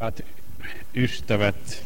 Hyvät 0.00 0.24
ystävät, 0.96 1.84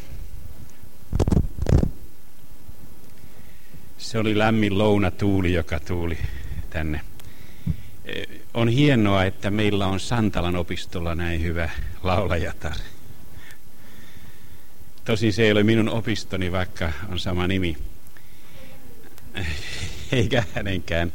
se 3.97 4.19
oli 4.19 4.37
lämmin 4.37 4.77
lounatuuli, 4.77 5.53
joka 5.53 5.79
tuuli 5.79 6.17
tänne. 6.69 7.01
On 8.53 8.67
hienoa, 8.67 9.23
että 9.23 9.51
meillä 9.51 9.87
on 9.87 9.99
Santalan 9.99 10.55
opistolla 10.55 11.15
näin 11.15 11.43
hyvä 11.43 11.69
laulajatar. 12.03 12.75
Tosin 15.05 15.33
se 15.33 15.43
ei 15.43 15.51
ole 15.51 15.63
minun 15.63 15.89
opistoni, 15.89 16.51
vaikka 16.51 16.91
on 17.09 17.19
sama 17.19 17.47
nimi. 17.47 17.77
Eikä 20.11 20.43
hänenkään, 20.55 21.13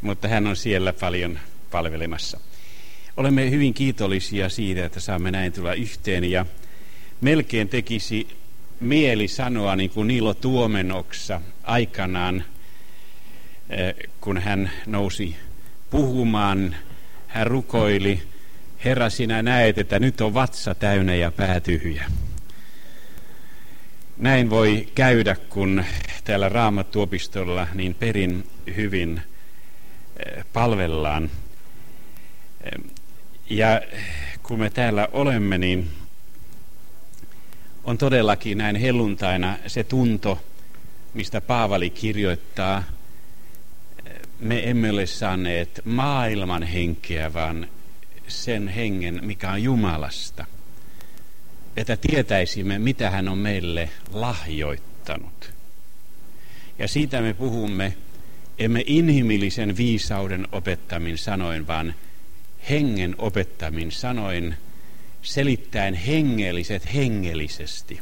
mutta 0.00 0.28
hän 0.28 0.46
on 0.46 0.56
siellä 0.56 0.92
paljon 0.92 1.38
palvelemassa. 1.70 2.40
Olemme 3.16 3.50
hyvin 3.50 3.74
kiitollisia 3.74 4.48
siitä, 4.48 4.84
että 4.84 5.00
saamme 5.00 5.30
näin 5.30 5.52
tulla 5.52 5.74
yhteen 5.74 6.30
ja 6.30 6.46
melkein 7.20 7.68
tekisi 7.68 8.28
mieli 8.80 9.28
sanoa 9.28 9.76
niin 9.76 9.90
kuin 9.90 10.08
Niilo 10.08 10.34
Tuomenoksa 10.34 11.40
aikanaan, 11.62 12.44
eh, 13.70 13.94
kun 14.20 14.38
hän 14.38 14.70
nousi 14.86 15.36
puhumaan, 15.90 16.76
hän 17.26 17.46
rukoili, 17.46 18.22
Herra 18.84 19.10
sinä 19.10 19.42
näet, 19.42 19.78
että 19.78 19.98
nyt 19.98 20.20
on 20.20 20.34
vatsa 20.34 20.74
täynnä 20.74 21.14
ja 21.14 21.30
pää 21.30 21.60
tyhjä. 21.60 22.04
Näin 24.18 24.50
voi 24.50 24.88
käydä, 24.94 25.36
kun 25.48 25.84
täällä 26.24 26.48
Raamattuopistolla 26.48 27.66
niin 27.74 27.94
perin 27.94 28.46
hyvin 28.76 29.22
eh, 30.26 30.44
palvellaan. 30.52 31.30
Ja 33.50 33.80
kun 34.42 34.58
me 34.58 34.70
täällä 34.70 35.08
olemme, 35.12 35.58
niin 35.58 35.90
on 37.84 37.98
todellakin 37.98 38.58
näin 38.58 38.76
helluntaina 38.76 39.58
se 39.66 39.84
tunto, 39.84 40.44
mistä 41.14 41.40
Paavali 41.40 41.90
kirjoittaa. 41.90 42.84
Me 44.40 44.70
emme 44.70 44.90
ole 44.90 45.06
saaneet 45.06 45.80
maailman 45.84 46.62
henkeä, 46.62 47.34
vaan 47.34 47.68
sen 48.28 48.68
hengen, 48.68 49.20
mikä 49.22 49.50
on 49.50 49.62
Jumalasta. 49.62 50.44
Että 51.76 51.96
tietäisimme, 51.96 52.78
mitä 52.78 53.10
hän 53.10 53.28
on 53.28 53.38
meille 53.38 53.90
lahjoittanut. 54.12 55.52
Ja 56.78 56.88
siitä 56.88 57.20
me 57.20 57.34
puhumme, 57.34 57.96
emme 58.58 58.82
inhimillisen 58.86 59.76
viisauden 59.76 60.48
opettamin 60.52 61.18
sanoin, 61.18 61.66
vaan 61.66 61.94
hengen 62.70 63.14
opettamin 63.18 63.92
sanoin, 63.92 64.54
selittäen 65.22 65.94
hengelliset 65.94 66.94
hengellisesti. 66.94 68.00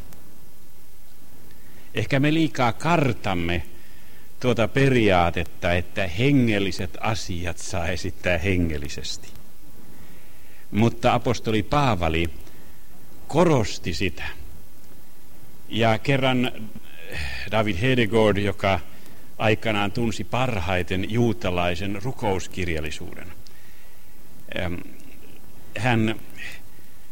Ehkä 1.95 2.21
me 2.21 2.35
liikaa 2.35 2.73
kartamme 2.73 3.63
tuota 4.41 4.69
periaatetta, 4.69 5.73
että 5.73 6.07
hengelliset 6.07 6.99
asiat 7.01 7.59
saa 7.59 7.89
esittää 7.89 8.39
hengellisesti. 8.39 9.29
Mutta 10.71 11.15
apostoli 11.15 11.63
Paavali 11.63 12.31
korosti 13.29 13.95
sitä. 13.95 14.25
Ja 15.69 15.99
kerran 15.99 16.53
David 17.51 17.77
Hedegaard, 17.77 18.37
joka 18.37 18.81
aikanaan 19.39 19.93
tunsi 19.93 20.25
parhaiten 20.25 21.11
juutalaisen 21.11 22.03
rukouskirjallisuuden, 22.03 23.33
hän 25.79 26.15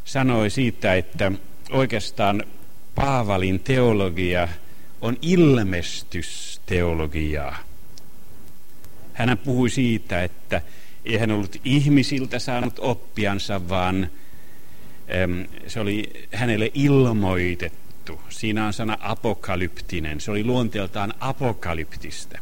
sanoi 0.05 0.51
siitä, 0.51 0.95
että 0.95 1.33
oikeastaan 1.71 2.45
Paavalin 2.95 3.61
teologia 3.61 4.49
on 5.01 5.17
ilmestysteologiaa. 5.23 7.57
Hän 9.13 9.39
puhui 9.39 9.71
siitä, 9.71 10.25
että 10.25 10.63
ei 11.05 11.19
hän 11.19 11.31
ollut 11.31 11.57
ihmisiltä 11.65 12.39
saanut 12.39 12.79
oppiansa, 12.79 13.69
vaan 13.69 14.11
se 15.67 15.81
oli 15.81 16.27
hänelle 16.33 16.71
ilmoitettu. 16.75 18.21
Siinä 18.29 18.67
on 18.67 18.73
sana 18.73 18.99
apokalyptinen. 19.01 20.21
Se 20.21 20.31
oli 20.31 20.45
luonteeltaan 20.45 21.15
apokalyptista. 21.21 22.39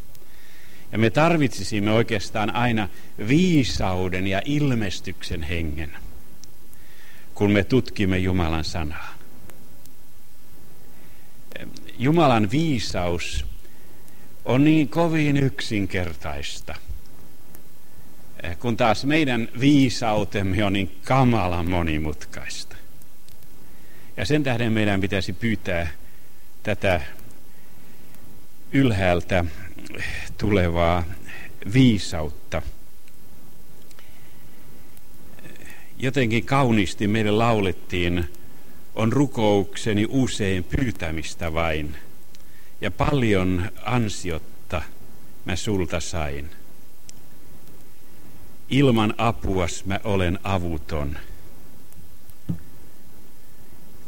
Ja 0.92 0.98
me 0.98 1.10
tarvitsisimme 1.10 1.92
oikeastaan 1.92 2.54
aina 2.54 2.88
viisauden 3.28 4.26
ja 4.26 4.42
ilmestyksen 4.44 5.42
hengen, 5.42 5.96
kun 7.34 7.50
me 7.50 7.64
tutkimme 7.64 8.18
Jumalan 8.18 8.64
sanaa. 8.64 9.14
Jumalan 11.98 12.50
viisaus 12.50 13.46
on 14.44 14.64
niin 14.64 14.88
kovin 14.88 15.36
yksinkertaista, 15.36 16.74
kun 18.58 18.76
taas 18.76 19.04
meidän 19.04 19.48
viisautemme 19.60 20.64
on 20.64 20.72
niin 20.72 20.96
kamalan 21.04 21.70
monimutkaista. 21.70 22.76
Ja 24.16 24.24
sen 24.24 24.42
tähden 24.42 24.72
meidän 24.72 25.00
pitäisi 25.00 25.32
pyytää 25.32 25.88
tätä 26.62 27.00
ylhäältä 28.72 29.44
tulevaa 30.38 31.04
viisautta. 31.72 32.62
Jotenkin 35.98 36.46
kauniisti 36.46 37.08
meille 37.08 37.30
laulettiin, 37.30 38.24
on 38.94 39.12
rukoukseni 39.12 40.06
usein 40.08 40.64
pyytämistä 40.64 41.54
vain, 41.54 41.96
ja 42.80 42.90
paljon 42.90 43.70
ansiotta 43.84 44.82
mä 45.44 45.56
sulta 45.56 46.00
sain. 46.00 46.50
Ilman 48.68 49.14
apuas 49.18 49.84
mä 49.84 50.00
olen 50.04 50.38
avuton. 50.42 51.18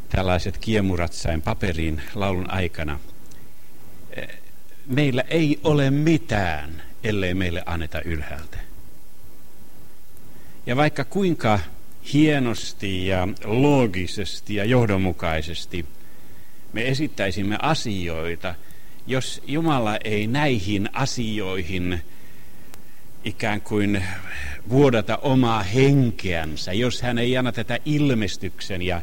Tällaiset 0.09 0.57
kiemurat 0.57 1.13
sain 1.13 1.41
paperiin 1.41 2.01
laulun 2.15 2.51
aikana 2.51 2.99
meillä 4.89 5.23
ei 5.27 5.59
ole 5.63 5.91
mitään, 5.91 6.83
ellei 7.03 7.33
meille 7.33 7.63
anneta 7.65 8.01
ylhäältä. 8.01 8.57
Ja 10.65 10.75
vaikka 10.75 11.05
kuinka 11.05 11.59
hienosti 12.13 13.07
ja 13.07 13.27
loogisesti 13.43 14.55
ja 14.55 14.65
johdonmukaisesti 14.65 15.85
me 16.73 16.87
esittäisimme 16.87 17.57
asioita, 17.61 18.55
jos 19.07 19.41
Jumala 19.47 19.97
ei 20.03 20.27
näihin 20.27 20.89
asioihin 20.93 22.01
ikään 23.23 23.61
kuin 23.61 24.03
vuodata 24.69 25.17
omaa 25.17 25.63
henkeänsä, 25.63 26.73
jos 26.73 27.01
hän 27.01 27.17
ei 27.17 27.37
anna 27.37 27.51
tätä 27.51 27.79
ilmestyksen 27.85 28.81
ja 28.81 29.01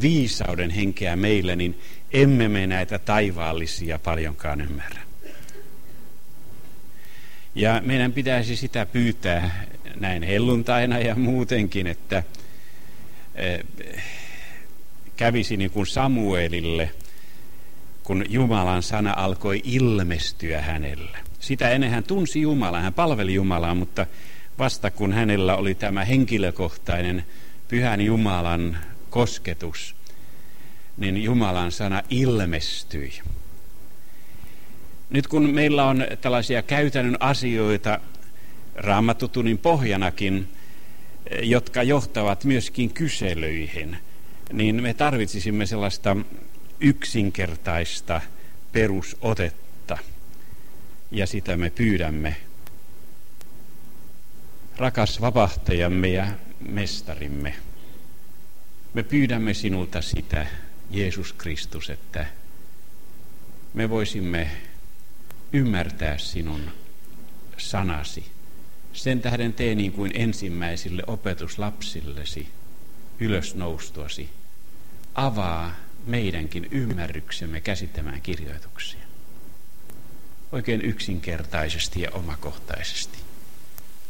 viisauden 0.00 0.70
henkeä 0.70 1.16
meille, 1.16 1.56
niin 1.56 1.80
emme 2.12 2.48
me 2.48 2.66
näitä 2.66 2.98
taivaallisia 2.98 3.98
paljonkaan 3.98 4.60
ymmärrä. 4.60 5.11
Ja 7.54 7.82
meidän 7.84 8.12
pitäisi 8.12 8.56
sitä 8.56 8.86
pyytää 8.86 9.64
näin 10.00 10.22
helluntaina 10.22 10.98
ja 10.98 11.14
muutenkin, 11.14 11.86
että 11.86 12.22
eh, 13.34 13.60
kävisi 15.16 15.56
niin 15.56 15.70
kuin 15.70 15.86
Samuelille, 15.86 16.90
kun 18.02 18.24
Jumalan 18.28 18.82
sana 18.82 19.14
alkoi 19.16 19.60
ilmestyä 19.64 20.62
hänelle. 20.62 21.18
Sitä 21.40 21.70
ennen 21.70 21.90
hän 21.90 22.04
tunsi 22.04 22.40
Jumalaa, 22.40 22.80
hän 22.80 22.94
palveli 22.94 23.34
Jumalaa, 23.34 23.74
mutta 23.74 24.06
vasta 24.58 24.90
kun 24.90 25.12
hänellä 25.12 25.56
oli 25.56 25.74
tämä 25.74 26.04
henkilökohtainen 26.04 27.24
pyhän 27.68 28.00
Jumalan 28.00 28.78
kosketus, 29.10 29.96
niin 30.96 31.22
Jumalan 31.22 31.72
sana 31.72 32.02
ilmestyi. 32.10 33.12
Nyt 35.12 35.26
kun 35.26 35.50
meillä 35.50 35.84
on 35.84 36.06
tällaisia 36.20 36.62
käytännön 36.62 37.16
asioita 37.20 38.00
raamattutunin 38.74 39.58
pohjanakin, 39.58 40.48
jotka 41.42 41.82
johtavat 41.82 42.44
myöskin 42.44 42.94
kyselyihin, 42.94 43.96
niin 44.52 44.82
me 44.82 44.94
tarvitsisimme 44.94 45.66
sellaista 45.66 46.16
yksinkertaista 46.80 48.20
perusotetta. 48.72 49.98
Ja 51.10 51.26
sitä 51.26 51.56
me 51.56 51.70
pyydämme. 51.70 52.36
Rakas 54.76 55.20
vapahtajamme 55.20 56.08
ja 56.08 56.26
mestarimme, 56.68 57.54
me 58.94 59.02
pyydämme 59.02 59.54
sinulta 59.54 60.02
sitä, 60.02 60.46
Jeesus 60.90 61.32
Kristus, 61.32 61.90
että 61.90 62.26
me 63.74 63.90
voisimme 63.90 64.50
ymmärtää 65.52 66.18
sinun 66.18 66.70
sanasi. 67.56 68.32
Sen 68.92 69.20
tähden 69.20 69.52
tee 69.52 69.74
niin 69.74 69.92
kuin 69.92 70.10
ensimmäisille 70.14 71.02
opetuslapsillesi 71.06 72.48
ylösnoustuasi. 73.20 74.30
avaa 75.14 75.74
meidänkin 76.06 76.68
ymmärryksemme 76.70 77.60
käsittämään 77.60 78.22
kirjoituksia. 78.22 79.00
Oikein 80.52 80.82
yksinkertaisesti 80.82 82.00
ja 82.00 82.10
omakohtaisesti. 82.10 83.18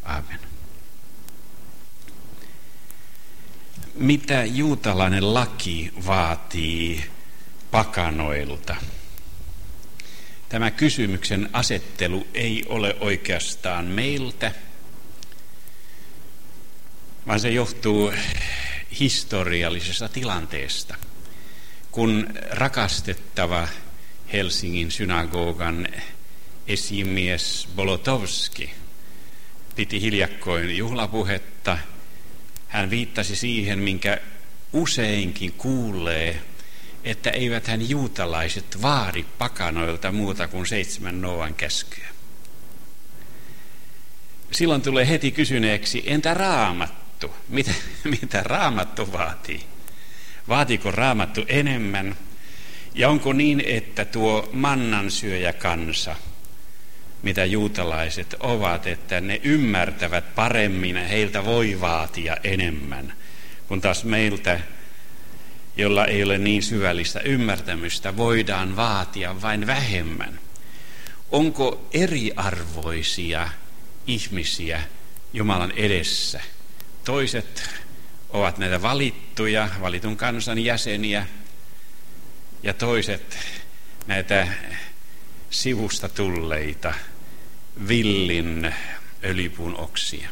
Aamen. 0.04 0.38
Mitä 3.94 4.44
juutalainen 4.44 5.34
laki 5.34 5.92
vaatii 6.06 7.04
pakanoilta? 7.70 8.76
Tämä 10.52 10.70
kysymyksen 10.70 11.50
asettelu 11.52 12.26
ei 12.34 12.64
ole 12.68 12.96
oikeastaan 13.00 13.84
meiltä, 13.84 14.52
vaan 17.26 17.40
se 17.40 17.50
johtuu 17.50 18.12
historiallisesta 19.00 20.08
tilanteesta. 20.08 20.94
Kun 21.90 22.34
rakastettava 22.50 23.68
Helsingin 24.32 24.90
synagogan 24.90 25.88
esimies 26.66 27.68
Bolotovski 27.76 28.70
piti 29.76 30.00
hiljakkoin 30.00 30.76
juhlapuhetta, 30.76 31.78
hän 32.68 32.90
viittasi 32.90 33.36
siihen, 33.36 33.78
minkä 33.78 34.18
useinkin 34.72 35.52
kuulee, 35.52 36.42
että 37.04 37.30
eivät 37.30 37.66
hän 37.66 37.88
juutalaiset 37.88 38.82
vaadi 38.82 39.24
pakanoilta 39.38 40.12
muuta 40.12 40.48
kuin 40.48 40.66
seitsemän 40.66 41.20
Noan 41.20 41.54
käskyä. 41.54 42.08
Silloin 44.52 44.82
tulee 44.82 45.08
heti 45.08 45.30
kysyneeksi, 45.30 46.02
entä 46.06 46.34
raamattu? 46.34 47.30
Mitä, 47.48 47.70
mitä 48.20 48.42
raamattu 48.42 49.12
vaatii? 49.12 49.60
Vaatiko 50.48 50.90
raamattu 50.90 51.44
enemmän? 51.48 52.16
Ja 52.94 53.08
onko 53.08 53.32
niin, 53.32 53.62
että 53.66 54.04
tuo 54.04 54.48
mannan 54.52 55.10
syöjä 55.10 55.52
kansa, 55.52 56.16
mitä 57.22 57.44
juutalaiset 57.44 58.34
ovat, 58.40 58.86
että 58.86 59.20
ne 59.20 59.40
ymmärtävät 59.44 60.34
paremmin 60.34 60.96
heiltä 60.96 61.44
voi 61.44 61.80
vaatia 61.80 62.36
enemmän, 62.44 63.12
kun 63.68 63.80
taas 63.80 64.04
meiltä, 64.04 64.60
jolla 65.76 66.06
ei 66.06 66.22
ole 66.22 66.38
niin 66.38 66.62
syvällistä 66.62 67.20
ymmärtämystä, 67.20 68.16
voidaan 68.16 68.76
vaatia 68.76 69.42
vain 69.42 69.66
vähemmän. 69.66 70.40
Onko 71.30 71.88
eriarvoisia 71.92 73.48
ihmisiä 74.06 74.82
Jumalan 75.32 75.72
edessä? 75.76 76.40
Toiset 77.04 77.70
ovat 78.30 78.58
näitä 78.58 78.82
valittuja, 78.82 79.68
valitun 79.80 80.16
kansan 80.16 80.58
jäseniä, 80.58 81.26
ja 82.62 82.74
toiset 82.74 83.38
näitä 84.06 84.48
sivusta 85.50 86.08
tulleita 86.08 86.94
villin 87.88 88.74
öljypuun 89.24 89.76
oksia. 89.76 90.28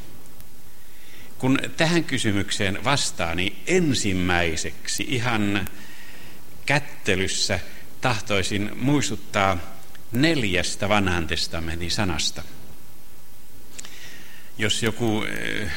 Kun 1.41 1.59
tähän 1.77 2.05
kysymykseen 2.05 2.85
vastaa, 2.85 3.35
niin 3.35 3.57
ensimmäiseksi 3.67 5.07
ihan 5.09 5.69
kättelyssä 6.67 7.61
tahtoisin 8.01 8.71
muistuttaa 8.77 9.59
neljästä 10.13 10.89
vanhan 10.89 11.27
testamentin 11.27 11.91
sanasta. 11.91 12.43
Jos 14.59 14.83
joku 14.83 15.25
eh, 15.25 15.71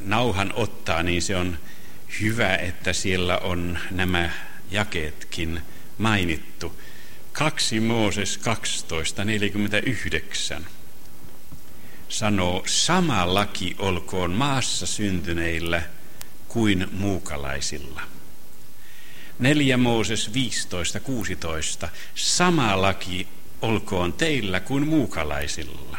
nauhan 0.00 0.52
ottaa, 0.54 1.02
niin 1.02 1.22
se 1.22 1.36
on 1.36 1.58
hyvä, 2.20 2.56
että 2.56 2.92
siellä 2.92 3.38
on 3.38 3.78
nämä 3.90 4.30
jakeetkin 4.70 5.60
mainittu. 5.98 6.80
2 7.32 7.80
Mooses 7.80 8.40
12.49 10.58 10.62
sanoo, 12.08 12.62
sama 12.66 13.34
laki 13.34 13.76
olkoon 13.78 14.30
maassa 14.30 14.86
syntyneillä 14.86 15.82
kuin 16.48 16.88
muukalaisilla. 16.92 18.02
4 19.38 19.76
Mooses 19.76 20.30
15.16. 21.82 21.88
Sama 22.14 22.82
laki 22.82 23.28
olkoon 23.62 24.12
teillä 24.12 24.60
kuin 24.60 24.88
muukalaisilla. 24.88 25.98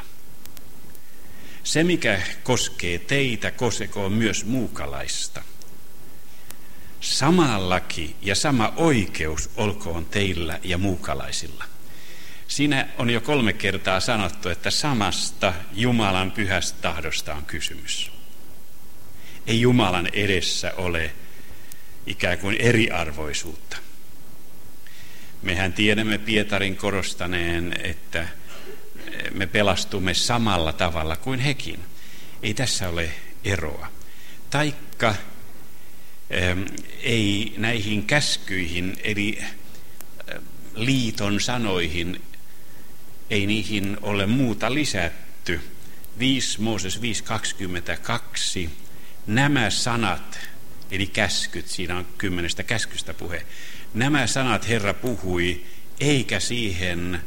Se, 1.64 1.84
mikä 1.84 2.22
koskee 2.44 3.00
teitä, 3.00 3.52
koskekoon 3.52 4.12
myös 4.12 4.46
muukalaista. 4.46 5.42
Sama 7.02 7.70
laki 7.70 8.16
ja 8.22 8.36
sama 8.36 8.74
oikeus 8.76 9.50
olkoon 9.56 10.06
teillä 10.06 10.60
ja 10.64 10.78
muukalaisilla. 10.78 11.75
Siinä 12.48 12.88
on 12.98 13.10
jo 13.10 13.22
kolme 13.22 13.54
kertaa 13.54 14.00
sanottu, 14.00 14.50
että 14.50 14.72
samasta 14.72 15.54
Jumalan 15.74 16.32
pyhästä 16.32 16.82
tahdosta 16.82 17.34
on 17.34 17.46
kysymys. 17.46 18.12
Ei 19.48 19.62
Jumalan 19.62 20.10
edessä 20.14 20.74
ole 20.78 21.12
ikään 22.06 22.38
kuin 22.38 22.56
eriarvoisuutta. 22.60 23.78
Mehän 25.42 25.74
tiedämme 25.74 26.18
Pietarin 26.18 26.76
korostaneen, 26.76 27.76
että 27.84 28.28
me 29.32 29.48
pelastumme 29.48 30.14
samalla 30.14 30.74
tavalla 30.74 31.16
kuin 31.16 31.40
hekin. 31.40 31.80
Ei 32.44 32.54
tässä 32.54 32.90
ole 32.90 33.10
eroa. 33.44 33.88
Taikka 34.50 35.16
ei 37.02 37.54
näihin 37.58 38.06
käskyihin, 38.06 38.98
eli 39.04 39.44
liiton 40.76 41.42
sanoihin 41.42 42.22
ei 43.30 43.48
niihin 43.48 43.98
ole 44.02 44.26
muuta 44.26 44.74
lisätty. 44.74 45.62
5 46.20 46.62
Mooses 46.62 47.00
5.22. 48.64 48.70
Nämä 49.28 49.70
sanat, 49.70 50.40
eli 50.92 51.08
käskyt, 51.08 51.68
siinä 51.68 51.98
on 51.98 52.08
kymmenestä 52.18 52.64
käskystä 52.64 53.14
puhe. 53.14 53.46
Nämä 53.94 54.28
sanat 54.28 54.68
Herra 54.68 54.94
puhui, 54.94 55.66
eikä 56.00 56.40
siihen 56.40 57.22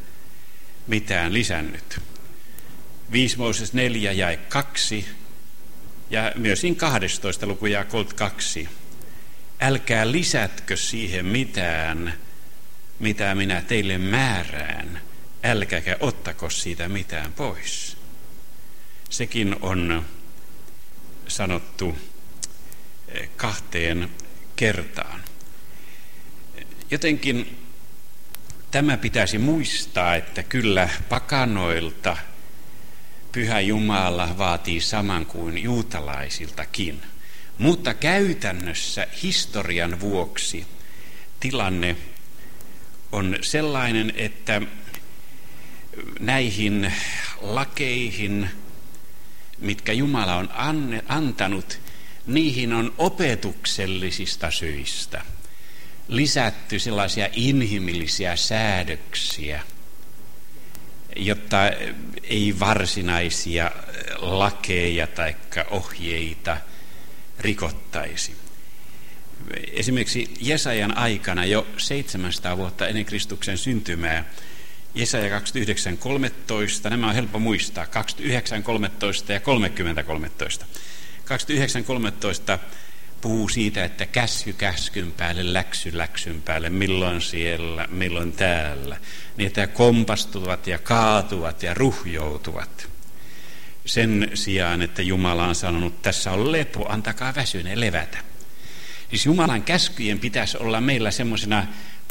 mitään 0.86 1.34
lisännyt. 1.34 2.00
5 3.12 3.38
Mooses 3.38 3.72
4 3.72 4.12
jäi 4.12 4.36
2 4.48 5.06
ja 6.10 6.32
myös 6.34 6.62
12 6.76 7.46
luku 7.46 7.66
ja 7.66 7.86
2. 8.14 8.68
Älkää 9.60 10.12
lisätkö 10.12 10.76
siihen 10.76 11.26
mitään, 11.26 12.14
mitä 12.98 13.34
minä 13.34 13.60
teille 13.60 13.98
määrään 13.98 15.07
älkääkä 15.42 15.96
ottako 16.00 16.50
siitä 16.50 16.88
mitään 16.88 17.32
pois. 17.32 17.96
Sekin 19.10 19.56
on 19.60 20.04
sanottu 21.28 21.98
eh, 23.08 23.30
kahteen 23.36 24.10
kertaan. 24.56 25.20
Jotenkin 26.90 27.58
tämä 28.70 28.96
pitäisi 28.96 29.38
muistaa, 29.38 30.14
että 30.14 30.42
kyllä 30.42 30.88
pakanoilta 31.08 32.16
Pyhä 33.32 33.60
Jumala 33.60 34.38
vaatii 34.38 34.80
saman 34.80 35.26
kuin 35.26 35.58
juutalaisiltakin. 35.62 37.02
Mutta 37.58 37.94
käytännössä 37.94 39.06
historian 39.22 40.00
vuoksi 40.00 40.66
tilanne 41.40 41.96
on 43.12 43.36
sellainen, 43.40 44.12
että 44.16 44.62
näihin 46.20 46.92
lakeihin, 47.40 48.50
mitkä 49.58 49.92
Jumala 49.92 50.34
on 50.34 50.50
antanut, 51.08 51.80
niihin 52.26 52.72
on 52.72 52.94
opetuksellisista 52.98 54.50
syistä 54.50 55.22
lisätty 56.08 56.78
sellaisia 56.78 57.28
inhimillisiä 57.32 58.36
säädöksiä, 58.36 59.62
jotta 61.16 61.58
ei 62.22 62.54
varsinaisia 62.60 63.70
lakeja 64.16 65.06
tai 65.06 65.36
ohjeita 65.70 66.56
rikottaisi. 67.40 68.36
Esimerkiksi 69.72 70.34
Jesajan 70.40 70.96
aikana 70.96 71.44
jo 71.44 71.66
700 71.76 72.56
vuotta 72.56 72.86
ennen 72.86 73.04
Kristuksen 73.04 73.58
syntymää 73.58 74.24
Jesaja 74.98 75.38
29.13, 75.38 76.90
nämä 76.90 77.08
on 77.08 77.14
helppo 77.14 77.38
muistaa, 77.38 77.84
29.13 77.84 77.90
ja 79.32 79.40
30.13. 80.60 80.64
29.13 82.56 82.58
puhuu 83.20 83.48
siitä, 83.48 83.84
että 83.84 84.06
käsky 84.06 84.52
käskyn 84.52 85.12
päälle, 85.12 85.52
läksy 85.52 85.98
läksyn 85.98 86.42
päälle, 86.42 86.70
milloin 86.70 87.20
siellä, 87.20 87.88
milloin 87.90 88.32
täällä. 88.32 88.96
Niin, 89.36 89.46
että 89.46 89.66
kompastuvat 89.66 90.66
ja 90.66 90.78
kaatuvat 90.78 91.62
ja 91.62 91.74
ruhjoutuvat. 91.74 92.88
Sen 93.84 94.30
sijaan, 94.34 94.82
että 94.82 95.02
Jumala 95.02 95.46
on 95.46 95.54
sanonut, 95.54 96.02
tässä 96.02 96.32
on 96.32 96.52
lepo, 96.52 96.86
antakaa 96.88 97.34
väsyneen 97.34 97.80
levätä. 97.80 98.18
Siis 99.10 99.26
Jumalan 99.26 99.62
käskyjen 99.62 100.18
pitäisi 100.18 100.56
olla 100.56 100.80
meillä 100.80 101.10
semmoisena 101.10 101.66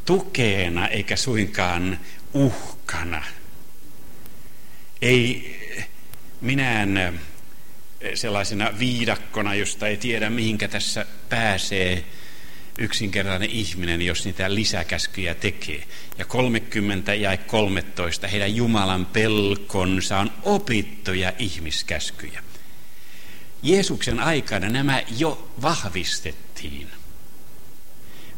tukeena 0.06 0.88
eikä 0.88 1.15
suinkaan 1.15 2.00
uhkana. 2.38 3.24
Ei 5.01 5.58
minään 6.41 7.20
sellaisena 8.13 8.72
viidakkona, 8.79 9.56
josta 9.56 9.88
ei 9.88 9.98
tiedä 9.98 10.29
mihinkä 10.29 10.67
tässä 10.67 11.06
pääsee 11.29 12.06
yksinkertainen 12.77 13.50
ihminen, 13.50 14.01
jos 14.01 14.25
niitä 14.25 14.56
lisäkäskyjä 14.56 15.36
tekee. 15.36 15.84
Ja 16.17 16.25
30 16.25 17.13
ja 17.13 17.38
13 17.38 18.27
heidän 18.27 18.56
Jumalan 18.56 19.06
pelkonsa 19.06 20.20
on 20.20 20.32
opittuja 20.44 21.34
ihmiskäskyjä. 21.39 22.44
Jeesuksen 23.63 24.20
aikana 24.20 24.70
nämä 24.70 25.03
jo 25.17 25.51
vahvistettiin 25.62 26.88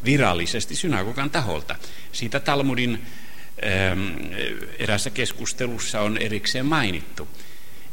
virallisesti 0.04 0.76
synagogan 0.76 1.30
taholta. 1.30 1.76
Siitä 2.12 2.40
Talmudin 2.40 3.06
erässä 4.78 5.10
keskustelussa 5.10 6.00
on 6.00 6.18
erikseen 6.18 6.66
mainittu, 6.66 7.28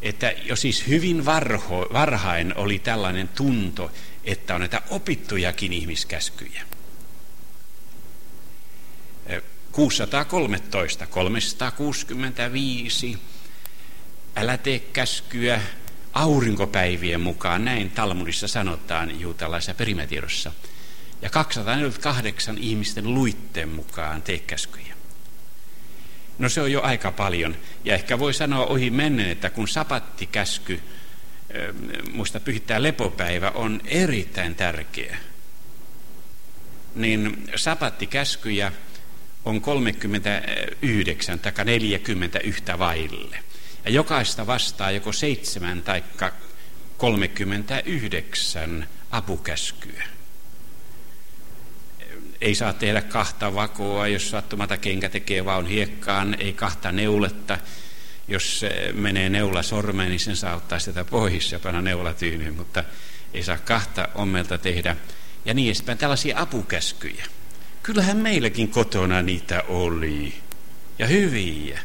että 0.02 0.34
jo 0.44 0.56
siis 0.56 0.88
hyvin 0.88 1.26
varho, 1.26 1.88
varhain 1.94 2.58
oli 2.58 2.80
tällainen 2.80 3.28
tunto, 3.28 3.92
että 4.24 4.56
on 4.56 4.62
näitä 4.62 4.82
opittujakin 4.90 5.74
ihmiskäskyjä. 5.74 6.62
613, 9.72 11.08
365, 11.08 13.18
älä 14.36 14.58
tee 14.58 14.80
käskyä 14.80 15.62
aurinkopäivien 16.14 17.22
mukaan, 17.22 17.66
näin 17.66 17.90
Talmudissa 17.90 18.48
sanotaan 18.48 19.22
juutalaisessa 19.22 19.74
perimätiedossa. 19.74 20.52
Ja 21.22 21.30
248 21.30 22.58
ihmisten 22.58 23.14
luitteen 23.14 23.70
mukaan 23.70 24.22
tee 24.22 24.40
käskyjä. 24.40 24.97
No 26.40 26.50
se 26.50 26.62
on 26.62 26.72
jo 26.72 26.82
aika 26.82 27.12
paljon. 27.12 27.56
Ja 27.84 27.96
ehkä 27.96 28.20
voi 28.20 28.34
sanoa 28.34 28.66
ohi 28.66 28.90
menneen, 28.90 29.30
että 29.30 29.50
kun 29.50 29.68
sapattikäsky, 29.68 30.80
muista 32.12 32.40
pyhittää 32.40 32.84
lepopäivä, 32.84 33.50
on 33.50 33.82
erittäin 33.86 34.56
tärkeä, 34.56 35.18
niin 36.96 37.50
sapattikäskyjä 37.56 38.72
on 39.46 39.62
39 39.62 41.40
tai 41.40 41.52
40 41.66 42.40
yhtä 42.40 42.80
vaille. 42.80 43.38
Ja 43.86 43.92
jokaista 43.92 44.48
vastaa 44.48 44.92
joko 44.92 45.12
seitsemän 45.12 45.82
tai 45.82 46.04
39 46.98 48.88
apukäskyä. 49.12 50.17
Ei 52.42 52.56
saa 52.56 52.74
tehdä 52.74 53.02
kahta 53.02 53.54
vakoa, 53.56 54.08
jos 54.08 54.30
sattumata 54.30 54.78
kenkä 54.78 55.10
tekee 55.10 55.46
vaun 55.46 55.68
hiekkaan, 55.68 56.36
ei 56.40 56.54
kahta 56.54 56.92
neuletta. 56.92 57.58
Jos 58.28 58.66
menee 58.94 59.30
neula 59.30 59.64
sormeen, 59.64 60.10
niin 60.10 60.20
sen 60.20 60.36
saa 60.36 60.56
ottaa 60.56 60.80
sitä 60.80 61.06
pois 61.06 61.52
ja 61.52 61.60
panna 61.60 61.82
neula 61.82 62.14
tyynyyn, 62.14 62.56
mutta 62.56 62.84
ei 63.34 63.44
saa 63.44 63.58
kahta 63.58 64.10
ommelta 64.16 64.58
tehdä. 64.58 64.96
Ja 65.46 65.54
niin 65.54 65.68
edespäin, 65.68 65.98
tällaisia 65.98 66.40
apukäskyjä. 66.40 67.26
Kyllähän 67.84 68.18
meilläkin 68.18 68.68
kotona 68.68 69.22
niitä 69.22 69.64
oli. 69.68 70.34
Ja 71.00 71.08
hyviä. 71.08 71.80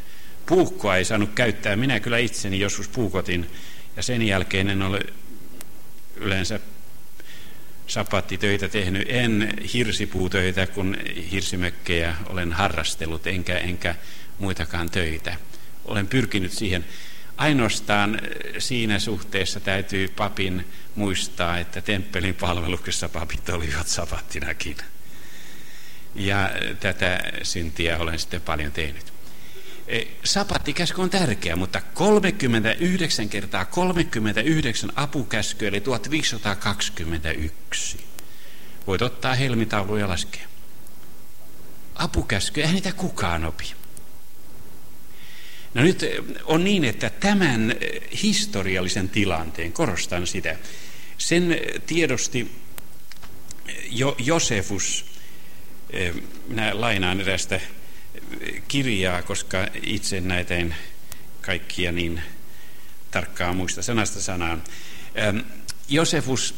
Puukkoa 0.46 0.96
ei 0.96 1.04
saanut 1.04 1.30
käyttää. 1.34 1.76
Minä 1.76 2.00
kyllä 2.00 2.18
itseni 2.18 2.60
joskus 2.60 2.88
puukotin 2.88 3.50
ja 3.96 4.02
sen 4.02 4.22
jälkeen 4.22 4.68
en 4.68 4.82
ole 4.82 5.00
yleensä 6.16 6.60
sapattitöitä 7.86 8.68
tehnyt. 8.68 9.06
En 9.10 9.54
hirsipuutöitä, 9.72 10.66
kun 10.66 10.96
hirsimökkejä 11.32 12.16
olen 12.26 12.52
harrastellut, 12.52 13.26
enkä, 13.26 13.58
enkä 13.58 13.94
muitakaan 14.38 14.90
töitä. 14.90 15.36
Olen 15.84 16.06
pyrkinyt 16.06 16.52
siihen. 16.52 16.84
Ainoastaan 17.36 18.20
siinä 18.58 18.98
suhteessa 18.98 19.60
täytyy 19.60 20.08
papin 20.08 20.66
muistaa, 20.94 21.58
että 21.58 21.80
temppelin 21.80 22.34
palveluksessa 22.34 23.08
papit 23.08 23.48
olivat 23.48 23.86
sapattinakin. 23.86 24.76
Ja 26.14 26.50
tätä 26.80 27.20
syntiä 27.42 27.98
olen 27.98 28.18
sitten 28.18 28.40
paljon 28.40 28.72
tehnyt. 28.72 29.11
E, 29.86 30.00
sapattikäsky 30.24 31.00
on 31.00 31.10
tärkeä, 31.10 31.56
mutta 31.56 31.80
39 31.80 33.28
kertaa 33.28 33.64
39 33.64 34.92
apukäskyä, 34.96 35.68
eli 35.68 35.80
1521. 35.80 38.04
Voit 38.86 39.02
ottaa 39.02 39.34
helmitaulu 39.34 39.96
ja 39.96 40.08
laskea. 40.08 40.46
Apukäsky, 41.94 42.60
eihän 42.60 42.74
niitä 42.74 42.92
kukaan 42.92 43.44
opi. 43.44 43.72
No 45.74 45.82
nyt 45.82 46.04
on 46.44 46.64
niin, 46.64 46.84
että 46.84 47.10
tämän 47.10 47.74
historiallisen 48.22 49.08
tilanteen, 49.08 49.72
korostan 49.72 50.26
sitä, 50.26 50.56
sen 51.18 51.56
tiedosti 51.86 52.52
jo 53.90 54.16
Josefus, 54.18 55.04
minä 56.48 56.80
lainaan 56.80 57.20
erästä 57.20 57.60
kirjaa, 58.68 59.22
koska 59.22 59.66
itse 59.82 60.20
näitä 60.20 60.54
en 60.54 60.74
kaikkia 61.40 61.92
niin 61.92 62.22
tarkkaan 63.10 63.56
muista 63.56 63.82
sanasta 63.82 64.20
sanaan. 64.20 64.62
Josefus 65.88 66.54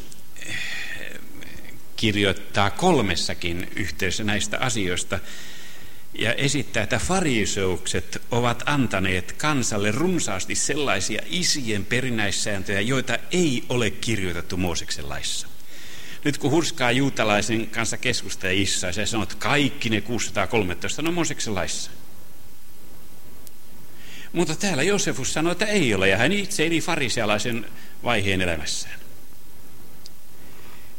eh, 0.46 0.56
kirjoittaa 1.96 2.70
kolmessakin 2.70 3.68
yhteydessä 3.76 4.24
näistä 4.24 4.58
asioista 4.58 5.18
ja 6.18 6.32
esittää, 6.32 6.82
että 6.82 6.98
fariseukset 6.98 8.22
ovat 8.30 8.62
antaneet 8.66 9.32
kansalle 9.32 9.90
runsaasti 9.90 10.54
sellaisia 10.54 11.22
isien 11.26 11.84
perinäissääntöjä, 11.84 12.80
joita 12.80 13.18
ei 13.30 13.64
ole 13.68 13.90
kirjoitettu 13.90 14.56
Mooseksen 14.56 15.08
laissa. 15.08 15.53
Nyt 16.24 16.38
kun 16.38 16.50
hurskaa 16.50 16.92
juutalaisen 16.92 17.66
kanssa 17.66 17.96
keskusta 17.96 18.46
ja 18.46 18.52
Issa, 18.52 18.86
ja 18.86 19.06
sanoo, 19.06 19.22
että 19.22 19.34
kaikki 19.38 19.90
ne 19.90 20.00
613 20.00 21.02
on 21.02 21.14
Mooseksen 21.14 21.54
laissa. 21.54 21.90
Mutta 24.32 24.56
täällä 24.56 24.82
Josefus 24.82 25.32
sanoi, 25.32 25.52
että 25.52 25.66
ei 25.66 25.94
ole, 25.94 26.08
ja 26.08 26.16
hän 26.16 26.32
itse 26.32 26.66
eli 26.66 26.80
farisealaisen 26.80 27.66
vaiheen 28.04 28.40
elämässään. 28.40 29.00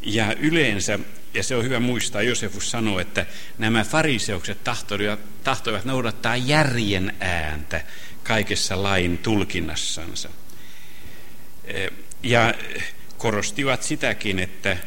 Ja 0.02 0.34
yleensä, 0.34 1.00
ja 1.34 1.44
se 1.44 1.56
on 1.56 1.64
hyvä 1.64 1.80
muistaa, 1.80 2.22
Josefus 2.22 2.72
sanoi, 2.72 3.02
että 3.02 3.26
nämä 3.58 3.84
fariseukset 3.84 4.64
tahtoivat, 4.64 5.20
tahtoivat 5.44 5.86
noudattaa 5.86 6.36
järjen 6.36 7.16
ääntä 7.20 7.82
kaikessa 8.24 8.84
lain 8.84 9.18
tulkinnassansa. 9.18 10.30
Ja 12.24 12.54
korostivat 13.18 13.84
sitäkin, 13.84 14.40
että 14.40 14.78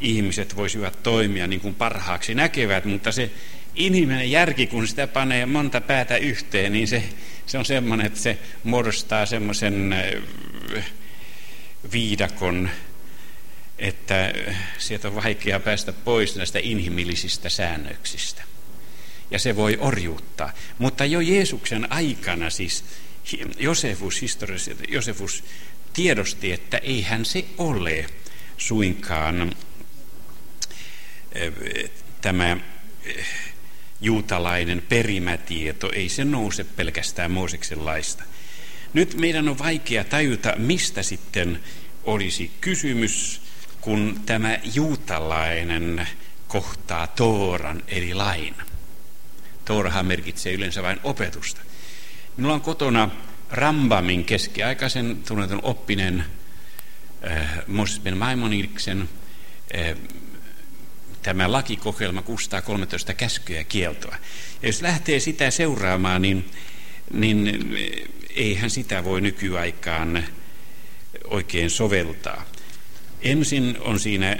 ihmiset 0.00 0.56
voisivat 0.56 1.02
toimia 1.02 1.46
niin 1.46 1.60
kuin 1.60 1.74
parhaaksi 1.74 2.34
näkevät, 2.34 2.84
mutta 2.84 3.12
se 3.12 3.30
inhimillinen 3.74 4.30
järki, 4.30 4.66
kun 4.66 4.88
sitä 4.88 5.06
panee 5.06 5.46
monta 5.46 5.80
päätä 5.80 6.16
yhteen, 6.16 6.72
niin 6.72 6.88
se, 6.88 7.02
se 7.46 7.58
on 7.58 7.64
semmoinen, 7.64 8.06
että 8.06 8.20
se 8.20 8.38
muodostaa 8.64 9.26
semmoisen 9.26 9.92
äh, 9.92 10.84
viidakon, 11.92 12.70
että 13.78 14.32
sieltä 14.78 15.08
on 15.08 15.14
vaikea 15.14 15.60
päästä 15.60 15.92
pois 15.92 16.36
näistä 16.36 16.58
inhimillisistä 16.62 17.48
säännöksistä. 17.48 18.42
Ja 19.30 19.38
se 19.38 19.56
voi 19.56 19.76
orjuuttaa. 19.80 20.52
Mutta 20.78 21.04
jo 21.04 21.20
Jeesuksen 21.20 21.92
aikana 21.92 22.50
siis 22.50 22.84
Josefus, 23.58 24.22
Josefus 24.88 25.44
tiedosti, 25.92 26.52
että 26.52 26.78
eihän 26.78 27.24
se 27.24 27.44
ole 27.58 28.06
suinkaan 28.58 29.56
tämä 32.20 32.56
juutalainen 34.00 34.82
perimätieto, 34.88 35.90
ei 35.92 36.08
se 36.08 36.24
nouse 36.24 36.64
pelkästään 36.64 37.30
Mooseksen 37.30 37.84
laista. 37.84 38.24
Nyt 38.92 39.14
meidän 39.14 39.48
on 39.48 39.58
vaikea 39.58 40.04
tajuta, 40.04 40.54
mistä 40.56 41.02
sitten 41.02 41.60
olisi 42.04 42.50
kysymys, 42.60 43.42
kun 43.80 44.20
tämä 44.26 44.58
juutalainen 44.74 46.08
kohtaa 46.48 47.06
Tooran 47.06 47.82
eli 47.88 48.14
lain. 48.14 48.54
Toorahan 49.64 50.06
merkitsee 50.06 50.52
yleensä 50.52 50.82
vain 50.82 51.00
opetusta. 51.02 51.60
Minulla 52.36 52.54
on 52.54 52.60
kotona 52.60 53.10
Rambamin 53.50 54.24
keskiaikaisen 54.24 55.22
tunnetun 55.28 55.60
oppinen 55.62 56.24
äh, 57.30 57.48
Moses 57.66 58.00
ben 58.00 58.16
Maimonidiksen 58.16 59.08
äh, 59.74 59.96
tämä 61.26 61.52
lakikokeilma 61.52 62.22
613 62.22 63.14
käskyä 63.14 63.64
kieltoa. 63.64 64.16
Ja 64.62 64.68
jos 64.68 64.82
lähtee 64.82 65.20
sitä 65.20 65.50
seuraamaan, 65.50 66.22
niin, 66.22 66.50
niin 67.12 67.74
eihän 68.34 68.70
sitä 68.70 69.04
voi 69.04 69.20
nykyaikaan 69.20 70.24
oikein 71.24 71.70
soveltaa. 71.70 72.44
Ensin 73.22 73.76
on 73.80 74.00
siinä 74.00 74.38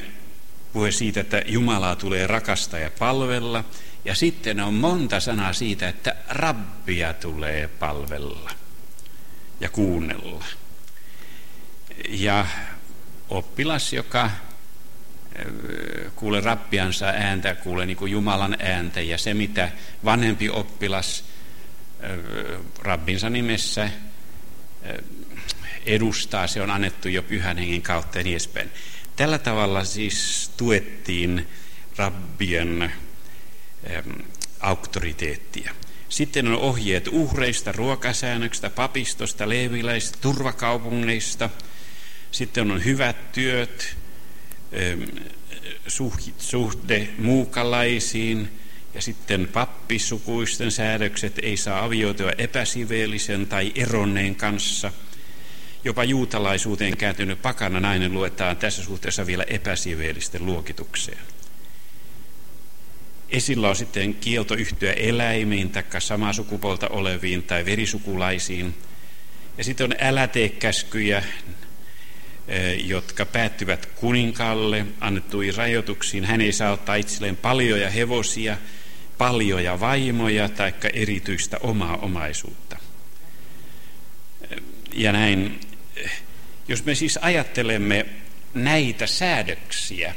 puhe 0.73 0.91
siitä, 0.91 1.21
että 1.21 1.43
Jumalaa 1.47 1.97
tulee 1.97 2.27
rakastaa 2.27 2.81
ja 2.81 2.91
palvella. 2.99 3.65
Ja 4.05 4.15
sitten 4.15 4.61
on 4.61 4.75
monta 4.75 5.21
sanaa 5.21 5.53
siitä, 5.53 5.89
että 5.89 6.17
rabbia 6.29 7.15
tulee 7.15 7.69
palvella 7.69 8.51
ja 9.61 9.69
kuunnella. 9.69 10.45
Ja 12.09 12.47
oppilas, 13.29 13.93
joka 13.93 14.31
kuule 16.17 16.41
rappiansa 16.41 17.07
ääntä, 17.07 17.55
kuule 17.55 17.87
niin 17.87 17.97
kuin 17.97 18.13
Jumalan 18.13 18.57
ääntä 18.59 19.01
ja 19.01 19.19
se 19.19 19.35
mitä 19.35 19.71
vanhempi 20.05 20.51
oppilas 20.51 21.25
rabbinsa 22.79 23.31
nimessä 23.31 23.91
edustaa, 25.87 26.47
se 26.47 26.63
on 26.63 26.71
annettu 26.71 27.09
jo 27.09 27.23
pyhän 27.23 27.59
hengen 27.59 27.83
kautta 27.83 28.19
ja 28.19 28.25
niin 28.25 28.35
edespäin. 28.35 28.71
Tällä 29.17 29.39
tavalla 29.39 29.85
siis 29.85 30.51
tuettiin 30.57 31.49
rabbien 31.97 32.93
auktoriteettia. 34.61 35.75
Sitten 36.09 36.47
on 36.49 36.59
ohjeet 36.59 37.09
uhreista, 37.09 37.73
ruokasäännöksistä, 37.73 38.71
papistosta, 38.71 39.49
leeviläistä, 39.49 40.19
turvakaupungeista. 40.21 41.51
Sitten 42.31 42.71
on 42.71 42.85
hyvät 42.85 43.33
työt, 43.33 43.97
suhde 46.39 47.09
muukalaisiin 47.19 48.49
ja 48.95 49.03
sitten 49.03 49.49
pappisukuisten 49.49 50.71
säädökset 50.71 51.39
ei 51.43 51.57
saa 51.57 51.85
avioitua 51.85 52.31
epäsiveellisen 52.39 53.47
tai 53.47 53.73
eronneen 53.75 54.35
kanssa. 54.35 54.93
Jopa 55.85 56.05
juutalaisuuteen 56.05 56.97
kääntynyt 56.97 57.43
pakana 57.43 57.81
nainen 57.81 58.13
luetaan 58.13 58.57
tässä 58.57 58.83
suhteessa 58.83 59.27
vielä 59.27 59.45
epäsiveellisten 59.47 60.47
luokitukseen. 60.47 61.19
Esillä 63.29 63.69
on 63.69 63.77
sitten 63.77 64.15
kielto 64.15 64.55
yhtyä 64.55 64.93
eläimiin 64.93 65.71
tai 65.71 65.85
samaa 65.99 66.33
sukupuolta 66.33 66.89
oleviin 66.89 67.43
tai 67.43 67.65
verisukulaisiin. 67.65 68.75
Ja 69.59 69.65
sitten 69.65 69.85
on 69.85 69.97
älä 70.01 70.29
tee 70.29 70.49
käskyjä, 70.49 71.23
jotka 72.85 73.27
päättyvät 73.27 73.87
kuninkaalle 73.87 74.87
annettuihin 75.01 75.55
rajoituksiin. 75.55 76.25
Hän 76.25 76.41
ei 76.41 76.53
saa 76.53 76.73
ottaa 76.73 76.95
itselleen 76.95 77.37
paljoja 77.37 77.91
hevosia, 77.91 78.57
paljoja 79.19 79.81
vaimoja 79.81 80.49
tai 80.49 80.75
erityistä 80.93 81.59
omaa 81.61 81.97
omaisuutta. 81.97 82.77
Eh, 84.51 84.59
ja 84.95 85.13
näin, 85.13 85.61
eh, 85.97 86.23
jos 86.69 86.85
me 86.85 86.95
siis 86.95 87.19
ajattelemme 87.23 88.07
näitä 88.55 89.07
säädöksiä, 89.07 90.15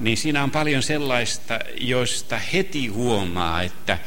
niin 0.00 0.16
siinä 0.16 0.42
on 0.42 0.50
paljon 0.50 0.82
sellaista, 0.82 1.58
joista 1.80 2.38
heti 2.38 2.86
huomaa, 2.86 3.62
että 3.62 3.98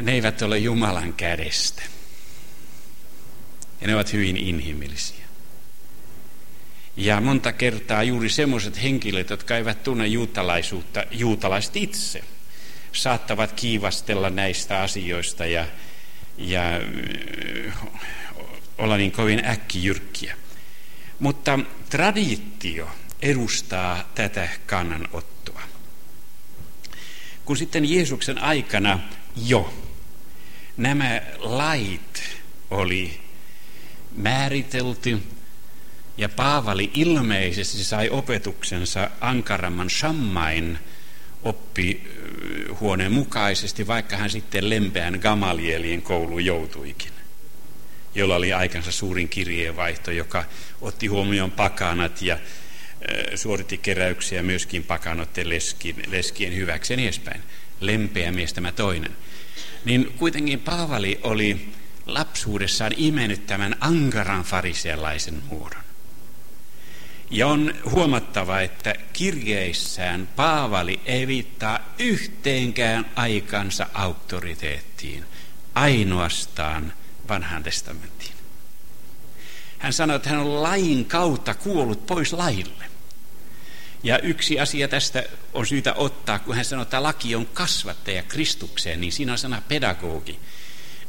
ne 0.00 0.12
eivät 0.12 0.42
ole 0.42 0.58
Jumalan 0.58 1.12
kädestä. 1.12 1.82
Ja 3.80 3.86
ne 3.86 3.94
ovat 3.94 4.12
hyvin 4.12 4.36
inhimillisiä. 4.36 5.17
Ja 6.98 7.20
monta 7.20 7.52
kertaa 7.52 8.02
juuri 8.02 8.28
semmoiset 8.28 8.82
henkilöt, 8.82 9.30
jotka 9.30 9.56
eivät 9.56 9.82
tunne 9.82 10.06
juutalaisuutta, 10.06 11.04
juutalaiset 11.10 11.76
itse, 11.76 12.24
saattavat 12.92 13.52
kiivastella 13.52 14.30
näistä 14.30 14.80
asioista 14.80 15.46
ja, 15.46 15.66
ja 16.38 16.62
olla 18.78 18.96
niin 18.96 19.12
kovin 19.12 19.44
äkkijyrkkiä. 19.44 20.36
Mutta 21.18 21.58
traditio 21.90 22.88
edustaa 23.22 24.10
tätä 24.14 24.48
kannanottoa. 24.66 25.62
Kun 27.44 27.56
sitten 27.56 27.92
Jeesuksen 27.92 28.38
aikana 28.38 28.98
jo 29.46 29.74
nämä 30.76 31.22
lait 31.38 32.22
oli 32.70 33.20
määritelty 34.16 35.22
ja 36.18 36.28
Paavali 36.28 36.90
ilmeisesti 36.94 37.84
sai 37.84 38.10
opetuksensa 38.10 39.10
ankaramman 39.20 39.90
Shammain 39.90 40.78
oppihuoneen 41.42 43.12
mukaisesti, 43.12 43.86
vaikka 43.86 44.16
hän 44.16 44.30
sitten 44.30 44.70
lempeän 44.70 45.18
Gamalielien 45.22 46.02
kouluun 46.02 46.44
joutuikin, 46.44 47.12
jolla 48.14 48.36
oli 48.36 48.52
aikansa 48.52 48.92
suurin 48.92 49.28
kirjeenvaihto, 49.28 50.10
joka 50.10 50.44
otti 50.80 51.06
huomioon 51.06 51.50
pakanat 51.50 52.22
ja 52.22 52.38
suoritti 53.34 53.78
keräyksiä 53.78 54.42
myöskin 54.42 54.84
pakanoiden 54.84 55.48
leskien, 55.48 55.96
leskien 56.10 56.56
hyväksi 56.56 56.92
ja 56.92 56.96
niin 56.96 57.06
edespäin. 57.06 57.42
Lempeä 57.80 58.32
mies 58.32 58.52
tämä 58.52 58.72
toinen. 58.72 59.16
Niin 59.84 60.12
kuitenkin 60.16 60.60
Paavali 60.60 61.20
oli 61.22 61.68
lapsuudessaan 62.06 62.92
imennyt 62.96 63.46
tämän 63.46 63.76
ankaran 63.80 64.42
farisealaisen 64.42 65.42
muodon. 65.50 65.87
Ja 67.30 67.46
on 67.46 67.74
huomattava, 67.90 68.60
että 68.60 68.94
kirjeissään 69.12 70.28
Paavali 70.36 71.00
ei 71.04 71.26
viittaa 71.26 71.94
yhteenkään 71.98 73.06
aikansa 73.16 73.86
auktoriteettiin, 73.94 75.24
ainoastaan 75.74 76.92
vanhan 77.28 77.62
testamenttiin. 77.62 78.32
Hän 79.78 79.92
sanoi, 79.92 80.16
että 80.16 80.28
hän 80.28 80.38
on 80.38 80.62
lain 80.62 81.04
kautta 81.04 81.54
kuollut 81.54 82.06
pois 82.06 82.32
laille. 82.32 82.84
Ja 84.02 84.18
yksi 84.18 84.60
asia 84.60 84.88
tästä 84.88 85.24
on 85.54 85.66
syytä 85.66 85.94
ottaa, 85.94 86.38
kun 86.38 86.54
hän 86.54 86.64
sanoo, 86.64 86.82
että 86.82 87.02
laki 87.02 87.34
on 87.34 87.46
kasvattaja 87.46 88.22
Kristukseen, 88.22 89.00
niin 89.00 89.12
siinä 89.12 89.32
on 89.32 89.38
sana 89.38 89.62
pedagogi. 89.68 90.38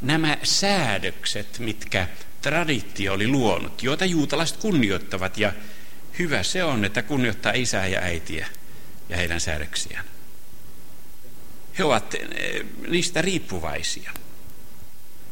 Nämä 0.02 0.38
säädökset, 0.44 1.60
mitkä 1.60 2.08
traditio 2.42 3.14
oli 3.14 3.28
luonut, 3.28 3.84
joita 3.84 4.06
juutalaiset 4.06 4.58
kunnioittavat, 4.58 5.38
ja 5.38 5.54
hyvä 6.20 6.44
se 6.44 6.64
on, 6.64 6.86
että 6.86 7.02
kunnioittaa 7.02 7.52
isää 7.56 7.88
ja 7.88 8.00
äitiä 8.00 8.48
ja 9.10 9.18
heidän 9.18 9.40
säädöksiään. 9.40 10.06
He 11.78 11.84
ovat 11.84 12.14
eh, 12.14 12.66
niistä 12.88 13.22
riippuvaisia. 13.22 14.12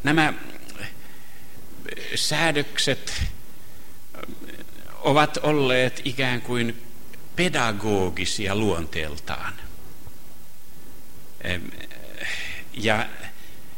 Nämä 0.04 0.34
säädökset 2.16 3.24
ovat 5.00 5.38
olleet 5.38 6.02
ikään 6.06 6.42
kuin 6.42 6.84
pedagogisia 7.36 8.56
luonteeltaan. 8.56 9.54
Ja 12.74 13.10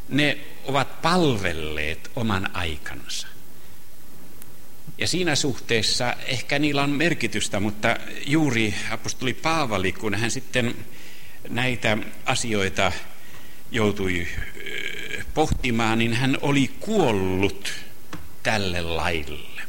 ne 0.10 0.38
ovat 0.65 1.02
palvelleet 1.02 2.12
oman 2.15 2.56
aikansa. 2.56 3.28
Ja 4.99 5.07
siinä 5.07 5.35
suhteessa 5.35 6.15
ehkä 6.25 6.59
niillä 6.59 6.83
on 6.83 6.89
merkitystä, 6.89 7.59
mutta 7.59 7.97
juuri 8.25 8.75
apostoli 8.91 9.33
Paavali, 9.33 9.91
kun 9.91 10.15
hän 10.15 10.31
sitten 10.31 10.75
näitä 11.49 11.97
asioita 12.25 12.91
joutui 13.71 14.27
pohtimaan, 15.33 15.99
niin 15.99 16.13
hän 16.13 16.38
oli 16.41 16.71
kuollut 16.79 17.73
tälle 18.43 18.81
laille. 18.81 19.62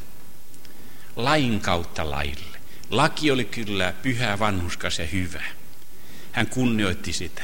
Lain 1.17 1.61
kautta 1.61 2.11
laille. 2.11 2.59
Laki 2.91 3.31
oli 3.31 3.45
kyllä 3.45 3.95
pyhä, 4.03 4.39
vanhuskas 4.39 4.99
ja 4.99 5.07
hyvä. 5.07 5.43
Hän 6.33 6.47
kunnioitti 6.47 7.13
sitä, 7.13 7.43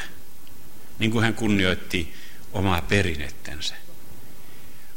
niin 0.99 1.11
kuin 1.11 1.25
hän 1.25 1.35
kunnioitti 1.35 2.14
omaa 2.53 2.83
perinnettänsä. 2.83 3.75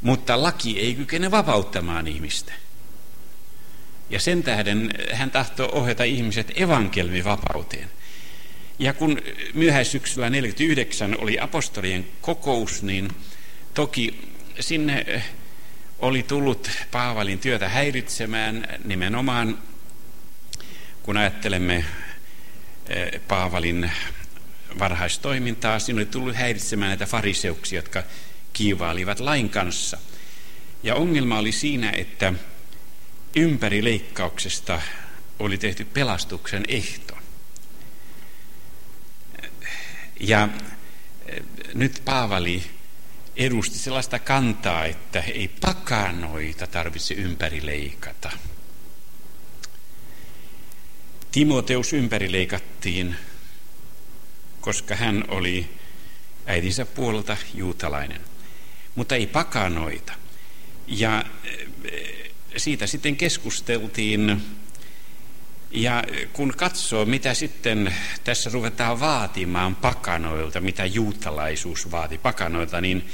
Mutta 0.02 0.44
laki 0.44 0.80
ei 0.80 0.96
kykene 0.96 1.32
vapauttamaan 1.32 2.08
ihmistä. 2.08 2.54
Ja 4.10 4.20
sen 4.20 4.44
tähden 4.44 4.90
hän 5.14 5.32
tahtoi 5.32 5.70
ohjata 5.72 6.04
ihmiset 6.04 6.52
evankelmivapauteen. 6.56 7.90
Ja 8.80 8.94
kun 8.94 9.22
myöhäissyksyllä 9.54 10.30
49 10.30 11.16
oli 11.20 11.40
apostolien 11.40 12.08
kokous, 12.22 12.84
niin 12.84 13.10
toki 13.74 14.30
sinne 14.60 15.24
oli 16.00 16.24
tullut 16.24 16.70
Paavalin 16.92 17.40
työtä 17.40 17.70
häiritsemään 17.70 18.68
nimenomaan 18.86 19.58
kun 21.10 21.18
ajattelemme 21.18 21.86
eh, 22.90 23.22
Paavalin 23.28 23.92
varhaistoimintaa, 24.80 25.80
siinä 25.80 25.98
oli 25.98 26.06
tullut 26.06 26.36
häiritsemään 26.36 26.90
näitä 26.90 27.06
fariseuksia, 27.06 27.78
jotka 27.78 28.04
kiivailivat 28.54 29.20
lain 29.20 29.50
kanssa. 29.50 29.98
Ja 30.84 30.96
ongelma 30.96 31.40
oli 31.40 31.52
siinä, 31.52 31.92
että 31.92 32.34
ympärileikkauksesta 33.36 34.82
oli 35.40 35.58
tehty 35.58 35.86
pelastuksen 35.86 36.64
ehto. 36.68 37.18
Ja 40.20 40.50
eh, 41.26 41.44
nyt 41.74 42.02
Paavali 42.06 42.64
edusti 43.36 43.78
sellaista 43.78 44.20
kantaa, 44.20 44.86
että 44.86 45.20
ei 45.20 45.48
pakanoita 45.48 46.68
tarvitse 46.68 47.14
ympärileikata. 47.14 48.32
Timoteus 51.32 51.94
ympärileikattiin, 51.94 53.16
koska 54.62 54.96
hän 54.96 55.24
oli 55.28 55.70
äitinsä 56.46 56.86
puolelta 56.86 57.38
juutalainen, 57.54 58.22
mutta 58.96 59.16
ei 59.16 59.28
pakanoita. 59.28 60.14
Ja 60.88 61.26
eh, 61.84 62.29
siitä 62.58 62.88
sitten 62.88 63.16
keskusteltiin 63.16 64.42
ja 65.72 66.04
kun 66.34 66.54
katsoo, 66.58 67.06
mitä 67.06 67.34
sitten 67.34 67.96
tässä 68.24 68.50
ruvetaan 68.54 69.00
vaatimaan 69.00 69.76
pakanoilta, 69.76 70.62
mitä 70.62 70.86
juutalaisuus 70.86 71.92
vaati 71.92 72.18
pakanoilta, 72.18 72.82
niin 72.82 73.10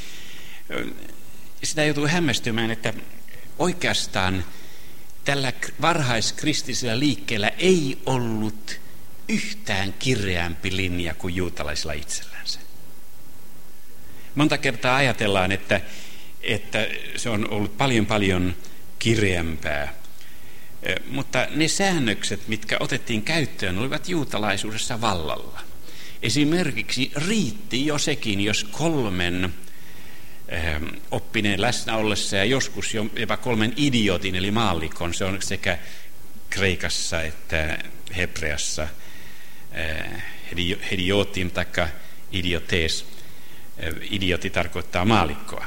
sitä 1.63 1.84
joutuu 1.84 2.08
hämmästymään, 2.08 2.71
että 2.71 2.93
oikeastaan 3.60 4.45
tällä 5.26 5.54
varhaiskristillisellä 5.82 7.00
liikkeellä 7.00 7.48
ei 7.48 7.98
ollut 8.06 8.80
yhtään 9.30 9.93
kirjämpi 9.93 10.76
linja 10.76 11.13
kuin 11.13 11.36
juutalaisilla 11.36 11.93
itsellänsä. 11.93 12.60
Monta 14.36 14.58
kertaa 14.58 14.95
ajatellaan, 14.95 15.52
että, 15.52 15.82
että 16.41 16.88
se 17.15 17.30
on 17.30 17.50
ollut 17.50 17.78
paljon 17.78 18.06
paljon 18.06 18.56
kirjempää 18.99 19.93
mutta 21.08 21.47
ne 21.51 21.67
säännökset, 21.67 22.47
mitkä 22.47 22.77
otettiin 22.79 23.21
käyttöön, 23.21 23.77
olivat 23.77 24.10
juutalaisuudessa 24.10 25.01
vallalla. 25.01 25.62
Esimerkiksi 26.21 27.12
riitti 27.27 27.86
jo 27.86 27.97
sekin, 27.97 28.41
jos 28.41 28.63
kolmen 28.63 29.53
oppineen 31.12 31.62
läsnä 31.62 31.97
ollessa 31.97 32.36
ja 32.36 32.45
joskus 32.45 32.93
jopa 32.93 33.38
kolmen 33.38 33.73
idiotin 33.77 34.36
eli 34.36 34.51
maallikon, 34.51 35.13
se 35.13 35.25
on 35.25 35.41
sekä 35.41 35.77
Kreikassa 36.49 37.21
että 37.21 37.77
Hebreassa 38.17 38.88
hediotin 40.91 41.51
tai 41.51 41.65
idiotes. 42.31 43.05
Idioti 44.12 44.49
tarkoittaa 44.49 45.05
maalikkoa. 45.05 45.65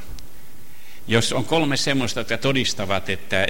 Jos 1.09 1.33
on 1.33 1.44
kolme 1.44 1.77
semmoista, 1.77 2.21
jotka 2.21 2.38
todistavat, 2.38 3.09
että 3.09 3.47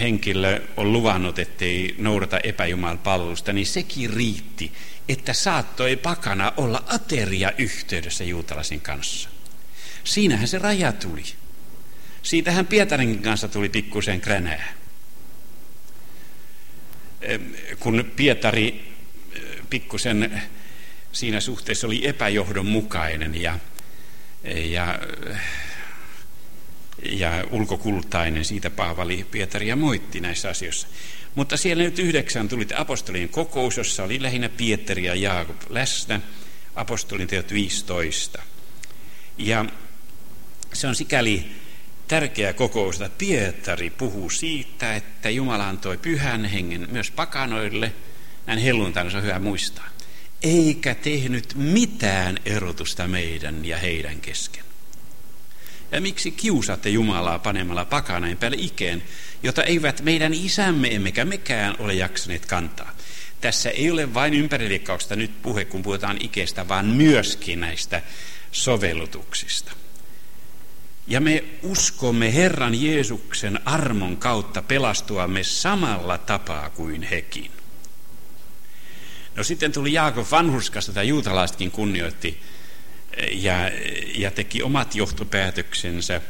henkilö 0.00 0.60
on 0.76 0.92
luvannut, 0.92 1.38
ettei 1.38 1.94
noudata 1.98 2.38
epäjumalan 2.38 2.98
palvelusta, 2.98 3.52
niin 3.52 3.66
sekin 3.66 4.10
riitti, 4.10 4.72
että 5.08 5.32
saattoi 5.32 5.96
pakana 5.96 6.52
olla 6.56 6.84
ateria 6.86 7.52
yhteydessä 7.58 8.24
juutalaisen 8.24 8.80
kanssa. 8.80 9.28
Siinähän 10.04 10.48
se 10.48 10.58
raja 10.58 10.92
tuli. 10.92 11.22
Siitähän 12.22 12.66
Pietarinkin 12.66 13.22
kanssa 13.22 13.48
tuli 13.48 13.68
pikkusen 13.68 14.20
kränää. 14.20 14.72
Kun 17.80 18.12
Pietari 18.16 18.92
pikkusen 19.70 20.42
siinä 21.12 21.40
suhteessa 21.40 21.86
oli 21.86 22.08
epäjohdonmukainen 22.08 23.42
ja, 23.42 23.58
ja 24.44 24.98
ja 27.02 27.44
ulkokultainen, 27.50 28.44
siitä 28.44 28.70
Paavali 28.70 29.26
Pietaria 29.30 29.76
moitti 29.76 30.20
näissä 30.20 30.48
asioissa. 30.48 30.88
Mutta 31.34 31.56
siellä 31.56 31.82
nyt 31.82 31.98
yhdeksän 31.98 32.48
tuli 32.48 32.66
apostolien 32.76 33.28
kokous, 33.28 33.76
jossa 33.76 34.04
oli 34.04 34.22
lähinnä 34.22 34.48
Pietari 34.48 35.04
ja 35.04 35.14
Jaakob 35.14 35.56
läsnä, 35.68 36.20
apostolin 36.74 37.28
teot 37.28 37.52
15. 37.52 38.42
Ja 39.38 39.64
se 40.72 40.86
on 40.86 40.94
sikäli 40.94 41.50
tärkeä 42.08 42.52
kokous, 42.52 43.00
että 43.00 43.18
Pietari 43.18 43.90
puhuu 43.90 44.30
siitä, 44.30 44.96
että 44.96 45.30
Jumala 45.30 45.68
antoi 45.68 45.98
pyhän 45.98 46.44
hengen 46.44 46.88
myös 46.90 47.10
pakanoille, 47.10 47.92
näin 48.46 48.58
helluntaina 48.58 49.10
se 49.10 49.16
on 49.16 49.22
hyvä 49.22 49.38
muistaa, 49.38 49.88
eikä 50.42 50.94
tehnyt 50.94 51.54
mitään 51.54 52.38
erotusta 52.44 53.08
meidän 53.08 53.64
ja 53.64 53.78
heidän 53.78 54.20
kesken. 54.20 54.65
Ja 55.92 56.00
miksi 56.00 56.30
kiusaatte 56.30 56.90
Jumalaa 56.90 57.38
panemalla 57.38 57.84
pakanain 57.84 58.36
päälle 58.36 58.56
ikeen, 58.60 59.02
jota 59.42 59.62
eivät 59.62 60.00
meidän 60.00 60.34
isämme 60.34 60.94
emmekä 60.94 61.24
mekään 61.24 61.76
ole 61.78 61.94
jaksaneet 61.94 62.46
kantaa? 62.46 62.92
Tässä 63.40 63.70
ei 63.70 63.90
ole 63.90 64.14
vain 64.14 64.34
ympärileikkauksesta 64.34 65.16
nyt 65.16 65.42
puhe, 65.42 65.64
kun 65.64 65.82
puhutaan 65.82 66.16
ikeestä, 66.20 66.68
vaan 66.68 66.86
myöskin 66.86 67.60
näistä 67.60 68.02
sovellutuksista. 68.52 69.72
Ja 71.06 71.20
me 71.20 71.44
uskomme 71.62 72.34
Herran 72.34 72.82
Jeesuksen 72.82 73.60
armon 73.64 74.16
kautta 74.16 74.62
pelastuamme 74.62 75.44
samalla 75.44 76.18
tapaa 76.18 76.70
kuin 76.70 77.02
hekin. 77.02 77.50
No 79.36 79.44
sitten 79.44 79.72
tuli 79.72 79.92
Jaakob 79.92 80.26
vanhurskasta, 80.30 80.92
tai 80.92 81.08
juutalaisetkin 81.08 81.70
kunnioitti 81.70 82.40
ja, 83.32 83.70
ja 84.14 84.30
teki 84.30 84.62
omat 84.62 84.94
johtopäätöksensä 84.94 86.20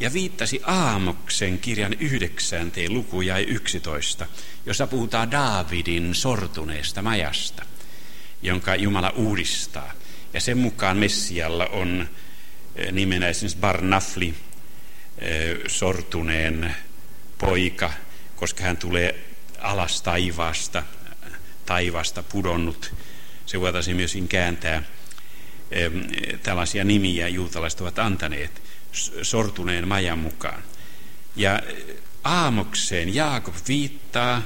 ja 0.00 0.12
viittasi 0.12 0.60
Aamoksen 0.64 1.58
kirjan 1.58 1.92
yhdeksänteen 1.92 2.94
luku 2.94 3.20
ja 3.20 3.38
11, 3.38 4.26
jossa 4.66 4.86
puhutaan 4.86 5.30
Daavidin 5.30 6.14
sortuneesta 6.14 7.02
majasta, 7.02 7.64
jonka 8.42 8.74
Jumala 8.74 9.10
uudistaa. 9.10 9.92
Ja 10.34 10.40
sen 10.40 10.58
mukaan 10.58 10.96
Messialla 10.96 11.66
on 11.66 12.08
eh, 12.76 12.92
nimenä 12.92 13.28
esimerkiksi 13.28 13.58
Barnafli, 13.58 14.34
eh, 15.18 15.58
sortuneen 15.66 16.76
poika, 17.38 17.92
koska 18.36 18.64
hän 18.64 18.76
tulee 18.76 19.24
alas 19.58 20.02
taivaasta, 20.02 20.82
taivasta 21.66 22.22
pudonnut. 22.22 22.94
Se 23.46 23.60
voitaisiin 23.60 23.96
myöskin 23.96 24.28
kääntää 24.28 24.82
tällaisia 26.42 26.84
nimiä 26.84 27.28
juutalaiset 27.28 27.80
ovat 27.80 27.98
antaneet 27.98 28.62
sortuneen 29.22 29.88
majan 29.88 30.18
mukaan. 30.18 30.62
Ja 31.36 31.62
aamokseen 32.24 33.14
Jaakob 33.14 33.54
viittaa, 33.68 34.42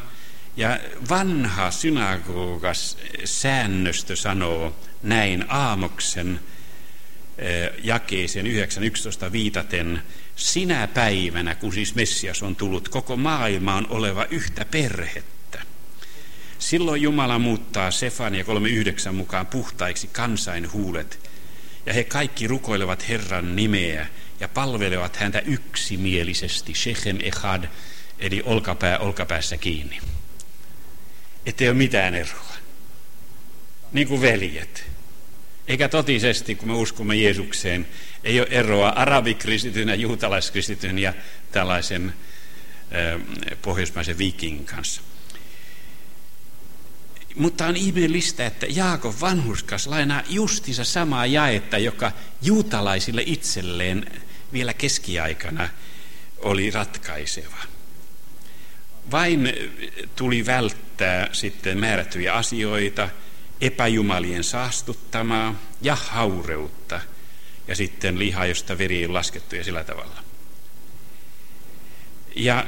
ja 0.57 0.81
vanha 1.09 1.71
synagogas 1.71 2.99
säännöstö 3.25 4.17
sanoo 4.17 4.77
näin 5.03 5.45
aamoksen 5.49 6.41
jakeeseen 7.83 8.47
9.11 9.27 9.33
viitaten, 9.33 10.03
sinä 10.37 10.87
päivänä, 10.87 11.55
kun 11.55 11.73
siis 11.73 11.95
Messias 11.95 12.43
on 12.43 12.57
tullut, 12.57 12.89
koko 12.89 13.17
maailma 13.17 13.75
on 13.75 13.87
oleva 13.91 14.25
yhtä 14.31 14.65
perhettä. 14.65 15.44
Silloin 16.65 17.03
Jumala 17.03 17.39
muuttaa 17.39 17.91
Sefania 17.91 18.45
3.9 19.09 19.13
mukaan 19.13 19.47
puhtaiksi 19.47 20.07
kansain 20.07 20.73
huulet, 20.73 21.31
ja 21.87 21.93
he 21.93 22.05
kaikki 22.05 22.47
rukoilevat 22.47 23.09
Herran 23.09 23.57
nimeä 23.57 24.07
ja 24.41 24.49
palvelevat 24.49 25.17
häntä 25.17 25.39
yksimielisesti, 25.39 26.75
Shechem 26.75 27.19
Echad, 27.23 27.65
eli 28.19 28.43
olkapää 28.45 28.99
olkapäässä 28.99 29.57
kiinni. 29.57 30.01
Ettei 31.47 31.69
ole 31.69 31.77
mitään 31.77 32.15
eroa. 32.15 32.55
Niin 33.93 34.09
kuin 34.09 34.21
veljet. 34.21 34.85
Eikä 35.69 35.89
totisesti, 35.89 36.55
kun 36.55 36.69
me 36.69 36.75
uskomme 36.75 37.17
Jeesukseen, 37.17 37.87
ei 38.25 38.41
ole 38.41 38.49
eroa 38.51 38.89
arabikristityn 38.89 39.89
ja 39.89 39.95
juutalaiskristityn 39.95 40.99
ja 40.99 41.13
tällaisen 41.53 42.15
pohjoismaisen 43.63 44.19
viikingin 44.19 44.67
kanssa. 44.67 45.03
Mutta 47.35 47.67
on 47.67 47.77
ihmeellistä, 47.77 48.47
että 48.47 48.67
Jaakob 48.69 49.15
vanhuskas 49.21 49.87
lainaa 49.87 50.23
justiinsa 50.29 50.85
samaa 50.85 51.27
jaetta, 51.27 51.79
joka 51.79 52.13
juutalaisille 52.43 53.23
itselleen 53.27 54.23
vielä 54.53 54.75
keskiaikana 54.75 55.69
oli 56.39 56.71
ratkaiseva. 56.71 57.57
Vain 59.11 59.53
tuli 60.17 60.47
välttää 60.47 61.29
sitten 61.33 61.79
määrättyjä 61.79 62.35
asioita, 62.35 63.09
epäjumalien 63.61 64.45
saastuttamaa 64.45 65.55
ja 65.83 65.97
haureutta, 65.97 67.01
ja 67.69 67.77
sitten 67.77 68.19
liha, 68.19 68.47
josta 68.47 68.79
veri 68.79 69.07
on 69.07 69.15
laskettu 69.15 69.57
ja 69.57 69.65
sillä 69.65 69.85
tavalla. 69.85 70.25
Ja 72.37 72.67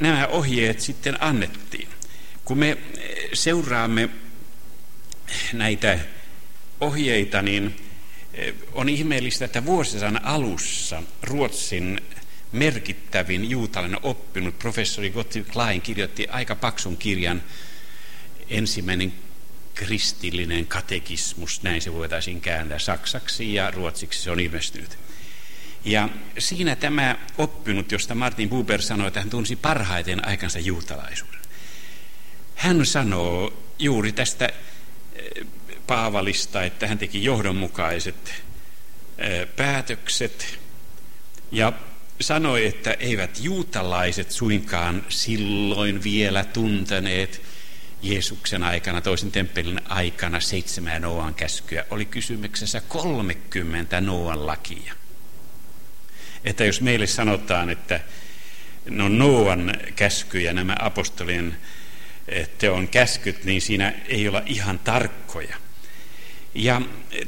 nämä 0.00 0.26
ohjeet 0.26 0.80
sitten 0.80 1.22
annettiin. 1.22 1.88
Kun 2.48 2.58
me 2.58 2.78
seuraamme 3.32 4.08
näitä 5.52 5.98
ohjeita, 6.80 7.42
niin 7.42 7.76
eh, 8.34 8.54
on 8.72 8.88
ihmeellistä, 8.88 9.44
että 9.44 9.64
vuosisadan 9.64 10.24
alussa 10.24 11.02
Ruotsin 11.22 12.00
merkittävin 12.52 13.50
juutalainen 13.50 14.00
oppinut 14.02 14.58
professori 14.58 15.10
Gottlieb 15.10 15.46
Klein 15.46 15.80
kirjoitti 15.80 16.26
aika 16.26 16.56
paksun 16.56 16.96
kirjan 16.96 17.42
ensimmäinen 18.48 19.12
kristillinen 19.74 20.66
katekismus, 20.66 21.62
näin 21.62 21.82
se 21.82 21.92
voitaisiin 21.92 22.40
kääntää 22.40 22.78
saksaksi 22.78 23.54
ja 23.54 23.70
ruotsiksi 23.70 24.22
se 24.22 24.30
on 24.30 24.40
ilmestynyt. 24.40 24.98
Ja 25.84 26.08
siinä 26.38 26.76
tämä 26.76 27.16
oppinut, 27.38 27.92
josta 27.92 28.14
Martin 28.14 28.48
Buber 28.48 28.82
sanoi, 28.82 29.08
että 29.08 29.20
hän 29.20 29.30
tunsi 29.30 29.56
parhaiten 29.56 30.28
aikansa 30.28 30.58
juutalaisuuden. 30.58 31.47
Hän 32.58 32.86
sanoo 32.86 33.52
juuri 33.78 34.12
tästä 34.12 34.48
Paavalista, 35.86 36.62
että 36.62 36.86
hän 36.86 36.98
teki 36.98 37.24
johdonmukaiset 37.24 38.42
päätökset 39.56 40.58
ja 41.52 41.72
sanoi, 42.20 42.66
että 42.66 42.92
eivät 42.92 43.38
juutalaiset 43.42 44.30
suinkaan 44.30 45.04
silloin 45.08 46.04
vielä 46.04 46.44
tunteneet 46.44 47.42
Jeesuksen 48.02 48.62
aikana, 48.62 49.00
toisen 49.00 49.32
temppelin 49.32 49.80
aikana 49.88 50.40
seitsemän 50.40 51.02
Noan 51.02 51.34
käskyä. 51.34 51.84
Oli 51.90 52.04
kysymyksessä 52.04 52.80
30 52.80 54.00
Noan 54.00 54.46
lakia. 54.46 54.94
Että 56.44 56.64
jos 56.64 56.80
meille 56.80 57.06
sanotaan, 57.06 57.70
että 57.70 58.00
no 58.90 59.08
Noan 59.08 59.74
käskyjä, 59.96 60.52
nämä 60.52 60.76
apostolien 60.78 61.46
eh, 61.48 61.77
teon 62.58 62.88
käskyt, 62.88 63.44
niin 63.44 63.60
siinä 63.60 63.94
ei 64.08 64.28
olla 64.28 64.42
ihan 64.46 64.78
tarkkoja. 64.78 65.56
Ja 66.54 66.82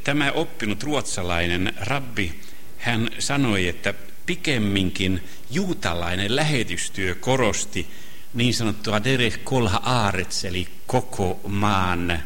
tämä 0.05 0.33
oppinut 0.33 0.83
ruotsalainen 0.83 1.73
rabbi, 1.81 2.41
hän 2.79 3.09
sanoi, 3.19 3.69
että 3.69 3.95
pikemminkin 4.27 5.29
juutalainen 5.51 6.37
lähetystyö 6.37 7.15
korosti 7.15 7.87
niin 8.35 8.55
sanottua 8.55 9.05
derech 9.05 9.41
kolha 9.45 9.81
aarets, 9.85 10.45
eli 10.45 10.69
koko 10.87 11.41
maan 11.47 12.23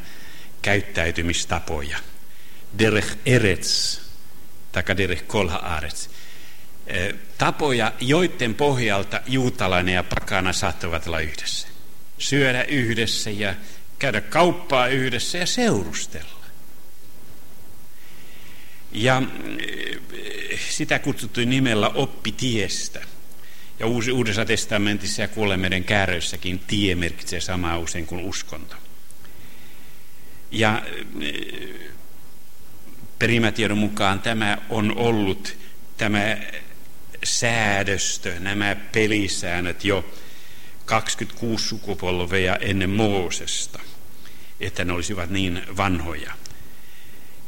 käyttäytymistapoja. 0.62 1.98
Derech 2.78 3.16
erets, 3.26 4.00
taka 4.72 4.96
derech 4.96 5.26
kolha 5.26 5.56
aarets. 5.56 6.10
Tapoja, 7.38 7.92
joiden 8.00 8.54
pohjalta 8.54 9.20
juutalainen 9.26 9.94
ja 9.94 10.02
pakana 10.02 10.52
saattavat 10.52 11.06
olla 11.06 11.20
yhdessä. 11.20 11.73
Syödä 12.18 12.64
yhdessä 12.64 13.30
ja 13.30 13.54
käydä 13.98 14.20
kauppaa 14.20 14.88
yhdessä 14.88 15.38
ja 15.38 15.46
seurustella. 15.46 16.44
Ja 18.92 19.22
sitä 20.70 20.98
kutsuttiin 20.98 21.50
nimellä 21.50 21.88
oppitiestä. 21.88 23.00
Ja 23.78 23.86
Uudessa 23.86 24.44
testamentissa 24.44 25.22
ja 25.22 25.28
kuolemeiden 25.28 25.84
kääröissäkin 25.84 26.58
tie 26.58 26.94
merkitsee 26.94 27.40
samaa 27.40 27.78
usein 27.78 28.06
kuin 28.06 28.24
uskonto. 28.24 28.76
Ja 30.50 30.82
perimätiedon 33.18 33.78
mukaan 33.78 34.20
tämä 34.20 34.58
on 34.68 34.96
ollut 34.96 35.56
tämä 35.96 36.36
säädöstö, 37.24 38.40
nämä 38.40 38.76
pelisäännöt 38.92 39.84
jo 39.84 40.04
26 40.84 41.68
sukupolvea 41.68 42.56
ennen 42.56 42.90
Moosesta, 42.90 43.80
että 44.60 44.84
ne 44.84 44.92
olisivat 44.92 45.30
niin 45.30 45.62
vanhoja. 45.76 46.32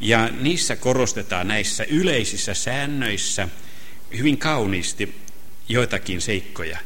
Ja 0.01 0.29
niissä 0.40 0.77
korostetaan 0.77 1.49
näissä 1.49 1.85
yleisissä 1.85 2.55
säännöissä 2.55 3.49
hyvin 4.16 4.38
kauniisti 4.38 5.20
joitakin 5.68 6.20
seikkoja. 6.20 6.79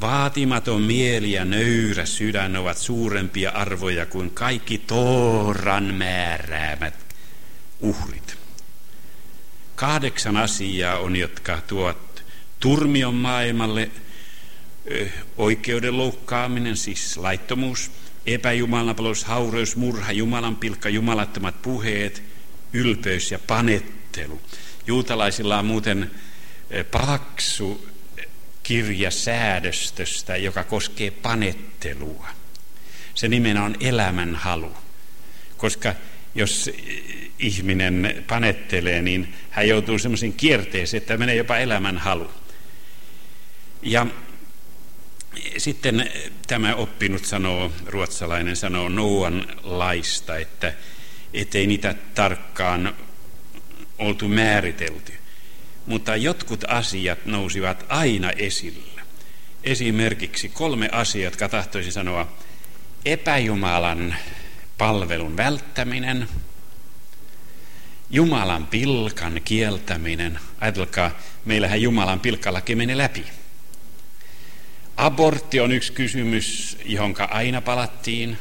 Vaatimaton 0.00 0.82
mieli 0.82 1.32
ja 1.32 1.44
nöyrä 1.44 2.06
sydän 2.06 2.56
ovat 2.56 2.78
suurempia 2.78 3.50
arvoja 3.50 4.06
kuin 4.06 4.30
kaikki 4.30 4.78
Tooran 4.78 5.94
määräämät 5.94 6.94
uhrit. 7.80 8.38
Kahdeksan 9.74 10.36
asiaa 10.36 10.98
on, 10.98 11.16
jotka 11.16 11.60
tuot 11.66 12.24
turmion 12.60 13.14
maailmalle, 13.14 13.90
oikeuden 15.36 15.96
loukkaaminen, 15.96 16.76
siis 16.76 17.16
laittomuus, 17.16 17.90
epäjumalanpalous, 18.26 19.24
haureus, 19.24 19.76
murha, 19.76 20.12
Jumalan 20.12 20.56
pilkka, 20.56 20.88
jumalattomat 20.88 21.62
puheet, 21.62 22.22
ylpeys 22.72 23.32
ja 23.32 23.38
panettelu. 23.38 24.40
Juutalaisilla 24.86 25.58
on 25.58 25.66
muuten 25.66 26.10
paksu 26.90 27.88
kirja 28.62 29.10
säädöstöstä, 29.10 30.36
joka 30.36 30.64
koskee 30.64 31.10
panettelua. 31.10 32.28
Se 33.14 33.28
nimenä 33.28 33.64
on 33.64 33.76
elämänhalu, 33.80 34.72
koska 35.56 35.94
jos 36.34 36.70
ihminen 37.38 38.24
panettelee, 38.26 39.02
niin 39.02 39.34
hän 39.50 39.68
joutuu 39.68 39.98
semmoisen 39.98 40.32
kierteeseen, 40.32 41.00
että 41.00 41.16
menee 41.16 41.34
jopa 41.34 41.58
elämänhalu. 41.58 42.30
Ja 43.82 44.06
sitten 45.58 46.10
tämä 46.46 46.74
oppinut 46.74 47.24
sanoo, 47.24 47.72
ruotsalainen 47.86 48.56
sanoo 48.56 48.88
Noan 48.88 49.46
laista, 49.62 50.36
että 50.36 50.72
ettei 51.34 51.66
niitä 51.66 51.94
tarkkaan 52.14 52.94
oltu 53.98 54.28
määritelty. 54.28 55.12
Mutta 55.86 56.16
jotkut 56.16 56.64
asiat 56.68 57.26
nousivat 57.26 57.84
aina 57.88 58.30
esille. 58.30 59.02
Esimerkiksi 59.64 60.48
kolme 60.48 60.88
asiaa, 60.92 61.24
jotka 61.24 61.48
tahtoisin 61.48 61.92
sanoa 61.92 62.32
epäjumalan 63.04 64.16
palvelun 64.78 65.36
välttäminen, 65.36 66.28
Jumalan 68.10 68.66
pilkan 68.66 69.40
kieltäminen. 69.44 70.38
Ajatelkaa, 70.60 71.10
meillähän 71.44 71.82
Jumalan 71.82 72.20
pilkkalaki 72.20 72.74
meni 72.74 72.98
läpi. 72.98 73.24
Abortti 74.98 75.60
on 75.60 75.72
yksi 75.72 75.92
kysymys, 75.92 76.78
johonka 76.84 77.24
aina 77.24 77.60
palattiin. 77.60 78.38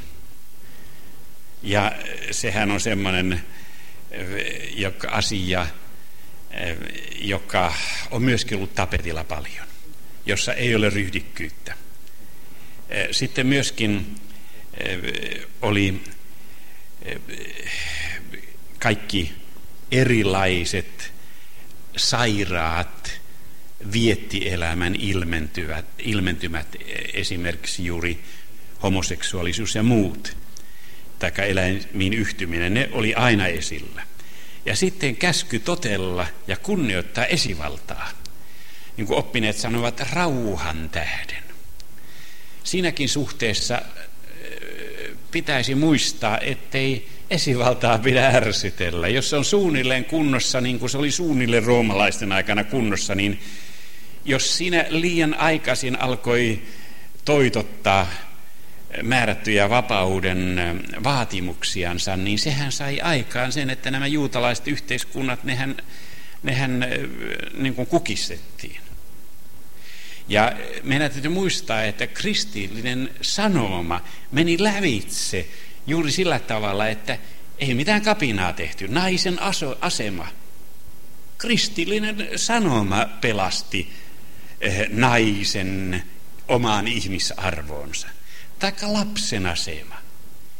Ja 1.64 1.92
sehän 2.32 2.72
on 2.72 2.80
semmoinen 2.80 3.42
joka 4.76 5.08
asia, 5.10 5.68
joka 7.16 7.74
on 8.12 8.22
myöskin 8.22 8.58
ollut 8.58 8.76
tapetilla 8.76 9.24
paljon, 9.24 9.68
jossa 10.26 10.54
ei 10.54 10.76
ole 10.76 10.90
ryhdikkyyttä. 10.90 11.76
Sitten 13.12 13.48
myöskin 13.48 14.16
oli 15.62 16.04
kaikki 18.80 19.34
erilaiset 19.92 21.14
sairaat 21.98 23.17
viettielämän 23.94 24.96
ilmentyvät, 24.96 25.86
ilmentymät, 26.00 26.76
esimerkiksi 27.14 27.86
juuri 27.86 28.20
homoseksuaalisuus 28.84 29.76
ja 29.76 29.84
muut, 29.84 30.38
tai 31.20 31.32
eläimiin 31.38 32.14
yhtyminen, 32.14 32.74
ne 32.74 32.90
oli 32.92 33.14
aina 33.14 33.48
esillä. 33.48 34.02
Ja 34.66 34.76
sitten 34.76 35.16
käsky 35.16 35.60
totella 35.60 36.28
ja 36.48 36.58
kunnioittaa 36.58 37.26
esivaltaa, 37.26 38.10
niin 38.98 39.08
kuin 39.08 39.18
oppineet 39.18 39.58
sanovat, 39.58 40.02
rauhan 40.14 40.90
tähden. 40.90 41.44
Siinäkin 42.64 43.10
suhteessa 43.10 43.82
pitäisi 45.32 45.76
muistaa, 45.76 46.40
ettei 46.40 47.08
esivaltaa 47.30 47.98
pidä 47.98 48.28
ärsytellä. 48.28 49.08
Jos 49.08 49.30
se 49.30 49.36
on 49.36 49.46
suunnilleen 49.46 50.06
kunnossa, 50.06 50.62
niin 50.62 50.80
kuin 50.80 50.90
se 50.90 50.98
oli 50.98 51.12
suunnilleen 51.12 51.64
roomalaisten 51.64 52.32
aikana 52.32 52.64
kunnossa, 52.64 53.16
niin 53.16 53.40
jos 54.28 54.58
siinä 54.58 54.86
liian 54.90 55.34
aikaisin 55.34 56.02
alkoi 56.02 56.62
toitottaa 57.26 58.08
määrättyjä 59.04 59.70
vapauden 59.70 60.60
vaatimuksiansa, 61.04 62.18
niin 62.18 62.40
sehän 62.40 62.72
sai 62.72 63.02
aikaan 63.02 63.52
sen, 63.52 63.70
että 63.70 63.92
nämä 63.92 64.08
juutalaiset 64.08 64.68
yhteiskunnat, 64.68 65.44
nehän, 65.44 65.78
nehän 66.44 66.86
niin 67.58 67.76
kuin 67.76 67.88
kukistettiin. 67.88 68.82
Ja 70.28 70.54
meidän 70.84 71.12
täytyy 71.12 71.32
muistaa, 71.32 71.84
että 71.84 72.08
kristillinen 72.08 73.10
sanoma 73.22 74.02
meni 74.32 74.58
lävitse 74.60 75.48
juuri 75.88 76.12
sillä 76.12 76.40
tavalla, 76.40 76.88
että 76.88 77.18
ei 77.60 77.74
mitään 77.74 78.02
kapinaa 78.02 78.54
tehty. 78.54 78.88
Naisen 78.88 79.40
asema, 79.82 80.28
kristillinen 81.38 82.30
sanoma 82.36 83.06
pelasti 83.22 83.94
naisen 84.90 86.04
omaan 86.48 86.88
ihmisarvoonsa. 86.88 88.08
Taikka 88.60 88.94
lapsen 88.94 89.46
asema. 89.46 89.96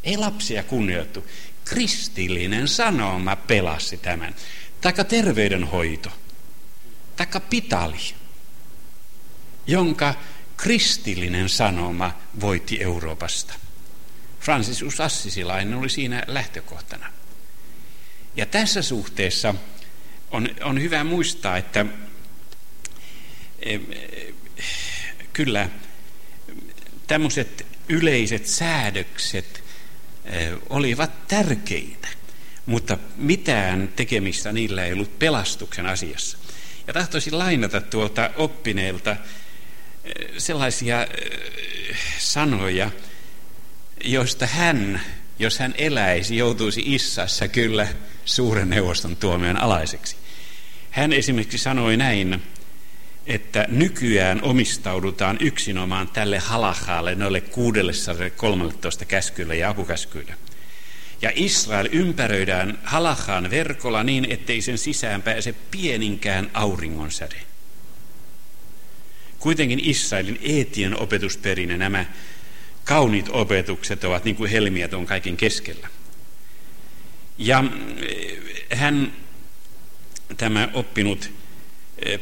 Ei 0.04 0.18
lapsia 0.18 0.64
kunnioittu. 0.64 1.28
Kristillinen 1.66 2.68
sanoma 2.68 3.36
pelasti 3.36 3.98
tämän. 3.98 4.36
Taikka 4.82 5.04
terveydenhoito. 5.04 6.10
Taikka 7.16 7.40
pitali, 7.40 8.14
jonka 9.68 10.16
kristillinen 10.58 11.50
sanoma 11.50 12.20
voitti 12.40 12.84
Euroopasta. 12.84 13.54
Francis 14.40 15.00
Assisilainen 15.00 15.78
oli 15.78 15.90
siinä 15.90 16.24
lähtökohtana. 16.28 17.14
Ja 18.36 18.46
tässä 18.46 18.82
suhteessa 18.82 19.56
on, 20.32 20.50
on 20.62 20.82
hyvä 20.82 21.04
muistaa, 21.04 21.58
että 21.58 21.86
kyllä 25.34 25.70
tämmöiset 27.08 27.66
yleiset 27.90 28.48
säädökset 28.48 29.64
olivat 30.70 31.28
tärkeitä, 31.28 32.08
mutta 32.66 32.98
mitään 33.18 33.90
tekemistä 33.96 34.52
niillä 34.52 34.86
ei 34.86 34.94
ollut 34.94 35.20
pelastuksen 35.20 35.86
asiassa. 35.86 36.38
Ja 36.88 36.94
tahtoisin 36.94 37.38
lainata 37.38 37.82
tuolta 37.82 38.30
oppineelta 38.36 39.16
sellaisia 40.38 41.08
sanoja, 42.20 42.92
joista 44.04 44.48
hän, 44.48 45.02
jos 45.40 45.60
hän 45.60 45.74
eläisi, 45.78 46.38
joutuisi 46.38 46.84
Issassa 46.86 47.48
kyllä 47.48 47.88
suuren 48.26 48.70
neuvoston 48.70 49.16
tuomion 49.16 49.58
alaiseksi. 49.58 50.16
Hän 50.92 51.14
esimerkiksi 51.14 51.58
sanoi 51.58 51.98
näin, 51.98 52.44
että 53.28 53.66
nykyään 53.70 54.42
omistaudutaan 54.42 55.38
yksinomaan 55.40 56.08
tälle 56.08 56.40
halahaalle, 56.40 57.16
noille 57.16 57.42
613 57.42 59.06
käskylle 59.06 59.56
ja 59.56 59.70
apukäskylle. 59.70 60.36
Ja 61.22 61.32
Israel 61.36 61.90
ympäröidään 61.92 62.80
halahaan 62.84 63.50
verkolla 63.52 64.04
niin, 64.04 64.28
ettei 64.30 64.62
sen 64.62 64.78
sisään 64.78 65.22
pääse 65.22 65.56
pieninkään 65.72 66.52
auringon 66.54 67.12
säde. 67.12 67.42
Kuitenkin 69.40 69.80
Israelin 69.84 70.40
eetien 70.42 71.00
opetusperinne, 71.00 71.78
nämä 71.78 72.06
kauniit 72.84 73.30
opetukset 73.30 74.04
ovat 74.04 74.26
niin 74.26 74.36
kuin 74.36 74.52
helmiä 74.52 74.88
tuon 74.88 75.06
kaiken 75.06 75.38
keskellä. 75.38 75.88
Ja 77.38 77.64
eh, 78.02 78.38
hän, 78.78 79.14
tämä 80.38 80.70
oppinut, 80.74 81.37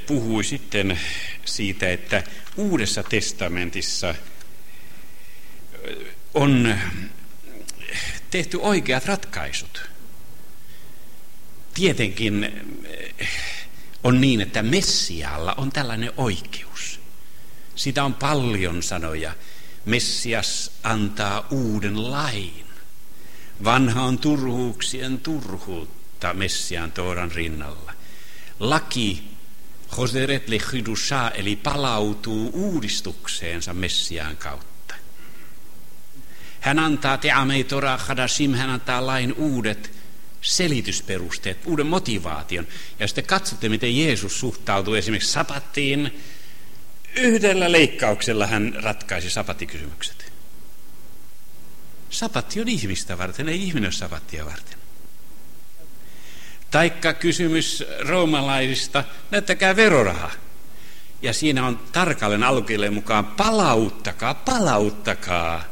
puhui 0.08 0.44
sitten 0.44 1.00
siitä, 1.46 1.92
että 1.92 2.24
Uudessa 2.58 3.04
testamentissa 3.04 4.10
eh, 4.10 4.18
on 6.34 6.76
tehty 8.32 8.60
oikeat 8.62 9.06
ratkaisut. 9.06 9.90
Tietenkin 11.74 12.66
on 14.04 14.22
niin, 14.22 14.42
että 14.42 14.64
Messialla 14.64 15.54
on 15.58 15.72
tällainen 15.72 16.12
oikeus. 16.18 17.00
Sitä 17.76 18.04
on 18.04 18.14
paljon 18.14 18.84
sanoja. 18.84 19.36
Messias 19.86 20.72
antaa 20.84 21.48
uuden 21.52 22.12
lain. 22.12 22.66
Vanha 23.64 24.04
on 24.04 24.20
turhuuksien 24.20 25.20
turhuutta 25.20 26.34
Messiaan 26.34 26.92
Tooran 26.92 27.32
rinnalla. 27.32 27.94
Laki 28.60 29.35
Hoseret 29.98 30.48
le 30.48 30.60
eli 31.34 31.56
palautuu 31.56 32.50
uudistukseensa 32.54 33.74
Messiaan 33.74 34.38
kautta. 34.38 34.96
Hän 36.60 36.80
antaa 36.80 37.18
teamei 37.18 37.64
Torah 37.64 38.08
Hadashim, 38.08 38.54
hän 38.54 38.70
antaa 38.70 39.06
lain 39.06 39.34
uudet 39.34 39.92
selitysperusteet, 40.42 41.58
uuden 41.66 41.88
motivaation. 41.88 42.68
Ja 43.00 43.08
sitten 43.08 43.26
katsotte, 43.26 43.70
miten 43.70 43.98
Jeesus 43.98 44.40
suhtautuu 44.40 44.94
esimerkiksi 44.94 45.32
sapattiin. 45.32 46.24
Yhdellä 47.16 47.72
leikkauksella 47.72 48.48
hän 48.48 48.76
ratkaisi 48.84 49.30
sapattikysymykset. 49.30 50.32
Sapatti 52.10 52.62
on 52.62 52.68
ihmistä 52.68 53.18
varten, 53.18 53.50
ei 53.50 53.64
ihminen 53.64 53.94
sapattia 53.94 54.46
varten. 54.46 54.85
Taikka 56.76 57.14
kysymys 57.14 57.84
roomalaisista, 58.00 59.04
näyttäkää 59.32 59.76
veroraha. 59.76 60.32
Ja 61.22 61.34
siinä 61.34 61.66
on 61.66 61.80
tarkalleen 61.92 62.44
alkeelle 62.44 62.90
mukaan, 62.90 63.26
palauttakaa, 63.26 64.34
palauttakaa 64.34 65.64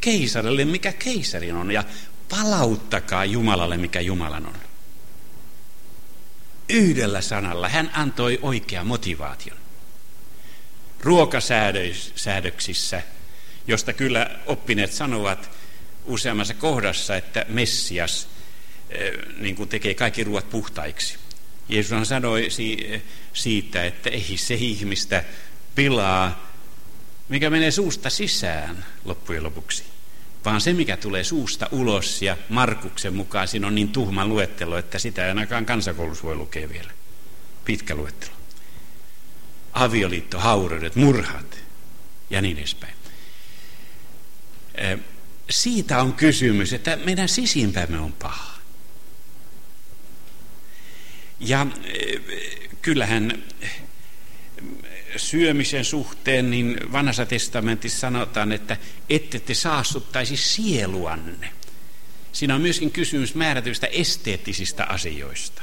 keisarille, 0.00 0.64
mikä 0.64 0.92
keisarin 0.92 1.54
on. 1.54 1.70
Ja 1.70 1.84
palauttakaa 2.28 3.24
Jumalalle, 3.24 3.76
mikä 3.76 4.00
Jumalan 4.00 4.46
on. 4.46 4.54
Yhdellä 6.68 7.20
sanalla 7.20 7.68
hän 7.68 7.90
antoi 7.94 8.38
oikean 8.42 8.86
motivaation. 8.86 9.56
Ruokasäädöksissä, 11.00 13.02
josta 13.66 13.92
kyllä 13.92 14.30
oppineet 14.46 14.92
sanovat 14.92 15.50
useammassa 16.04 16.54
kohdassa, 16.54 17.16
että 17.16 17.46
Messias 17.48 18.28
niin 19.38 19.56
kuin 19.56 19.68
tekee 19.68 19.94
kaikki 19.94 20.24
ruoat 20.24 20.50
puhtaiksi. 20.50 21.18
Jeesus 21.68 22.08
sanoi 22.08 22.48
siitä, 23.32 23.84
että 23.84 24.10
ei 24.10 24.36
se 24.36 24.54
ihmistä 24.54 25.24
pilaa, 25.74 26.52
mikä 27.28 27.50
menee 27.50 27.70
suusta 27.70 28.10
sisään 28.10 28.84
loppujen 29.04 29.42
lopuksi 29.42 29.84
vaan 30.44 30.60
se, 30.60 30.72
mikä 30.72 30.96
tulee 30.96 31.24
suusta 31.24 31.68
ulos 31.72 32.22
ja 32.22 32.36
Markuksen 32.48 33.14
mukaan, 33.14 33.48
siinä 33.48 33.66
on 33.66 33.74
niin 33.74 33.88
tuhma 33.88 34.26
luettelo, 34.26 34.78
että 34.78 34.98
sitä 34.98 35.22
ei 35.24 35.28
ainakaan 35.28 35.66
kansakoulussa 35.66 36.24
voi 36.24 36.36
lukea 36.36 36.68
vielä. 36.68 36.90
Pitkä 37.64 37.94
luettelo. 37.94 38.32
Avioliitto, 39.72 40.38
haureudet, 40.38 40.96
murhat 40.96 41.58
ja 42.30 42.42
niin 42.42 42.58
edespäin. 42.58 42.94
Siitä 45.50 46.02
on 46.02 46.12
kysymys, 46.12 46.72
että 46.72 46.96
meidän 46.96 47.28
sisimpämme 47.28 47.98
on 47.98 48.12
paha. 48.12 48.51
Ja 51.42 51.66
kyllähän 52.82 53.42
syömisen 55.16 55.84
suhteen, 55.84 56.50
niin 56.50 56.92
vanhassa 56.92 57.26
testamentissa 57.26 58.00
sanotaan, 58.00 58.52
että 58.52 58.76
ette 59.10 59.40
te 59.40 59.54
saastuttaisi 59.54 60.36
sieluanne. 60.36 61.52
Siinä 62.32 62.54
on 62.54 62.60
myöskin 62.60 62.90
kysymys 62.90 63.34
määrätyistä 63.34 63.86
esteettisistä 63.86 64.84
asioista, 64.84 65.62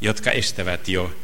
jotka 0.00 0.30
estävät 0.30 0.88
jo 0.88 1.16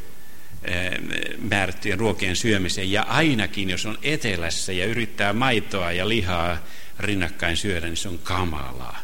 eh, 0.63 0.91
määrättyjen 1.37 1.99
ruokien 1.99 2.35
syömisen. 2.35 2.91
Ja 2.91 3.03
ainakin, 3.03 3.69
jos 3.69 3.85
on 3.85 3.97
etelässä 4.01 4.73
ja 4.73 4.85
yrittää 4.85 5.33
maitoa 5.33 5.91
ja 5.91 6.09
lihaa 6.09 6.57
rinnakkain 6.99 7.57
syödä, 7.57 7.85
niin 7.85 7.97
se 7.97 8.09
on 8.09 8.19
kamalaa. 8.19 8.99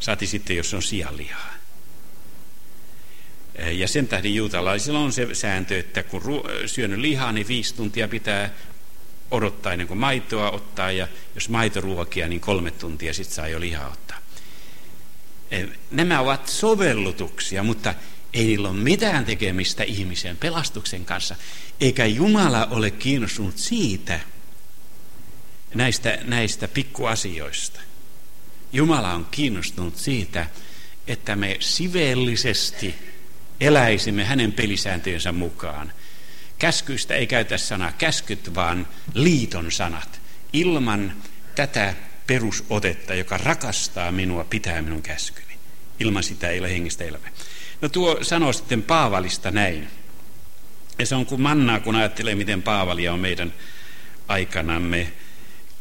Saati 0.00 0.26
sitten, 0.26 0.56
jos 0.56 0.74
on 0.74 0.82
sianlihaa. 0.82 1.55
Eh, 3.56 3.76
ja 3.76 3.88
sen 3.88 4.08
tähden 4.08 4.34
juutalaisilla 4.34 4.98
on 4.98 5.12
se 5.12 5.34
sääntö, 5.34 5.78
että 5.78 6.02
kun 6.02 6.22
syönyt 6.66 6.98
lihaa, 6.98 7.32
niin 7.32 7.48
viisi 7.48 7.74
tuntia 7.74 8.08
pitää 8.08 8.50
odottaa 9.30 9.72
ennen 9.72 9.88
kuin 9.88 9.98
maitoa 9.98 10.50
ottaa, 10.50 10.90
ja 10.90 11.08
jos 11.34 11.48
maitoruokia, 11.48 12.28
niin 12.28 12.40
kolme 12.40 12.70
tuntia 12.70 13.14
sitten 13.14 13.34
saa 13.34 13.48
jo 13.48 13.60
lihaa 13.60 13.88
ottaa. 13.88 14.18
Eh, 15.50 15.68
nämä 15.90 16.20
ovat 16.20 16.48
sovellutuksia, 16.48 17.62
mutta 17.62 17.94
ei 18.32 18.44
niillä 18.44 18.68
ole 18.68 18.76
mitään 18.76 19.24
tekemistä 19.24 19.84
ihmisen 19.84 20.36
pelastuksen 20.36 21.04
kanssa, 21.04 21.36
eikä 21.80 22.06
Jumala 22.06 22.66
ole 22.66 22.90
kiinnostunut 22.90 23.58
siitä, 23.58 24.20
näistä, 25.74 26.18
näistä 26.24 26.68
pikkuasioista. 26.68 27.80
Jumala 28.72 29.12
on 29.12 29.26
kiinnostunut 29.30 29.96
siitä, 29.96 30.46
että 31.06 31.36
me 31.36 31.56
sivellisesti 31.60 32.94
eläisimme 33.60 34.24
hänen 34.24 34.52
pelisääntöjensä 34.52 35.32
mukaan. 35.32 35.92
Käskyistä 36.58 37.14
ei 37.14 37.26
käytä 37.26 37.58
sanaa 37.58 37.92
käskyt, 37.92 38.54
vaan 38.54 38.86
liiton 39.14 39.72
sanat. 39.72 40.20
Ilman 40.52 41.12
tätä 41.54 41.94
perusotetta, 42.26 43.14
joka 43.14 43.38
rakastaa 43.38 44.12
minua, 44.12 44.44
pitää 44.44 44.82
minun 44.82 45.02
käskyni. 45.02 45.54
Ilman 46.00 46.22
sitä 46.22 46.48
ei 46.48 46.60
ole 46.60 46.70
hengistä 46.70 47.04
elämä. 47.04 47.28
No 47.80 47.88
tuo 47.88 48.18
sanoo 48.22 48.52
sitten 48.52 48.82
Paavalista 48.82 49.50
näin. 49.50 49.88
Ja 50.98 51.06
se 51.06 51.14
on 51.14 51.26
kuin 51.26 51.40
mannaa, 51.40 51.80
kun 51.80 51.96
ajattelee, 51.96 52.34
miten 52.34 52.62
Paavalia 52.62 53.12
on 53.12 53.20
meidän 53.20 53.54
aikanamme 54.28 55.12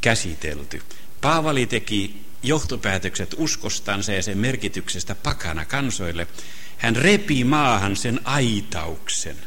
käsitelty. 0.01 0.81
Paavali 1.21 1.65
teki 1.65 2.21
johtopäätökset 2.43 3.35
uskostansa 3.37 4.13
ja 4.13 4.23
sen 4.23 4.37
merkityksestä 4.37 5.15
pakana 5.15 5.65
kansoille– 5.65 6.27
hän 6.77 6.95
repii 6.95 7.43
maahan 7.43 7.95
sen 7.95 8.19
aitauksen. 8.23 9.37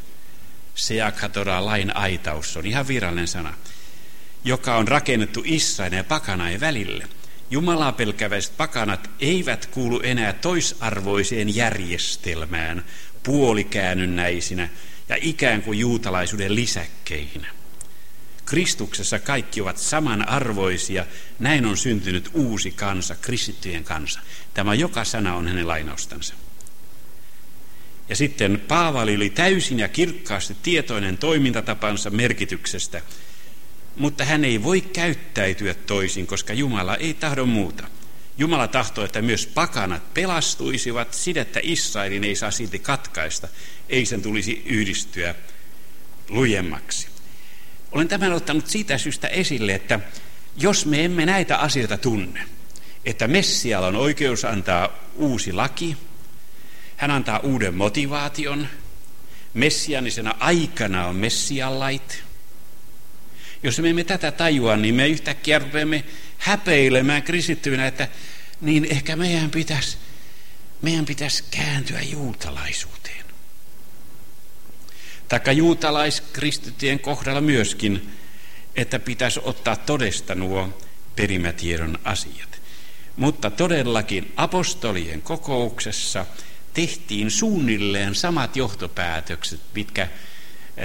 Seakatora 0.75 1.65
lain 1.65 1.95
aitaus 1.95 2.57
on 2.57 2.65
ihan 2.65 2.87
virallinen 2.87 3.27
sana, 3.27 3.53
joka 4.43 4.75
on 4.75 4.87
rakennettu 4.87 5.41
Israelin 5.45 5.97
ja 5.97 6.03
pakanain 6.03 6.59
välille. 6.59 7.07
Jumalaa 7.51 7.91
pelkäväiset 7.91 8.57
pakanat 8.57 9.09
eivät 9.19 9.65
kuulu 9.65 10.01
enää 10.03 10.33
toisarvoiseen 10.33 11.55
järjestelmään 11.55 12.85
puolikäännynnäisinä 13.23 14.69
ja 15.09 15.17
ikään 15.21 15.61
kuin 15.61 15.79
juutalaisuuden 15.79 16.55
lisäkkeinä. 16.55 17.47
Kristuksessa 18.45 19.19
kaikki 19.19 19.61
ovat 19.61 19.77
samanarvoisia, 19.77 21.05
näin 21.39 21.65
on 21.65 21.77
syntynyt 21.77 22.29
uusi 22.33 22.71
kansa, 22.71 23.15
kristittyjen 23.15 23.83
kansa. 23.83 24.19
Tämä 24.53 24.73
joka 24.73 25.03
sana 25.03 25.35
on 25.35 25.47
hänen 25.47 25.67
lainaustansa. 25.67 26.33
Ja 28.09 28.15
sitten 28.15 28.61
Paavali 28.67 29.15
oli 29.15 29.29
täysin 29.29 29.79
ja 29.79 29.87
kirkkaasti 29.87 30.55
tietoinen 30.63 31.17
toimintatapansa 31.17 32.09
merkityksestä, 32.09 33.01
mutta 33.95 34.25
hän 34.25 34.45
ei 34.45 34.63
voi 34.63 34.81
käyttäytyä 34.81 35.73
toisin, 35.73 36.27
koska 36.27 36.53
Jumala 36.53 36.95
ei 36.95 37.13
tahdo 37.13 37.45
muuta. 37.45 37.87
Jumala 38.37 38.67
tahtoo, 38.67 39.05
että 39.05 39.21
myös 39.21 39.47
pakanat 39.47 40.13
pelastuisivat, 40.13 41.13
sidettä 41.13 41.59
Israelin 41.63 42.23
ei 42.23 42.35
saa 42.35 42.51
silti 42.51 42.79
katkaista, 42.79 43.47
ei 43.89 44.05
sen 44.05 44.21
tulisi 44.21 44.63
yhdistyä 44.65 45.35
lujemmaksi. 46.29 47.07
Olen 47.91 48.07
tämän 48.07 48.33
ottanut 48.33 48.67
siitä 48.67 48.97
syystä 48.97 49.27
esille, 49.27 49.73
että 49.73 49.99
jos 50.57 50.85
me 50.85 51.05
emme 51.05 51.25
näitä 51.25 51.57
asioita 51.57 51.97
tunne, 51.97 52.43
että 53.05 53.27
Messialla 53.27 53.87
on 53.87 53.95
oikeus 53.95 54.45
antaa 54.45 54.89
uusi 55.15 55.53
laki, 55.53 55.97
hän 56.99 57.11
antaa 57.11 57.39
uuden 57.39 57.73
motivaation, 57.73 58.67
messianisena 59.53 60.35
aikana 60.39 61.05
on 61.05 61.15
Messian 61.15 61.79
lait. 61.79 62.23
Jos 63.63 63.79
me 63.79 63.89
emme 63.89 64.03
tätä 64.03 64.31
tajua, 64.31 64.77
niin 64.77 64.95
me 64.95 65.07
yhtäkkiä 65.07 65.59
rupeamme 65.59 66.03
häpeilemään 66.37 67.23
kristittyinä, 67.23 67.87
että 67.87 68.07
niin 68.61 68.85
ehkä 68.85 69.15
meidän 69.15 69.51
pitäisi, 69.51 69.97
meidän 70.81 71.05
pitäisi 71.05 71.43
kääntyä 71.51 72.01
juutalaisuuteen. 72.01 73.25
Taikka 75.29 75.51
juutalaiskristittyjen 75.51 76.99
kohdalla 76.99 77.41
myöskin, 77.41 78.09
että 78.75 78.99
pitäisi 78.99 79.39
ottaa 79.43 79.75
todesta 79.75 80.35
nuo 80.35 80.79
perimätiedon 81.15 81.99
asiat. 82.03 82.61
Mutta 83.17 83.49
todellakin 83.49 84.33
apostolien 84.35 85.21
kokouksessa 85.21 86.25
tehtiin 86.79 87.31
suunnilleen 87.31 88.15
samat 88.15 88.55
johtopäätökset, 88.55 89.59
mitkä 89.75 90.01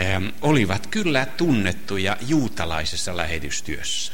ähm, 0.03 0.27
olivat 0.43 0.87
kyllä 0.87 1.27
tunnettuja 1.27 2.17
juutalaisessa 2.29 3.17
lähetystyössä. 3.17 4.13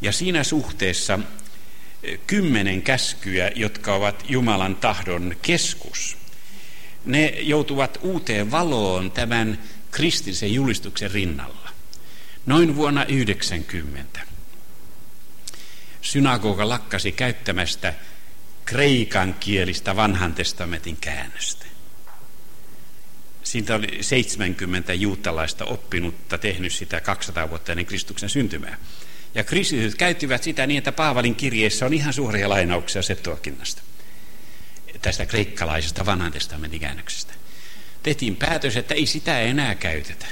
Ja 0.00 0.12
siinä 0.12 0.44
suhteessa 0.44 1.14
äh, 1.14 2.18
kymmenen 2.26 2.82
käskyä, 2.82 3.50
jotka 3.54 3.94
ovat 3.94 4.24
Jumalan 4.28 4.76
tahdon 4.76 5.36
keskus, 5.42 6.16
ne 7.04 7.26
joutuvat 7.26 7.98
uuteen 8.02 8.50
valoon 8.50 9.10
tämän 9.10 9.58
kristillisen 9.90 10.54
julistuksen 10.54 11.10
rinnalla. 11.10 11.68
Noin 12.46 12.76
vuonna 12.76 13.04
90 13.04 14.20
synagoga 16.00 16.68
lakkasi 16.68 17.12
käyttämästä 17.12 17.94
kreikan 18.72 19.34
kielistä 19.34 19.96
vanhan 19.96 20.34
testamentin 20.34 20.96
käännöstä. 20.96 21.66
Siitä 23.42 23.74
oli 23.74 23.98
70 24.00 24.94
juutalaista 24.94 25.64
oppinutta 25.64 26.38
tehnyt 26.38 26.72
sitä 26.72 27.00
200 27.00 27.50
vuotta 27.50 27.72
ennen 27.72 27.86
Kristuksen 27.86 28.28
syntymää. 28.28 28.76
Ja 29.34 29.44
kristityt 29.44 29.94
käyttivät 29.94 30.42
sitä 30.42 30.66
niin, 30.66 30.78
että 30.78 30.92
Paavalin 30.92 31.34
kirjeessä 31.34 31.86
on 31.86 31.94
ihan 31.94 32.12
suoria 32.12 32.48
lainauksia 32.48 33.02
Septuakinnasta, 33.02 33.82
tästä 35.02 35.26
kreikkalaisesta 35.26 36.06
vanhan 36.06 36.32
testamentin 36.32 36.80
käännöksestä. 36.80 37.34
Tehtiin 38.02 38.36
päätös, 38.36 38.76
että 38.76 38.94
ei 38.94 39.06
sitä 39.06 39.40
enää 39.40 39.74
käytetä. 39.74 40.26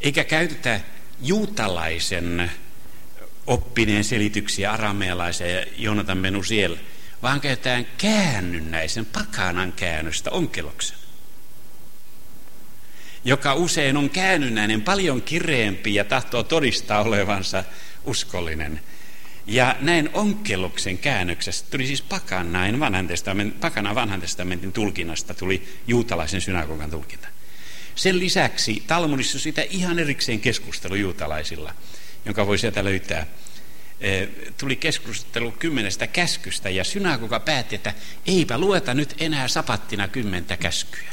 Eikä 0.00 0.24
käytetä 0.24 0.80
juutalaisen 1.22 2.50
oppineen 3.46 4.04
selityksiä 4.04 4.72
aramealaisen 4.72 5.54
ja 5.54 5.64
Jonatan 5.76 6.18
Menusiel, 6.18 6.76
vaan 7.22 7.40
käytetään 7.40 7.86
käännynnäisen 7.98 9.06
pakanan 9.06 9.72
käännöstä 9.72 10.30
onkeloksen, 10.30 10.96
joka 13.24 13.54
usein 13.54 13.96
on 13.96 14.10
käännynnäinen 14.10 14.82
paljon 14.82 15.22
kireempi 15.22 15.94
ja 15.94 16.04
tahtoo 16.04 16.42
todistaa 16.42 17.02
olevansa 17.02 17.64
uskollinen. 18.04 18.80
Ja 19.46 19.76
näin 19.80 20.10
onkeloksen 20.12 20.98
käännöksestä 20.98 21.70
tuli 21.70 21.86
siis 21.86 22.02
pakanain 22.02 22.80
vanhan 22.80 23.08
testamentin, 23.08 23.60
pakana 23.60 23.94
vanhan 23.94 24.20
testamentin 24.20 24.72
tulkinnasta 24.72 25.34
tuli 25.34 25.68
juutalaisen 25.86 26.40
synagogan 26.40 26.90
tulkinta. 26.90 27.28
Sen 27.94 28.18
lisäksi 28.18 28.82
Talmudissa 28.86 29.38
sitä 29.38 29.62
ihan 29.62 29.98
erikseen 29.98 30.40
keskustelu 30.40 30.94
juutalaisilla, 30.94 31.74
jonka 32.24 32.46
voi 32.46 32.58
sieltä 32.58 32.84
löytää 32.84 33.26
tuli 34.58 34.76
keskustelu 34.76 35.52
kymmenestä 35.52 36.06
käskystä 36.06 36.70
ja 36.70 36.84
synagoga 36.84 37.40
päätti, 37.40 37.74
että 37.74 37.94
eipä 38.26 38.58
lueta 38.58 38.94
nyt 38.94 39.14
enää 39.18 39.48
sapattina 39.48 40.08
kymmentä 40.08 40.56
käskyä. 40.56 41.12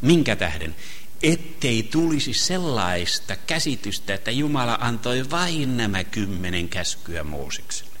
Minkä 0.00 0.36
tähden? 0.36 0.76
Ettei 1.22 1.82
tulisi 1.82 2.34
sellaista 2.34 3.36
käsitystä, 3.36 4.14
että 4.14 4.30
Jumala 4.30 4.78
antoi 4.80 5.30
vain 5.30 5.76
nämä 5.76 6.04
kymmenen 6.04 6.68
käskyä 6.68 7.24
Moosekselle. 7.24 7.92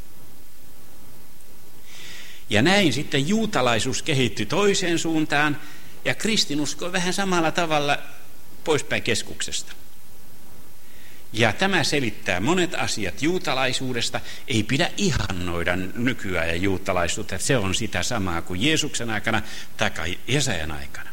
Ja 2.50 2.62
näin 2.62 2.92
sitten 2.92 3.28
juutalaisuus 3.28 4.02
kehittyi 4.02 4.46
toiseen 4.46 4.98
suuntaan 4.98 5.60
ja 6.04 6.14
kristinusko 6.14 6.92
vähän 6.92 7.12
samalla 7.12 7.50
tavalla 7.50 7.98
poispäin 8.64 9.02
keskuksesta. 9.02 9.72
Ja 11.32 11.52
tämä 11.52 11.84
selittää 11.84 12.40
monet 12.40 12.74
asiat 12.74 13.22
juutalaisuudesta. 13.22 14.20
Ei 14.48 14.62
pidä 14.62 14.90
ihannoida 14.96 15.76
ja 16.46 16.56
juutalaisuutta, 16.56 17.34
että 17.34 17.46
se 17.46 17.56
on 17.56 17.74
sitä 17.74 18.02
samaa 18.02 18.42
kuin 18.42 18.62
Jeesuksen 18.62 19.10
aikana 19.10 19.42
tai 19.76 20.18
Jesajan 20.28 20.70
aikana. 20.70 21.10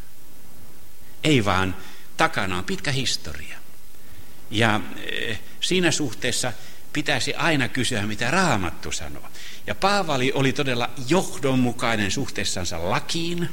Ei 1.24 1.45
vaan 1.45 1.76
takana 2.17 2.57
on 2.57 2.65
pitkä 2.65 2.91
historia. 2.91 3.57
Ja 4.51 4.82
eh, 5.11 5.39
siinä 5.59 5.91
suhteessa 5.91 6.53
pitäisi 6.93 7.34
aina 7.34 7.67
kysyä, 7.67 8.07
mitä 8.07 8.32
Raamattu 8.32 8.91
sanoo. 8.91 9.30
Ja 9.67 9.76
Paavali 9.76 10.32
oli 10.32 10.53
todella 10.53 10.89
johdonmukainen 11.07 12.11
suhteessansa 12.11 12.89
lakiin. 12.89 13.49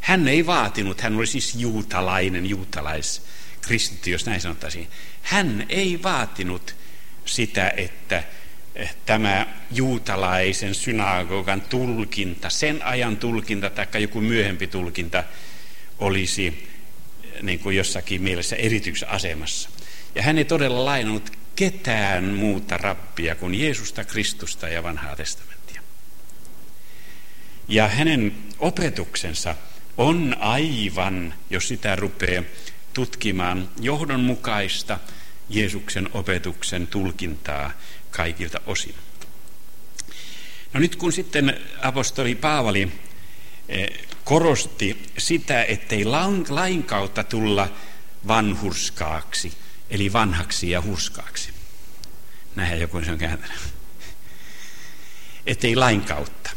Hän 0.00 0.28
ei 0.28 0.46
vaatinut, 0.46 1.00
hän 1.00 1.16
oli 1.16 1.26
siis 1.26 1.54
juutalainen, 1.54 2.46
juutalais, 2.46 3.22
kristitty, 3.60 4.10
jos 4.10 4.26
näin 4.26 4.40
sanottaisiin. 4.40 4.88
Hän 5.26 5.66
ei 5.68 6.02
vaatinut 6.02 6.76
sitä, 7.24 7.72
että 7.76 8.22
eh, 8.74 8.96
tämä 9.06 9.46
juutalaisen 9.70 10.74
synagogan 10.74 11.60
tulkinta, 11.60 12.50
sen 12.50 12.82
ajan 12.82 13.16
tulkinta 13.16 13.70
tai 13.70 14.02
joku 14.02 14.20
myöhempi 14.20 14.66
tulkinta 14.66 15.24
olisi 15.98 16.46
eh, 16.46 17.42
niin 17.42 17.58
kuin 17.58 17.76
jossakin 17.76 18.22
mielessä 18.22 18.56
erityisasemassa. 18.56 19.70
Ja 20.14 20.22
hän 20.22 20.38
ei 20.38 20.44
todella 20.44 20.84
lainannut 20.84 21.32
ketään 21.56 22.24
muuta 22.24 22.76
rappia 22.76 23.34
kuin 23.34 23.54
Jeesusta, 23.54 24.04
Kristusta 24.04 24.68
ja 24.68 24.82
vanhaa 24.82 25.16
testamenttia. 25.16 25.82
Ja 27.68 27.88
hänen 27.88 28.34
opetuksensa 28.58 29.54
on 29.96 30.36
aivan, 30.40 31.34
jos 31.50 31.68
sitä 31.68 31.96
rupeaa 31.96 32.42
tutkimaan 32.96 33.68
johdonmukaista 33.80 34.98
Jeesuksen 35.48 36.08
opetuksen 36.12 36.86
tulkintaa 36.86 37.72
kaikilta 38.10 38.60
osin. 38.66 38.94
No 40.72 40.80
nyt 40.80 40.96
kun 40.96 41.12
sitten 41.12 41.60
apostoli 41.82 42.34
Paavali 42.34 42.92
eh, 43.68 43.88
korosti 44.24 45.02
sitä, 45.18 45.64
ettei 45.64 46.04
lain 46.48 46.84
kautta 46.84 47.24
tulla 47.24 47.72
vanhurskaaksi, 48.26 49.52
eli 49.90 50.12
vanhaksi 50.12 50.70
ja 50.70 50.82
hurskaaksi. 50.82 51.50
Näinhän 52.56 52.80
joku 52.80 53.04
se 53.04 53.10
on 53.12 53.18
kääntänyt. 53.18 53.58
Ettei 55.46 55.76
lain 55.76 56.00
kautta. 56.00 56.50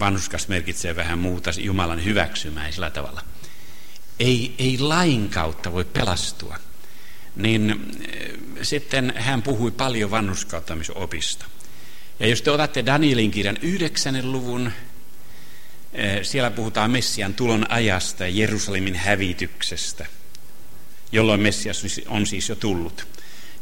Vanhuskas 0.00 0.48
merkitsee 0.48 0.96
vähän 0.96 1.18
muuta 1.18 1.50
Jumalan 1.58 2.04
hyväksymäisellä 2.04 2.90
tavalla– 2.90 3.22
ei, 4.20 4.54
ei 4.58 4.78
lain 4.78 5.28
kautta 5.28 5.72
voi 5.72 5.84
pelastua, 5.84 6.56
niin 7.36 7.90
eh, 8.12 8.30
sitten 8.62 9.12
hän 9.16 9.42
puhui 9.42 9.70
paljon 9.70 10.10
vannuskauttamisen 10.10 10.96
Ja 12.20 12.26
jos 12.26 12.42
te 12.42 12.50
otatte 12.50 12.86
Danielin 12.86 13.30
kirjan 13.30 13.58
yhdeksännen 13.62 14.32
luvun, 14.32 14.72
eh, 15.92 16.18
siellä 16.22 16.50
puhutaan 16.50 16.90
Messian 16.90 17.34
tulon 17.34 17.70
ajasta 17.70 18.24
ja 18.24 18.30
Jerusalemin 18.30 18.94
hävityksestä, 18.94 20.06
jolloin 21.12 21.40
Messias 21.40 21.84
on 22.06 22.26
siis 22.26 22.48
jo 22.48 22.56
tullut, 22.56 23.06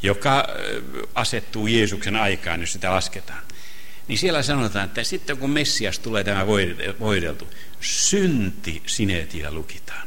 joka 0.02 0.48
eh, 0.48 0.82
asettuu 1.14 1.66
Jeesuksen 1.66 2.16
aikaan, 2.16 2.60
jos 2.60 2.72
sitä 2.72 2.90
lasketaan. 2.90 3.42
Niin 4.08 4.18
siellä 4.18 4.42
sanotaan, 4.42 4.84
että 4.84 5.04
sitten 5.04 5.36
kun 5.36 5.50
Messias 5.50 5.98
tulee 5.98 6.24
tämä 6.24 6.46
voideltu, 7.00 7.48
synti 7.80 8.82
sineetillä 8.86 9.50
lukitaan. 9.50 10.05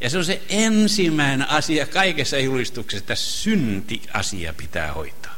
Ja 0.00 0.10
se 0.10 0.18
on 0.18 0.24
se 0.24 0.42
ensimmäinen 0.48 1.50
asia 1.50 1.86
kaikessa 1.86 2.38
julistuksessa, 2.38 3.02
että 3.02 3.14
synti-asia 3.14 4.52
pitää 4.52 4.92
hoitaa. 4.92 5.36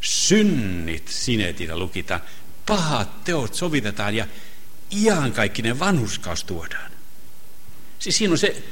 Synnit 0.00 1.08
sinetillä 1.08 1.78
lukitaan, 1.78 2.20
pahat 2.66 3.24
teot 3.24 3.54
sovitetaan 3.54 4.14
ja 4.14 4.26
iankaikkinen 4.96 5.78
vanhuskaus 5.78 6.44
tuodaan. 6.44 6.92
Siis 7.98 8.18
siinä 8.18 8.32
on 8.32 8.38
se, 8.38 8.62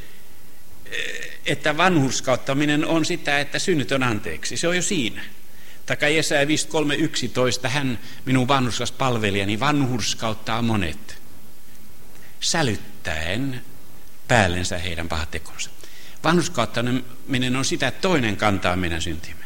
että 1.46 1.76
vanhurskauttaminen 1.76 2.86
on 2.86 3.04
sitä, 3.04 3.40
että 3.40 3.58
synnyt 3.58 3.92
on 3.92 4.02
anteeksi. 4.02 4.56
Se 4.56 4.68
on 4.68 4.76
jo 4.76 4.82
siinä. 4.82 5.22
Takai 5.86 6.16
Jesaja 6.16 6.44
53.11, 6.44 7.68
hän 7.68 7.98
minun 8.24 8.48
vanhurskas 8.48 8.92
palvelijani 8.92 9.60
vanhurskauttaa 9.60 10.62
monet, 10.62 11.18
sälyttäen 12.40 13.64
päällensä 14.30 14.78
heidän 14.78 15.08
pahat 15.08 15.30
tekonsa. 15.30 15.70
Vanhuskauttaminen 16.24 17.56
on 17.56 17.64
sitä, 17.64 17.88
että 17.88 18.00
toinen 18.00 18.36
kantaa 18.36 18.76
meidän 18.76 19.02
syntimme. 19.02 19.44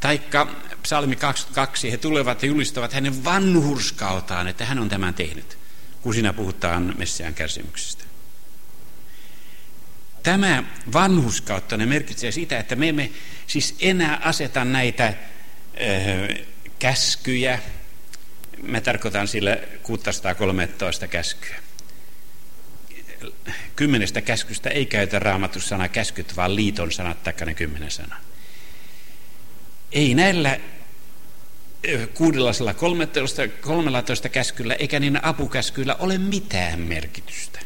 Taikka 0.00 0.48
psalmi 0.82 1.16
22, 1.16 1.92
he 1.92 1.96
tulevat 1.96 2.42
ja 2.42 2.48
julistavat 2.48 2.92
hänen 2.92 3.24
vanhurskautaan, 3.24 4.48
että 4.48 4.64
hän 4.64 4.78
on 4.78 4.88
tämän 4.88 5.14
tehnyt, 5.14 5.58
kun 6.02 6.14
siinä 6.14 6.32
puhutaan 6.32 6.94
Messiaan 6.98 7.34
kärsimyksestä. 7.34 8.04
Tämä 10.22 10.64
vanhuskautta 10.92 11.78
merkitsee 11.78 12.32
sitä, 12.32 12.58
että 12.58 12.76
me 12.76 12.88
emme 12.88 13.10
siis 13.46 13.76
enää 13.80 14.20
aseta 14.22 14.64
näitä 14.64 15.14
ö, 15.80 16.44
käskyjä, 16.78 17.58
mä 18.62 18.80
tarkoitan 18.80 19.28
sillä 19.28 19.58
613 19.82 21.08
käskyä. 21.08 21.65
Kymmenestä 23.76 24.20
käskystä 24.20 24.70
ei 24.70 24.86
käytä 24.86 25.18
raamatussa 25.18 25.68
sana 25.68 25.88
käskyt, 25.88 26.36
vaan 26.36 26.56
liiton 26.56 26.92
sanat 26.92 27.22
taikka 27.22 27.44
ne 27.44 27.54
kymmenen 27.54 27.90
sana. 27.90 28.16
Ei 29.92 30.14
näillä 30.14 30.60
613 32.14 33.48
13 33.48 34.28
käskyllä 34.28 34.74
eikä 34.74 35.00
niillä 35.00 35.20
apukäskyillä 35.22 35.94
ole 35.94 36.18
mitään 36.18 36.80
merkitystä. 36.80 37.60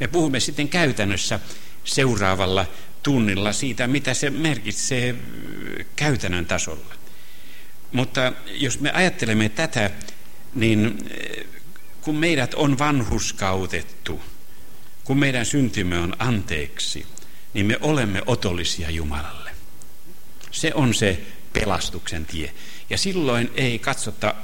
Me 0.00 0.08
puhumme 0.08 0.40
sitten 0.40 0.68
käytännössä 0.68 1.40
seuraavalla 1.84 2.66
tunnilla 3.02 3.52
siitä, 3.52 3.86
mitä 3.86 4.14
se 4.14 4.30
merkitsee 4.30 5.14
käytännön 5.96 6.46
tasolla. 6.46 6.94
Mutta 7.92 8.32
jos 8.46 8.80
me 8.80 8.90
ajattelemme 8.90 9.48
tätä, 9.48 9.90
niin 10.54 10.98
kun 12.02 12.16
meidät 12.16 12.54
on 12.54 12.78
vanhuskautettu, 12.78 14.20
kun 15.04 15.18
meidän 15.18 15.46
syntymme 15.46 15.98
on 15.98 16.16
anteeksi, 16.18 17.06
niin 17.54 17.66
me 17.66 17.78
olemme 17.80 18.22
otollisia 18.26 18.90
Jumalalle. 18.90 19.50
Se 20.50 20.72
on 20.74 20.94
se 20.94 21.20
pelastuksen 21.52 22.26
tie. 22.26 22.54
Ja 22.90 22.98
silloin 22.98 23.50
ei 23.54 23.78
katsota, 23.78 24.34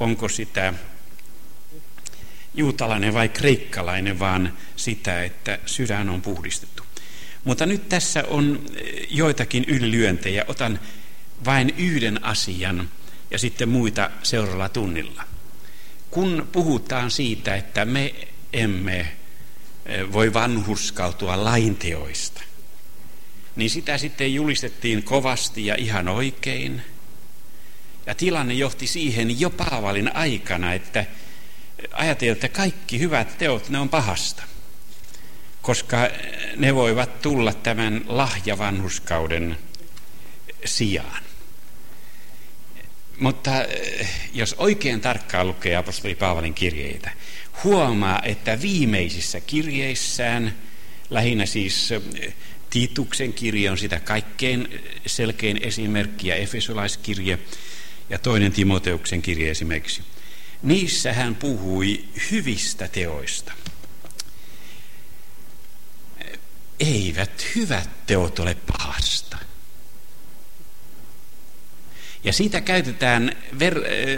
onko 0.00 0.28
sitä 0.28 0.74
juutalainen 2.54 3.14
vai 3.14 3.28
kreikkalainen, 3.28 4.18
vaan 4.18 4.58
sitä, 4.76 5.22
että 5.22 5.58
sydän 5.66 6.08
on 6.08 6.22
puhdistettu. 6.22 6.82
Mutta 7.44 7.66
nyt 7.66 7.88
tässä 7.88 8.24
on 8.28 8.66
joitakin 9.10 9.64
ylilyöntejä. 9.64 10.44
Otan 10.48 10.80
vain 11.44 11.74
yhden 11.78 12.24
asian 12.24 12.90
ja 13.30 13.38
sitten 13.38 13.68
muita 13.68 14.10
seuraavalla 14.22 14.68
tunnilla. 14.68 15.24
Kun 16.10 16.48
puhutaan 16.52 17.10
siitä, 17.10 17.54
että 17.54 17.84
me 17.84 18.14
emme 18.52 18.98
eh, 19.86 20.12
voi 20.12 20.34
vanhurskautua 20.34 21.44
lainteoista, 21.44 22.42
niin 23.56 23.70
sitä 23.70 23.98
sitten 23.98 24.34
julistettiin 24.34 25.02
kovasti 25.02 25.66
ja 25.66 25.74
ihan 25.78 26.08
oikein. 26.08 26.82
Ja 28.06 28.14
tilanne 28.14 28.54
johti 28.54 28.86
siihen 28.86 29.40
jo 29.40 29.50
Paavalin 29.50 30.16
aikana, 30.16 30.72
että 30.72 31.06
ajateltiin, 31.92 32.32
että 32.32 32.48
kaikki 32.48 32.98
hyvät 32.98 33.38
teot, 33.38 33.68
ne 33.68 33.78
on 33.78 33.88
pahasta. 33.88 34.42
Koska 35.62 36.08
ne 36.56 36.74
voivat 36.74 37.22
tulla 37.22 37.52
tämän 37.52 38.04
lahjavanhuskauden 38.06 39.58
sijaan. 40.64 41.27
Mutta 43.18 43.64
eh, 43.64 44.10
jos 44.34 44.54
oikein 44.58 45.00
tarkkaan 45.00 45.46
lukee 45.46 45.76
apostoli 45.76 46.14
Paavalin 46.14 46.54
kirjeitä, 46.54 47.10
huomaa, 47.64 48.22
että 48.22 48.62
viimeisissä 48.62 49.40
kirjeissään, 49.40 50.54
lähinnä 51.10 51.46
siis 51.46 51.92
eh, 51.92 52.34
Tiituksen 52.70 53.32
kirje 53.32 53.70
on 53.70 53.78
sitä 53.78 54.00
kaikkein 54.00 54.80
selkein 55.06 55.60
esimerkki 55.62 56.28
ja 56.28 56.34
Efesolaiskirje 56.34 57.38
ja 58.10 58.18
toinen 58.18 58.52
Timoteuksen 58.52 59.22
kirje 59.22 59.50
esimerkiksi. 59.50 60.02
Niissä 60.62 61.12
hän 61.12 61.34
puhui 61.34 62.04
hyvistä 62.30 62.88
teoista. 62.88 63.52
Eivät 66.80 67.46
hyvät 67.54 68.06
teot 68.06 68.38
ole 68.38 68.54
pahasta. 68.54 69.47
Ja 72.24 72.32
siitä 72.32 72.60
käytetään, 72.60 73.36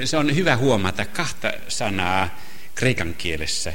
se 0.04 0.16
on 0.16 0.34
hyvä 0.34 0.56
huomata, 0.56 1.04
kahta 1.04 1.52
sanaa 1.68 2.38
kreikan 2.74 3.14
kielessä. 3.14 3.72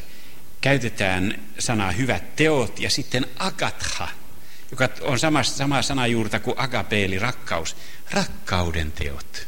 Käytetään 0.62 1.42
sanaa 1.60 1.92
hyvät 1.92 2.36
teot 2.36 2.80
ja 2.80 2.90
sitten 2.90 3.26
agatha– 3.40 4.08
joka 4.72 4.90
on 5.02 5.20
sama, 5.20 5.44
sama 5.44 5.82
sanajuurta 5.82 6.40
kuin 6.40 6.60
agapeeli, 6.60 7.20
rakkaus. 7.20 7.76
Rakkauden 8.12 8.92
teot. 8.92 9.48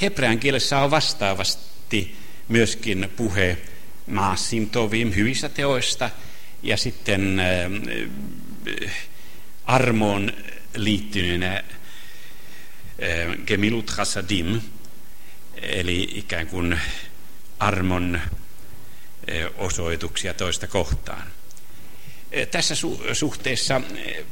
Hebrean 0.00 0.38
kielessä 0.38 0.78
on 0.78 0.90
vastaavasti 0.90 2.16
myöskin 2.48 3.10
puhe 3.16 3.58
maasim 4.06 4.70
tovim, 4.70 5.14
hyvistä 5.14 5.48
teoista, 5.48 6.10
ja 6.62 6.76
sitten 6.76 7.40
äh, 7.40 8.92
armoon 9.64 10.32
liittyneenä 10.74 11.64
gemilut 13.46 13.90
hasadim, 13.90 14.60
eli 15.62 16.08
ikään 16.14 16.46
kuin 16.46 16.80
armon 17.58 18.14
äh, 18.14 18.22
osoituksia 19.56 20.34
toista 20.34 20.66
kohtaan. 20.66 21.26
Tässä 22.50 22.74
su- 22.74 23.14
suhteessa 23.14 23.80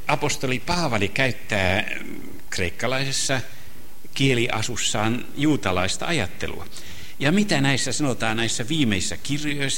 apostoli 0.07 0.59
Paavali 0.59 1.07
käyttää 1.07 1.91
kreikkalaisessa 2.49 3.41
kieliasussaan 4.13 5.25
juutalaista 5.35 6.05
ajattelua. 6.05 6.67
Ja 7.19 7.31
mitä 7.31 7.61
näissä 7.61 7.91
sanotaan 7.91 8.37
näissä 8.37 8.67
viimeisissä 8.67 9.17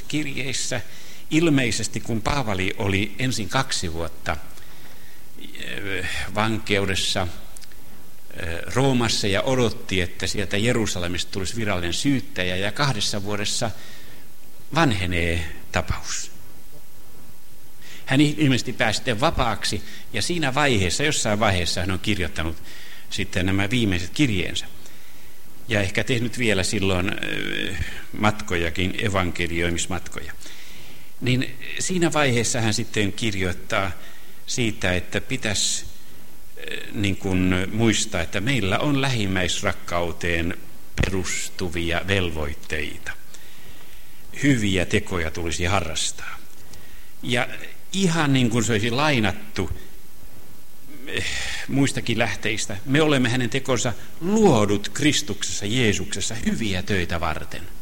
kirjeissä? 0.08 0.82
Ilmeisesti 1.32 2.00
kun 2.00 2.22
Paavali 2.22 2.76
oli 2.78 3.16
ensin 3.20 3.50
kaksi 3.50 3.94
vuotta 3.94 4.38
vankeudessa 6.36 7.28
Roomassa 8.74 9.28
ja 9.28 9.42
odotti, 9.42 10.02
että 10.02 10.28
sieltä 10.28 10.58
Jerusalemista 10.58 11.32
tulisi 11.32 11.56
virallinen 11.56 11.94
syyttäjä 11.94 12.56
ja 12.56 12.72
kahdessa 12.72 13.24
vuodessa 13.24 13.72
vanhenee 14.76 15.46
tapaus. 15.72 16.32
Hän 18.06 18.22
ilmeisesti 18.22 18.74
pääsi 18.74 18.98
sitten 18.98 19.20
vapaaksi 19.20 19.82
ja 20.14 20.22
siinä 20.22 20.56
vaiheessa, 20.56 21.04
jossain 21.04 21.40
vaiheessa 21.40 21.82
hän 21.82 21.92
on 21.92 22.00
kirjoittanut 22.00 22.64
sitten 23.10 23.46
nämä 23.46 23.70
viimeiset 23.70 24.10
kirjeensä. 24.14 24.66
Ja 25.68 25.82
ehkä 25.82 26.04
tehnyt 26.04 26.40
vielä 26.40 26.64
silloin 26.64 27.12
matkojakin, 28.18 29.06
evankelioimismatkoja. 29.06 30.34
Niin 31.22 31.58
siinä 31.80 32.14
vaiheessa 32.14 32.62
hän 32.62 32.74
sitten 32.74 33.14
kirjoittaa 33.14 33.92
siitä, 34.46 34.94
että 34.94 35.22
pitäisi 35.22 35.86
niin 36.92 37.18
kuin 37.18 37.56
muistaa, 37.74 38.22
että 38.22 38.42
meillä 38.42 38.80
on 38.80 39.02
lähimmäisrakkauteen 39.02 40.58
perustuvia 41.02 42.02
velvoitteita. 42.08 43.12
Hyviä 44.44 44.86
tekoja 44.86 45.32
tulisi 45.32 45.66
harrastaa. 45.66 46.38
Ja 47.24 47.48
ihan 47.94 48.34
niin 48.34 48.50
kuin 48.50 48.64
se 48.64 48.72
olisi 48.72 48.92
lainattu 48.92 49.70
eh, 51.08 51.26
muistakin 51.68 52.20
lähteistä. 52.20 52.78
Me 52.86 53.02
olemme 53.02 53.30
hänen 53.30 53.50
tekonsa 53.50 53.94
luodut 54.22 54.90
Kristuksessa, 54.90 55.66
Jeesuksessa 55.66 56.36
hyviä 56.36 56.84
töitä 56.84 57.20
varten. 57.20 57.77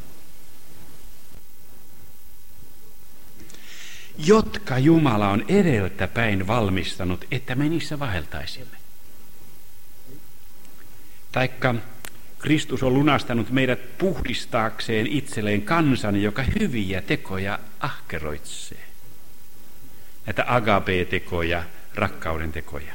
Jotka 4.18 4.80
Jumala 4.80 5.30
on 5.30 5.46
edeltä 5.48 6.08
päin 6.08 6.48
valmistanut, 6.48 7.26
että 7.32 7.56
me 7.56 7.70
niissä 7.70 8.00
vaheltaisimme. 8.00 8.78
Taikka 11.32 11.76
Kristus 12.40 12.84
on 12.84 12.94
lunastanut 12.94 13.50
meidät 13.50 13.98
puhdistaakseen 13.98 15.08
itselleen 15.08 15.62
kansan, 15.62 16.22
joka 16.22 16.44
hyviä 16.60 17.02
tekoja 17.02 17.60
ahkeroitsee 17.80 18.86
näitä 20.26 20.46
agape-tekoja, 20.48 21.64
rakkauden 21.96 22.52
tekoja. 22.52 22.94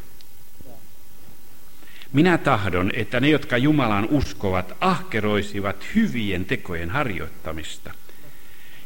Minä 2.13 2.39
tahdon, 2.39 2.91
että 2.95 3.21
ne, 3.21 3.29
jotka 3.29 3.57
Jumalan 3.57 4.09
uskovat, 4.11 4.77
ahkeroisivat 4.81 5.77
hyvien 5.95 6.45
tekojen 6.45 6.91
harjoittamista. 6.91 7.95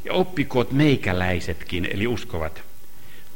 Ja 0.05 0.13
oppikoot 0.13 0.73
meikäläisetkin, 0.73 1.85
eli 1.85 2.07
uskovat, 2.07 2.63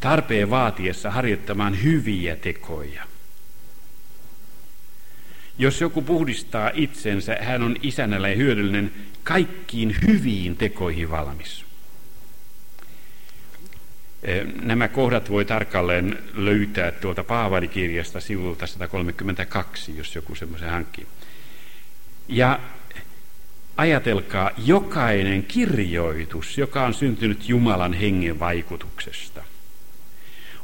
tarpeen 0.01 0.51
vaatiessa 0.51 1.11
harjoittamaan 1.11 1.83
hyviä 1.83 2.37
tekoja. 2.37 3.03
Jos 5.59 5.81
joku 5.81 6.03
puhdistaa 6.03 6.71
itsensä, 6.75 7.39
hän 7.41 7.63
on 7.63 7.77
isännällä 7.83 8.29
ja 8.29 8.37
hyödyllinen 8.37 8.93
kaikkiin 9.25 9.97
hyviin 10.07 10.57
tekoihin 10.57 11.11
valmis. 11.11 11.65
Nämä 14.63 14.89
kohdat 14.89 15.31
voi 15.31 15.45
tarkalleen 15.45 16.19
löytää 16.35 16.93
tuolta 16.93 17.25
Paavalikirjasta 17.25 18.21
sivulta 18.21 18.67
132, 18.67 19.97
jos 19.97 20.15
joku 20.15 20.35
semmoisen 20.35 20.71
hankkii. 20.71 21.07
Ja 22.29 22.61
ajatelkaa, 23.79 24.51
jokainen 24.65 25.43
kirjoitus, 25.43 26.59
joka 26.59 26.87
on 26.87 26.95
syntynyt 26.95 27.49
Jumalan 27.49 27.93
hengen 27.93 28.39
vaikutuksesta, 28.39 29.45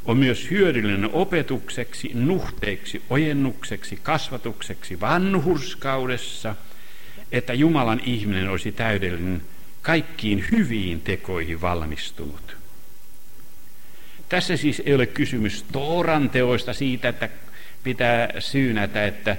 on 0.04 0.16
myös 0.16 0.50
hyödyllinen 0.50 1.10
opetukseksi, 1.12 2.10
nuhteeksi, 2.14 3.02
ojennukseksi, 3.10 3.98
kasvatukseksi 4.02 5.00
vanhurskaudessa, 5.00 6.54
että 7.32 7.54
Jumalan 7.54 8.00
ihminen 8.04 8.48
olisi 8.50 8.72
täydellinen, 8.72 9.42
kaikkiin 9.82 10.44
hyviin 10.50 11.00
tekoihin 11.00 11.60
valmistunut. 11.60 12.56
Tässä 14.28 14.56
siis 14.56 14.82
ei 14.86 14.94
ole 14.94 15.06
kysymys 15.06 15.64
Tooran 15.72 16.30
teoista 16.30 16.72
siitä, 16.72 17.08
että 17.08 17.28
pitää 17.82 18.28
syynätä, 18.38 19.06
että 19.06 19.36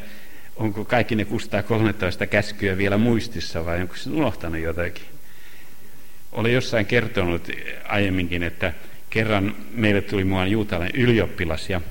onko 0.56 0.86
kaikki 0.86 1.16
ne 1.16 1.26
613 1.26 2.28
käskyä 2.28 2.78
vielä 2.78 2.98
muistissa 2.98 3.66
vai 3.66 3.82
onko 3.82 3.96
se 3.96 4.10
unohtanut 4.10 4.62
jotakin. 4.62 5.06
Olen 6.32 6.54
jossain 6.54 6.86
kertonut 6.86 7.50
aiemminkin, 7.84 8.44
että 8.44 8.74
kerran 9.10 9.56
meille 9.72 10.02
tuli 10.02 10.24
muuan 10.24 10.52
juutalainen 10.52 11.02
ylioppilas 11.02 11.70
ja 11.70 11.82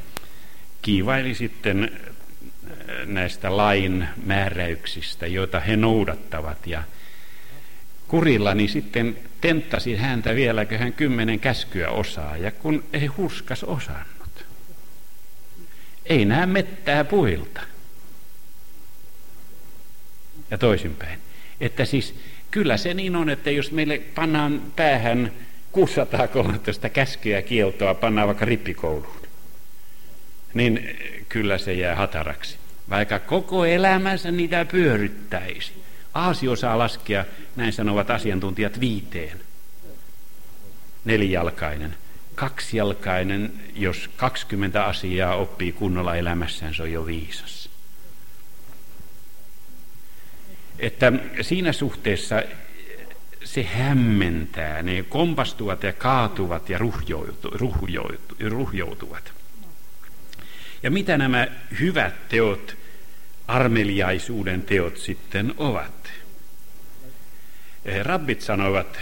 kiivaili 0.82 1.34
sitten 1.34 1.82
äh, 1.82 3.06
näistä 3.06 3.56
lain 3.56 4.08
määräyksistä, 4.24 5.26
joita 5.26 5.60
he 5.60 5.76
noudattavat. 5.76 6.66
Ja 6.66 6.82
kurilla 8.08 8.54
niin 8.54 8.68
sitten 8.68 9.16
tenttasi 9.40 9.96
häntä 9.96 10.34
vieläkö 10.34 10.78
hän 10.78 10.92
kymmenen 10.92 11.40
käskyä 11.40 11.90
osaa, 11.90 12.36
ja 12.36 12.50
kun 12.50 12.84
ei 12.92 13.06
hurskas 13.06 13.64
osannut. 13.64 14.46
Ei 16.06 16.24
näe 16.24 16.46
mettää 16.46 17.04
puilta. 17.04 17.73
Ja 20.54 20.58
toisinpäin. 20.58 21.18
Että 21.60 21.84
siis 21.84 22.14
kyllä 22.50 22.76
se 22.76 22.94
niin 22.94 23.16
on, 23.16 23.30
että 23.30 23.50
jos 23.50 23.72
meille 23.72 23.98
pannaan 23.98 24.62
päähän 24.76 25.32
613 25.72 26.88
käskyä 26.88 27.42
kieltoa, 27.42 27.94
pannaan 27.94 28.28
vaikka 28.28 28.44
rippikouluun, 28.44 29.26
niin 30.54 30.96
kyllä 31.28 31.58
se 31.58 31.72
jää 31.72 31.96
hataraksi. 31.96 32.56
Vaikka 32.90 33.18
koko 33.18 33.64
elämänsä 33.64 34.30
niitä 34.30 34.64
pyöryttäisi. 34.64 35.72
Aasi 36.14 36.48
osaa 36.48 36.78
laskea, 36.78 37.24
näin 37.56 37.72
sanovat 37.72 38.10
asiantuntijat, 38.10 38.80
viiteen. 38.80 39.40
Nelijalkainen. 41.04 41.94
Kaksijalkainen, 42.34 43.52
jos 43.76 44.10
20 44.16 44.84
asiaa 44.84 45.36
oppii 45.36 45.72
kunnolla 45.72 46.16
elämässään, 46.16 46.74
se 46.74 46.82
on 46.82 46.92
jo 46.92 47.06
viisas. 47.06 47.63
Että 50.78 51.12
siinä 51.40 51.72
suhteessa 51.72 52.42
se 53.44 53.62
hämmentää, 53.62 54.82
ne 54.82 55.02
kompastuvat 55.02 55.82
ja 55.82 55.92
kaatuvat 55.92 56.68
ja 56.68 56.78
ruhjoutuvat. 58.40 59.32
Ja 60.82 60.90
mitä 60.90 61.18
nämä 61.18 61.46
hyvät 61.80 62.28
teot 62.28 62.76
armeliaisuuden 63.48 64.62
teot 64.62 64.96
sitten 64.96 65.54
ovat. 65.56 66.12
Eh, 67.84 68.04
rabbit 68.04 68.40
sanoivat, 68.40 68.98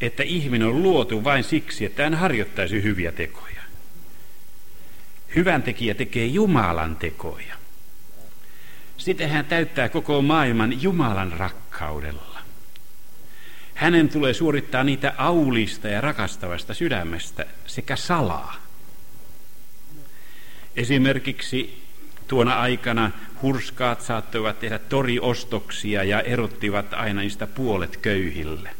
että 0.00 0.22
ihminen 0.22 0.68
on 0.68 0.82
luotu 0.82 1.24
vain 1.24 1.44
siksi, 1.44 1.84
että 1.84 2.02
hän 2.02 2.14
harjoittaisi 2.14 2.82
hyviä 2.82 3.12
tekoja. 3.12 3.62
Hyvän 5.36 5.62
tekijä 5.62 5.94
tekee 5.94 6.26
Jumalan 6.26 6.96
tekoja. 6.96 7.57
Sitten 8.98 9.30
hän 9.30 9.44
täyttää 9.44 9.88
koko 9.88 10.22
maailman 10.22 10.82
Jumalan 10.82 11.32
rakkaudella. 11.32 12.38
Hänen 13.74 14.08
tulee 14.08 14.34
suorittaa 14.34 14.84
niitä 14.84 15.14
aulista 15.16 15.88
ja 15.88 16.00
rakastavasta 16.00 16.74
sydämestä 16.74 17.46
sekä 17.66 17.96
salaa. 17.96 18.56
Esimerkiksi 20.76 21.82
tuona 22.28 22.60
aikana 22.60 23.10
hurskaat 23.42 24.00
saattoivat 24.00 24.60
tehdä 24.60 24.78
toriostoksia 24.78 26.04
ja 26.04 26.20
erottivat 26.20 26.94
aina 26.94 27.20
niistä 27.20 27.46
puolet 27.46 27.96
köyhille. 27.96 28.70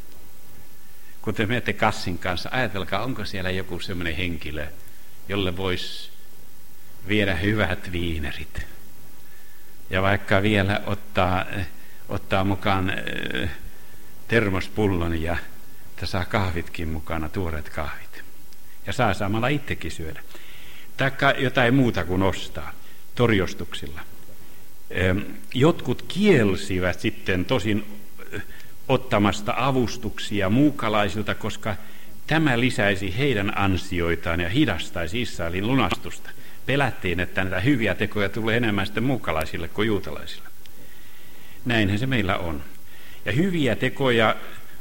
Kun 1.23 1.35
te 1.35 1.47
menette 1.47 1.73
kassin 1.73 2.19
kanssa, 2.19 2.49
ajatelkaa, 2.53 3.05
onko 3.05 3.25
siellä 3.25 3.51
joku 3.51 3.81
sellainen 3.81 4.17
henkilö, 4.17 4.67
jolle 5.29 5.57
voisi 5.57 6.11
viedä 7.09 7.35
hyvät 7.35 7.93
viinerit. 7.93 8.78
Ja 9.91 10.03
vaikka 10.03 10.43
vielä 10.43 10.81
ottaa, 10.87 11.45
ottaa 12.09 12.45
mukaan 12.45 12.91
äh, 12.91 13.51
termospullon 14.29 15.23
ja 15.23 15.37
että 15.99 16.07
saa 16.07 16.25
kahvitkin 16.25 16.89
mukana, 16.89 17.29
tuoreet 17.29 17.69
kahvit. 17.69 18.25
Ja 18.87 18.93
saa 18.93 19.15
samalla 19.15 19.49
itsekin 19.49 19.91
syödä. 19.91 20.21
Taikka 20.97 21.31
jotain 21.31 21.75
muuta 21.75 22.05
kuin 22.05 22.23
ostaa 22.23 22.73
torjostuksilla. 23.15 24.01
Jotkut 25.55 26.05
kielsivät 26.09 27.01
sitten 27.01 27.45
tosin 27.45 28.01
ottamasta 28.89 29.55
avustuksia 29.57 30.51
muukalaisilta, 30.51 31.35
koska 31.35 31.77
tämä 32.27 32.61
lisäisi 32.61 33.19
heidän 33.19 33.59
ansioitaan 33.59 34.41
ja 34.41 34.49
hidastaisi 34.49 35.23
Israelin 35.23 35.67
lunastusta. 35.67 36.31
Pelättiin, 36.69 37.21
että 37.21 37.45
näitä 37.45 37.61
hyviä 37.61 37.95
tekoja 37.95 38.29
tulee 38.29 38.57
enemmän 38.57 38.87
sitten 38.87 39.05
muukalaisille 39.05 39.69
kuin 39.69 39.87
juutalaisille. 39.87 40.49
Näinhän 41.65 41.99
se 41.99 42.07
meillä 42.07 42.37
on. 42.37 42.63
Ja 43.25 43.33
hyviä 43.33 43.77
tekoja 43.77 44.37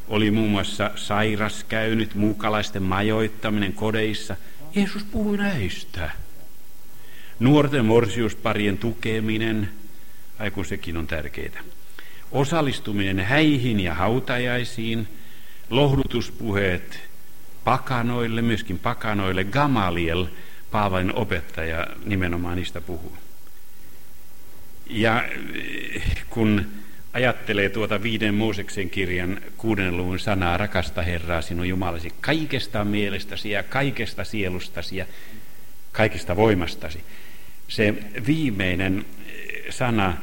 oli 0.08 0.32
muun 0.32 0.50
muassa 0.50 0.92
sairaskäynyt, 0.96 2.16
muukalaisten 2.16 2.84
majoittaminen 2.84 3.74
kodeissa. 3.74 4.36
Jeesus 4.76 5.04
puhui 5.04 5.38
näistä. 5.38 6.12
Nuorten 7.40 7.86
morsiusparien 7.86 8.78
tukeminen, 8.78 9.70
ai 10.40 10.52
sekin 10.66 10.98
on 10.98 11.08
tärkeää. 11.08 11.64
Osallistuminen 12.32 13.20
häihin 13.20 13.80
ja 13.80 13.94
hautajaisiin, 13.94 15.08
lohdutuspuheet 15.70 17.00
pakanoille, 17.64 18.42
myöskin 18.42 18.80
pakanoille. 18.80 19.44
Gamaliel, 19.44 20.26
Paavalin 20.72 21.16
opettaja, 21.16 21.88
nimenomaan 22.06 22.58
niistä 22.58 22.82
puhuu. 22.82 23.18
Ja 24.90 25.24
eh, 25.54 26.26
kun 26.30 26.66
ajattelee 27.14 27.70
tuota 27.70 28.04
viiden 28.04 28.34
Mooseksen 28.34 28.90
kirjan 28.90 29.42
kuuden 29.58 29.98
luvun 29.98 30.20
sanaa, 30.20 30.58
rakasta 30.58 31.02
Herraa 31.02 31.42
sinun 31.42 31.70
Jumalasi 31.70 32.14
kaikesta 32.22 32.86
mielestäsi 32.86 33.50
ja 33.50 33.64
kaikesta 33.64 34.24
sielustasi 34.24 34.98
ja 34.98 35.06
kaikesta 35.92 36.36
voimastasi, 36.36 37.04
se 37.68 37.94
viimeinen 38.28 39.06
eh, 39.28 39.66
sana, 39.70 40.18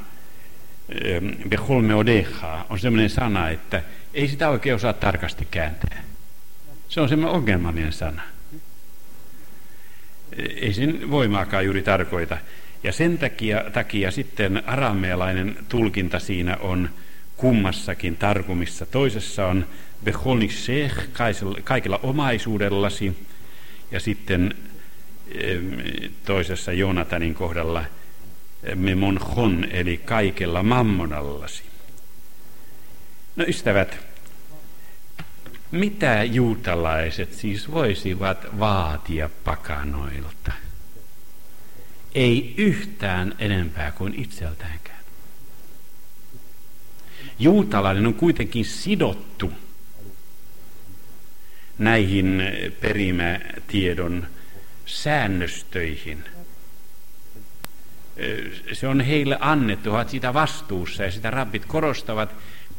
eh, 0.89 1.23
Beholme 1.49 1.95
odeha, 1.95 2.67
on 2.71 2.79
sellainen 2.79 3.11
sana, 3.11 3.51
että 3.51 3.83
ei 4.15 4.29
sitä 4.29 4.49
oikein 4.49 4.75
osaa 4.75 4.93
tarkasti 4.93 5.49
kääntää. 5.51 6.05
Se 6.89 7.01
on 7.01 7.09
semmoinen 7.09 7.37
ongelmallinen 7.37 7.93
sana. 7.93 8.34
Ei 10.61 10.73
sen 10.73 11.11
voimaakaan 11.11 11.65
juuri 11.65 11.83
tarkoita. 11.83 12.39
Ja 12.83 12.93
sen 12.93 13.19
takia, 13.19 13.65
takia 13.73 14.11
sitten 14.11 14.63
aramealainen 14.67 15.57
tulkinta 15.69 16.19
siinä 16.19 16.57
on 16.61 16.91
kummassakin 17.37 18.17
tarkumissa. 18.17 18.87
Toisessa 18.87 19.47
on 19.47 19.67
Beholni 20.05 20.49
Sheikh, 20.49 20.97
kaikilla 21.65 22.01
omaisuudellasi, 22.03 23.27
ja 23.91 24.01
sitten 24.01 24.55
toisessa 26.25 26.73
Joonatanin 26.73 27.35
kohdalla 27.35 27.85
memonhon, 28.75 29.67
eli 29.71 29.97
kaikella 29.97 30.63
mammonallasi. 30.63 31.63
No 33.37 33.45
ystävät, 33.49 34.14
mitä 35.75 36.25
juutalaiset 36.25 37.33
siis 37.33 37.71
voisivat 37.71 38.59
vaatia 38.59 39.31
pakanoilta? 39.45 40.53
Ei 42.15 42.55
yhtään 42.57 43.35
enempää 43.39 43.91
kuin 43.91 44.15
itseltäänkään. 44.15 45.05
Juutalainen 47.39 48.07
on 48.07 48.15
kuitenkin 48.15 48.65
sidottu 48.65 49.53
näihin 51.79 52.43
perimätiedon 52.81 54.27
säännöstöihin. 54.87 56.25
Se 58.73 58.89
on 58.89 59.01
heille 59.01 59.37
annettu, 59.41 59.91
ovat 59.91 60.11
sitä 60.11 60.35
vastuussa 60.35 61.03
ja 61.03 61.11
sitä 61.11 61.31
rabbit 61.31 61.65
korostavat, 61.65 62.35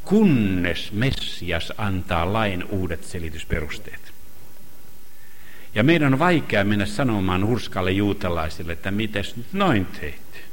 kunnes 0.06 0.92
Messias 0.92 1.74
antaa 1.78 2.34
lain 2.34 2.64
uudet 2.64 3.04
selitysperusteet. 3.04 4.14
Ja 5.76 5.84
meidän 5.84 6.14
on 6.14 6.20
vaikea 6.20 6.64
mennä 6.64 6.86
sanomaan 6.86 7.48
hurskalle 7.48 7.92
juutalaisille, 7.92 8.74
että 8.74 8.92
mites 8.92 9.36
nyt 9.36 9.54
noin 9.54 9.86
teit. 9.86 10.46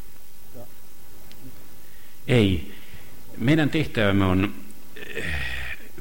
Ei. 2.27 2.73
Meidän 3.39 3.71
tehtävämme 3.71 4.25
on 4.25 4.55
eh, 4.97 5.25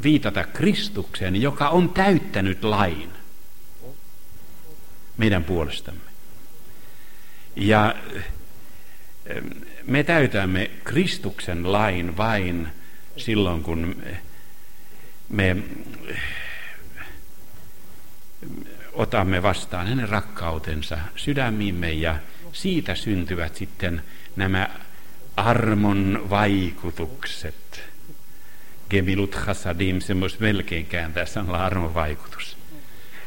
viitata 0.04 0.44
Kristukseen, 0.44 1.42
joka 1.42 1.70
on 1.70 1.90
täyttänyt 1.90 2.64
lain 2.64 3.10
meidän 5.18 5.44
puolestamme. 5.44 6.02
Ja 7.56 7.96
eh, 9.26 9.44
me 9.86 10.04
täytämme 10.04 10.72
Kristuksen 10.84 11.72
lain 11.72 12.18
vain 12.18 12.68
silloin, 13.18 13.64
kun 13.64 14.04
me 15.30 15.58
otamme 18.94 19.44
vastaan 19.44 19.88
hänen 19.88 20.10
rakkautensa 20.10 20.98
sydämiimme 21.16 21.92
ja 21.92 22.16
siitä 22.54 22.96
syntyvät 22.96 23.56
sitten 23.56 24.04
nämä 24.36 24.70
armon 25.36 26.28
vaikutukset. 26.30 27.84
Gemilut 28.90 29.36
hasadim, 29.36 30.00
se 30.00 30.20
voisi 30.20 30.38
melkein 30.40 30.86
kääntää 30.86 31.26
sanalla 31.26 31.66
armon 31.66 31.94
vaikutus. 31.94 32.58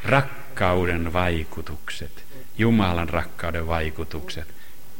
Rakkauden 0.03 1.13
vaikutukset, 1.13 2.25
Jumalan 2.57 3.09
rakkauden 3.09 3.67
vaikutukset, 3.67 4.47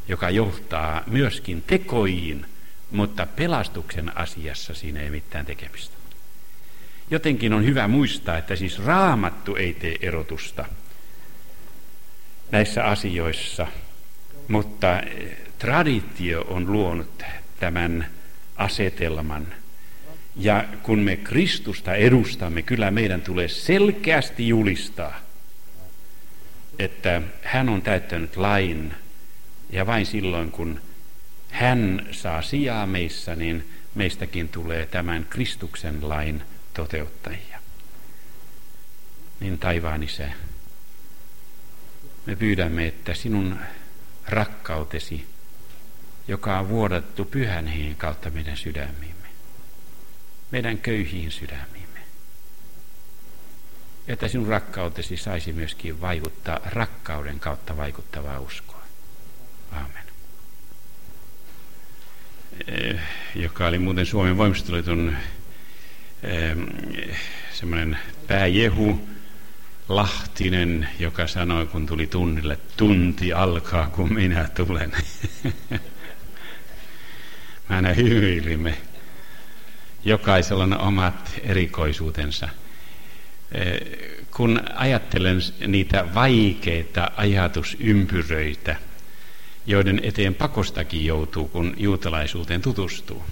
joka 0.08 0.30
johtaa 0.30 1.04
myöskin 1.08 1.64
tekoihin, 1.68 2.46
mutta 2.92 3.26
pelastuksen 3.26 4.18
asiassa 4.18 4.74
siinä 4.74 5.00
ei 5.00 5.10
mitään 5.10 5.46
tekemistä. 5.46 5.96
Jotenkin 7.12 7.54
on 7.54 7.66
hyvä 7.66 7.88
muistaa, 7.88 8.38
että 8.38 8.56
siis 8.56 8.86
raamattu 8.86 9.56
ei 9.56 9.74
tee 9.74 9.96
erotusta 10.02 10.66
näissä 12.52 12.84
asioissa, 12.86 13.68
mutta 14.48 15.00
eh, 15.00 15.38
traditio 15.60 16.42
on 16.42 16.72
luonut 16.72 17.24
tämän 17.60 18.08
asetelman. 18.56 19.48
Ja 20.36 20.66
kun 20.84 21.00
me 21.00 21.16
Kristusta 21.18 21.94
edustamme, 21.96 22.62
kyllä 22.62 22.92
meidän 22.92 23.22
tulee 23.22 23.48
selkeästi 23.48 24.48
julistaa, 24.48 25.20
että 26.80 27.22
hän 27.44 27.70
on 27.70 27.82
täyttänyt 27.82 28.38
lain 28.38 28.94
ja 29.70 29.86
vain 29.86 30.06
silloin 30.06 30.52
kun 30.52 30.82
hän 31.56 32.08
saa 32.12 32.42
sijaa 32.42 32.86
meissä, 32.86 33.36
niin 33.36 33.70
meistäkin 33.96 34.50
tulee 34.50 34.86
tämän 34.86 35.26
Kristuksen 35.30 36.10
lain 36.10 36.44
toteuttajia. 36.74 37.60
Niin 39.40 39.60
taivaan 39.60 40.04
isä, 40.04 40.30
me 42.26 42.36
pyydämme, 42.36 42.88
että 42.88 43.14
sinun 43.14 43.60
rakkautesi, 44.28 45.28
joka 46.28 46.60
on 46.60 46.70
vuodattu 46.70 47.26
pyhän 47.26 47.68
hengen 47.68 47.96
kautta 47.96 48.30
meidän 48.30 48.58
sydämiimme, 48.58 49.28
meidän 50.52 50.78
köyhiin 50.78 51.32
sydämiimme, 51.32 52.00
että 54.08 54.28
sinun 54.28 54.48
rakkautesi 54.48 55.18
saisi 55.18 55.54
myöskin 55.54 56.02
vaikuttaa 56.02 56.60
rakkauden 56.66 57.40
kautta 57.40 57.78
vaikuttavaa 57.78 58.40
uskoa. 58.40 58.84
Amen. 59.72 60.05
Eh, 62.68 63.00
joka 63.36 63.68
oli 63.68 63.80
muuten 63.80 64.06
Suomen 64.06 64.38
voimistoliiton 64.38 65.18
semmoinen 67.54 67.98
pääjehu 68.28 69.10
Lahtinen, 69.90 70.90
joka 71.00 71.28
sanoi, 71.28 71.68
kun 71.68 71.86
tuli 71.86 72.08
tunnille, 72.08 72.60
tunti 72.78 73.34
alkaa, 73.34 73.88
kun 73.88 74.14
minä 74.14 74.50
tulen. 74.56 74.92
Mä 77.70 77.76
aina 77.76 77.94
hymyilimme. 77.94 78.78
Jokaisella 80.06 80.64
on 80.64 80.78
omat 80.78 81.40
erikoisuutensa. 81.44 82.50
Kun 84.32 84.62
ajattelen 84.76 85.40
niitä 85.68 86.14
vaikeita 86.14 87.12
ajatusympyröitä, 87.18 88.76
joiden 89.68 90.00
eteen 90.04 90.36
pakostakin 90.36 91.06
joutuu, 91.06 91.48
kun 91.48 91.74
juutalaisuuteen 91.78 92.62
tutustuu, 92.62 93.24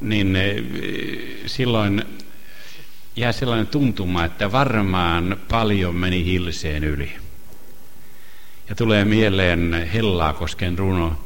niin 0.00 0.36
eh, 0.36 0.64
silloin 1.46 2.04
jää 3.16 3.32
sellainen 3.32 3.66
tuntuma, 3.66 4.24
että 4.24 4.52
varmaan 4.52 5.36
paljon 5.48 5.94
meni 5.94 6.24
hilseen 6.24 6.84
yli. 6.84 7.12
Ja 8.68 8.74
tulee 8.74 9.04
mieleen 9.04 9.88
Hellaakosken 9.94 10.78
runo, 10.78 11.24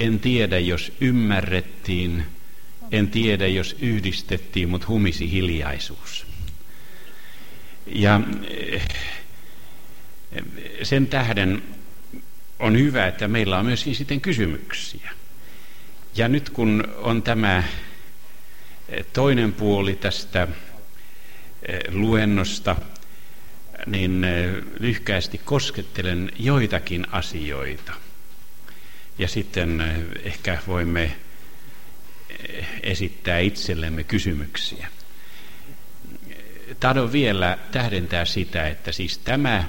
en 0.00 0.20
tiedä 0.20 0.58
jos 0.58 0.92
ymmärrettiin, 1.00 2.24
en 2.90 3.08
tiedä 3.08 3.46
jos 3.46 3.76
yhdistettiin, 3.80 4.68
mutta 4.68 4.88
humisi 4.88 5.30
hiljaisuus. 5.30 6.26
Ja 7.86 8.20
eh, 8.50 8.88
sen 10.82 11.06
tähden 11.06 11.62
on 12.62 12.78
hyvä, 12.78 13.06
että 13.06 13.28
meillä 13.28 13.58
on 13.58 13.66
myöskin 13.66 13.94
sitten 13.94 14.20
kysymyksiä. 14.20 15.10
Ja 16.14 16.28
nyt 16.28 16.50
kun 16.50 16.84
on 16.96 17.22
tämä 17.22 17.62
Toinen 19.12 19.52
puoli 19.52 19.94
tästä 19.94 20.48
eh, 21.68 21.80
luennosta, 21.88 22.76
niin 23.86 24.24
eh, 24.24 24.50
lyhkäisesti 24.80 25.40
koskettelen 25.44 26.32
joitakin 26.38 27.06
asioita. 27.12 27.92
Ja 29.18 29.28
sitten 29.28 29.80
eh, 29.80 29.96
ehkä 30.24 30.58
voimme 30.66 31.16
esittää 32.82 33.38
itsellemme 33.38 34.04
kysymyksiä. 34.04 34.88
Tahdon 36.80 37.12
vielä 37.12 37.58
tähdentää 37.72 38.24
sitä, 38.24 38.68
että 38.68 38.92
siis 38.92 39.18
tämä 39.18 39.64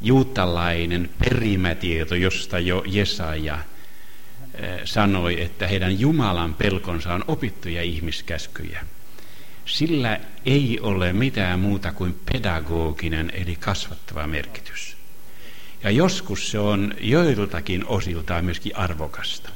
juutalainen 0.00 1.10
perimätieto, 1.18 2.14
josta 2.14 2.58
jo 2.58 2.82
Jesaja 2.86 3.58
Eh, 4.58 4.80
sanoi, 4.84 5.42
että 5.42 5.68
heidän 5.68 6.00
Jumalan 6.00 6.54
pelkonsa 6.54 7.14
on 7.14 7.24
opittuja 7.28 7.82
ihmiskäskyjä. 7.82 8.86
Sillä 9.66 10.20
ei 10.46 10.78
ole 10.80 11.12
mitään 11.12 11.60
muuta 11.60 11.92
kuin 11.92 12.20
pedagoginen 12.32 13.30
eli 13.34 13.56
kasvattava 13.56 14.26
merkitys. 14.26 14.96
Ja 15.82 15.90
joskus 15.90 16.50
se 16.50 16.58
on 16.58 16.94
joiltakin 17.00 17.86
osiltaan 17.86 18.44
myöskin 18.44 18.76
arvokasta. 18.76 19.50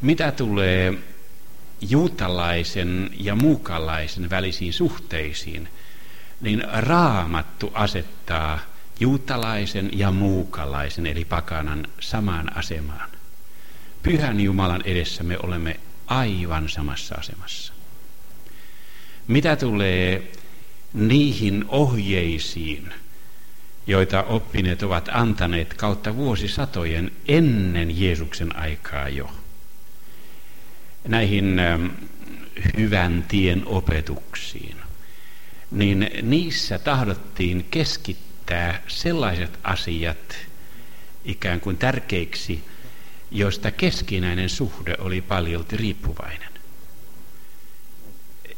Mitä 0.00 0.32
tulee 0.32 0.94
juutalaisen 1.80 3.10
ja 3.18 3.34
muukalaisen 3.34 4.30
välisiin 4.30 4.72
suhteisiin, 4.72 5.68
niin 6.42 6.62
raamattu 6.72 7.70
asettaa 7.74 8.58
juutalaisen 9.00 9.90
ja 9.98 10.10
muukalaisen 10.10 11.06
eli 11.06 11.24
pakanan 11.24 11.86
samaan 12.00 12.56
asemaan. 12.56 13.10
Pyhän 14.02 14.40
Jumalan 14.40 14.82
edessä 14.84 15.22
me 15.22 15.38
olemme 15.42 15.80
aivan 16.06 16.68
samassa 16.68 17.14
asemassa. 17.14 17.72
Mitä 19.26 19.56
tulee 19.56 20.32
niihin 20.92 21.64
ohjeisiin, 21.68 22.94
joita 23.86 24.22
oppineet 24.22 24.82
ovat 24.82 25.08
antaneet 25.12 25.74
kautta 25.74 26.16
vuosisatojen 26.16 27.10
ennen 27.28 28.00
Jeesuksen 28.00 28.56
aikaa 28.56 29.08
jo. 29.08 29.30
Näihin 31.08 31.60
hyvän 32.76 33.24
tien 33.28 33.62
opetuksiin, 33.66 34.81
niin 35.72 36.10
niissä 36.22 36.78
tahdottiin 36.78 37.66
keskittää 37.70 38.82
sellaiset 38.88 39.58
asiat 39.62 40.36
ikään 41.24 41.60
kuin 41.60 41.76
tärkeiksi, 41.76 42.64
joista 43.30 43.70
keskinäinen 43.70 44.48
suhde 44.48 44.96
oli 44.98 45.20
paljolti 45.20 45.76
riippuvainen. 45.76 46.52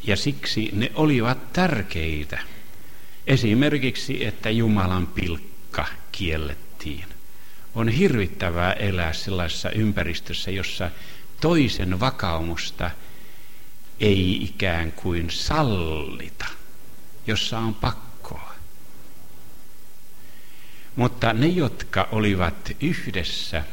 Ja 0.07 0.17
siksi 0.17 0.71
ne 0.73 0.93
olivat 0.95 1.53
tärkeitä. 1.53 2.39
Esimerkiksi, 3.27 4.27
että 4.27 4.51
Jumalan 4.51 5.07
pilkka 5.07 5.87
kiellettiin. 6.12 7.05
On 7.75 7.89
hirvittävää 7.89 8.73
elää 8.73 9.12
sellaisessa 9.12 9.71
ympäristössä, 9.71 10.51
jossa 10.51 10.91
toisen 11.41 12.01
vakaumusta 12.01 12.91
ei 14.01 14.45
ikään 14.45 14.93
kuin 14.93 15.31
sallita– 15.31 16.47
jossa 17.27 17.59
on 17.59 17.75
pakkoa. 17.75 18.55
Mutta 20.97 21.33
ne, 21.33 21.47
jotka 21.47 22.09
olivat 22.12 22.77
yhdessä, 22.81 23.64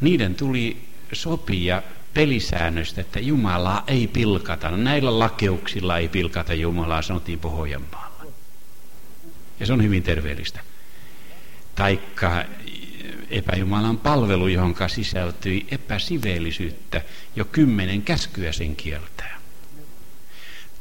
niiden 0.00 0.34
tuli 0.34 0.88
sopia 1.12 1.82
pelisäännöstä, 2.14 3.00
että 3.00 3.20
Jumalaa 3.20 3.84
ei 3.86 4.06
pilkata. 4.06 4.70
Näillä 4.70 5.18
lakeuksilla 5.18 5.98
ei 5.98 6.08
pilkata 6.08 6.54
Jumalaa, 6.54 7.02
sanottiin 7.02 7.38
Pohjanmaalla. 7.38 8.26
Ja 9.60 9.66
se 9.66 9.72
on 9.72 9.82
hyvin 9.82 10.02
terveellistä. 10.02 10.60
Taikka 11.74 12.44
epäjumalan 13.30 13.98
palvelu, 13.98 14.48
johon 14.48 14.74
sisältyi 14.86 15.66
epäsiveellisyyttä, 15.70 17.02
jo 17.36 17.44
kymmenen 17.44 18.02
käskyä 18.02 18.52
sen 18.52 18.76
kieltää. 18.76 19.41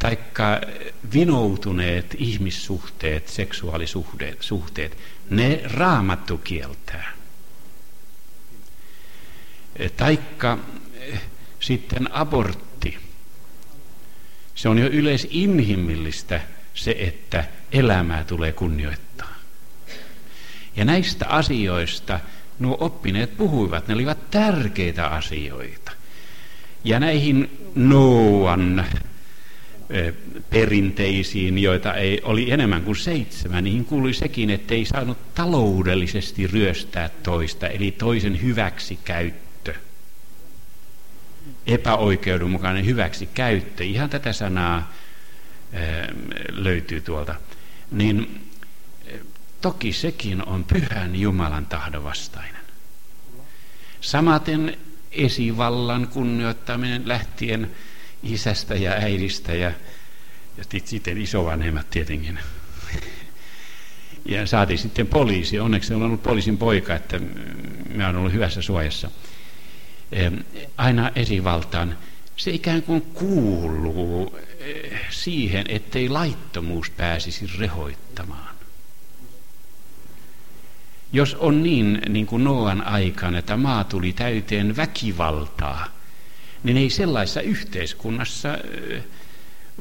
Taikka 0.01 0.61
vinoutuneet 1.13 2.15
ihmissuhteet, 2.17 3.27
seksuaalisuhteet, 3.27 4.97
ne 5.29 5.61
raamattu 5.63 6.37
kieltää. 6.37 7.11
Taikka 9.97 10.57
sitten 11.59 12.13
abortti. 12.13 12.97
Se 14.55 14.69
on 14.69 14.77
jo 14.79 14.87
yleisinhimillistä 14.87 16.41
se, 16.73 16.95
että 16.99 17.45
elämää 17.71 18.23
tulee 18.23 18.51
kunnioittaa. 18.51 19.35
Ja 20.75 20.85
näistä 20.85 21.27
asioista 21.27 22.19
nuo 22.59 22.77
oppineet 22.79 23.37
puhuivat, 23.37 23.87
ne 23.87 23.93
olivat 23.93 24.31
tärkeitä 24.31 25.07
asioita. 25.07 25.91
Ja 26.83 26.99
näihin 26.99 27.57
Noan 27.75 28.85
perinteisiin, 30.49 31.57
joita 31.57 31.93
ei, 31.93 32.21
oli 32.23 32.51
enemmän 32.51 32.83
kuin 32.83 32.95
seitsemän, 32.95 33.63
niin 33.63 33.85
kuului 33.85 34.13
sekin, 34.13 34.49
että 34.49 34.73
ei 34.73 34.85
saanut 34.85 35.33
taloudellisesti 35.35 36.47
ryöstää 36.47 37.09
toista, 37.23 37.67
eli 37.67 37.91
toisen 37.91 38.41
hyväksi 38.41 38.99
käyttö. 39.05 39.73
Epäoikeudenmukainen 41.67 42.85
hyväksi 42.85 43.25
käyttö, 43.25 43.83
ihan 43.83 44.09
tätä 44.09 44.33
sanaa 44.33 44.93
löytyy 46.49 47.01
tuolta. 47.01 47.35
Niin 47.91 48.41
toki 49.61 49.93
sekin 49.93 50.47
on 50.47 50.63
pyhän 50.63 51.15
Jumalan 51.15 51.65
tahdon 51.65 52.03
vastainen. 52.03 52.61
Samaten 54.01 54.77
esivallan 55.11 56.07
kunnioittaminen 56.07 57.07
lähtien 57.07 57.71
isästä 58.23 58.75
ja 58.75 58.91
äidistä 58.91 59.53
ja, 59.53 59.71
ja 60.57 60.63
sitten 60.85 61.21
isovanhemmat 61.21 61.89
tietenkin. 61.89 62.39
Ja 64.25 64.47
saatiin 64.47 64.79
sitten 64.79 65.07
poliisi. 65.07 65.59
Onneksi 65.59 65.93
on 65.93 66.01
ollut 66.03 66.23
poliisin 66.23 66.57
poika, 66.57 66.95
että 66.95 67.19
mä 67.95 68.07
oon 68.07 68.15
ollut 68.15 68.33
hyvässä 68.33 68.61
suojassa. 68.61 69.11
Aina 70.77 71.11
esivaltaan. 71.15 71.97
Se 72.37 72.51
ikään 72.51 72.81
kuin 72.81 73.01
kuuluu 73.01 74.37
eh, 74.59 74.99
siihen, 75.09 75.65
ettei 75.69 76.09
laittomuus 76.09 76.89
pääsisi 76.89 77.49
rehoittamaan. 77.57 78.55
Jos 81.13 81.35
on 81.35 81.63
niin, 81.63 82.01
niin 82.09 82.25
kuin 82.25 82.43
Noan 82.43 82.87
aikana, 82.87 83.37
että 83.37 83.57
maa 83.57 83.83
tuli 83.83 84.13
täyteen 84.13 84.75
väkivaltaa, 84.75 85.87
niin 86.63 86.77
ei 86.77 86.89
sellaisessa 86.89 87.41
yhteiskunnassa 87.41 88.49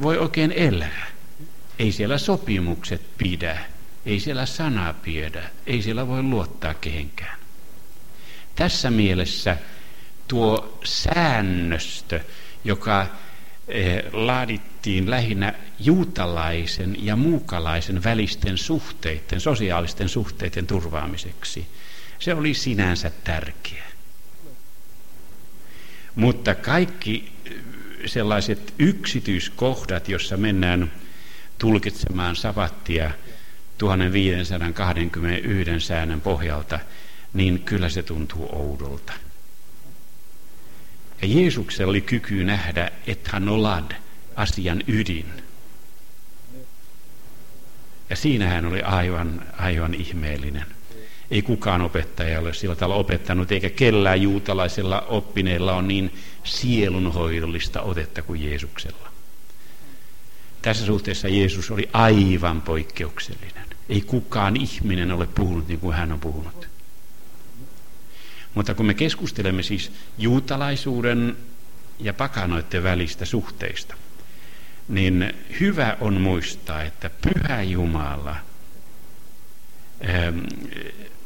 voi 0.03 0.19
oikein 0.19 0.53
elää. 0.53 1.07
Ei 1.79 1.93
siellä 1.93 2.19
sopimukset 2.19 3.03
pidä, 3.19 3.59
ei 4.07 4.21
siellä 4.21 4.47
sana 4.47 4.95
pidä, 5.03 5.43
ei 5.67 5.83
siellä 5.83 6.09
voi 6.09 6.23
luottaa 6.23 6.75
kehenkään. 6.75 7.39
Tässä 8.55 8.91
mielessä 8.91 9.57
tuo 10.29 10.79
säännöstö, 10.85 12.21
joka 12.65 13.07
laadittiin 14.13 15.11
lähinnä 15.11 15.55
juutalaisen 15.79 16.97
ja 17.07 17.17
muukalaisen 17.17 18.05
välisten 18.05 18.59
suhteiden, 18.59 19.41
sosiaalisten 19.41 20.09
suhteiden 20.09 20.67
turvaamiseksi, 20.67 21.67
se 22.19 22.35
oli 22.35 22.55
sinänsä 22.55 23.11
tärkeä. 23.25 23.90
Mutta 26.15 26.55
kaikki 26.55 27.33
sellaiset 28.07 28.75
yksityiskohdat, 28.79 30.09
jossa 30.09 30.37
mennään 30.37 30.93
tulkitsemaan 31.59 32.37
savattia 32.37 33.11
1521 33.79 35.87
säännön 35.87 36.21
pohjalta, 36.21 36.81
niin 37.35 37.63
kyllä 37.63 37.89
se 37.89 38.03
tuntuu 38.03 38.49
oudolta. 38.53 39.13
Ja 41.23 41.29
Jeesuksella 41.29 41.91
oli 41.91 42.01
kyky 42.01 42.45
nähdä, 42.45 42.91
että 43.07 43.31
hän 43.33 43.49
olad, 43.49 43.93
asian 44.37 44.83
ydin. 44.87 45.33
Ja 48.11 48.17
siinä 48.17 48.49
hän 48.49 48.67
oli 48.67 48.83
aivan, 48.83 49.47
aivan 49.59 49.95
ihmeellinen. 49.95 50.67
Ei 51.31 51.43
kukaan 51.43 51.83
opettaja 51.83 52.41
ole 52.41 52.55
sillä 52.55 52.75
tavalla 52.75 53.01
opettanut, 53.01 53.53
eikä 53.53 53.71
kellään 53.71 54.23
juutalaisella 54.23 55.01
oppineella 55.01 55.73
on 55.73 55.89
niin 55.89 56.15
sielunhoidollista 56.45 57.83
otetta 57.83 58.23
kuin 58.23 58.45
Jeesuksella. 58.45 59.11
Tässä 60.63 60.87
suhteessa 60.87 61.29
Jeesus 61.29 61.71
oli 61.71 61.91
aivan 61.93 62.63
poikkeuksellinen. 62.63 63.67
Ei 63.89 64.01
kukaan 64.01 64.57
ihminen 64.57 65.13
ole 65.13 65.27
puhunut 65.27 65.69
niin 65.69 65.81
kuin 65.81 65.97
hän 65.97 66.13
on 66.13 66.21
puhunut. 66.21 66.69
Mutta 68.55 68.75
kun 68.75 68.87
me 68.87 68.95
keskustelemme 68.95 69.63
siis 69.63 69.93
juutalaisuuden 70.19 71.37
ja 71.99 72.15
pakanoiden 72.15 72.83
välistä 72.83 73.25
suhteista, 73.25 73.95
niin 74.89 75.35
hyvä 75.61 75.97
on 76.01 76.21
muistaa, 76.21 76.83
että 76.83 77.11
Pyhä 77.11 77.63
Jumala 77.63 78.37
ähm, 80.09 80.39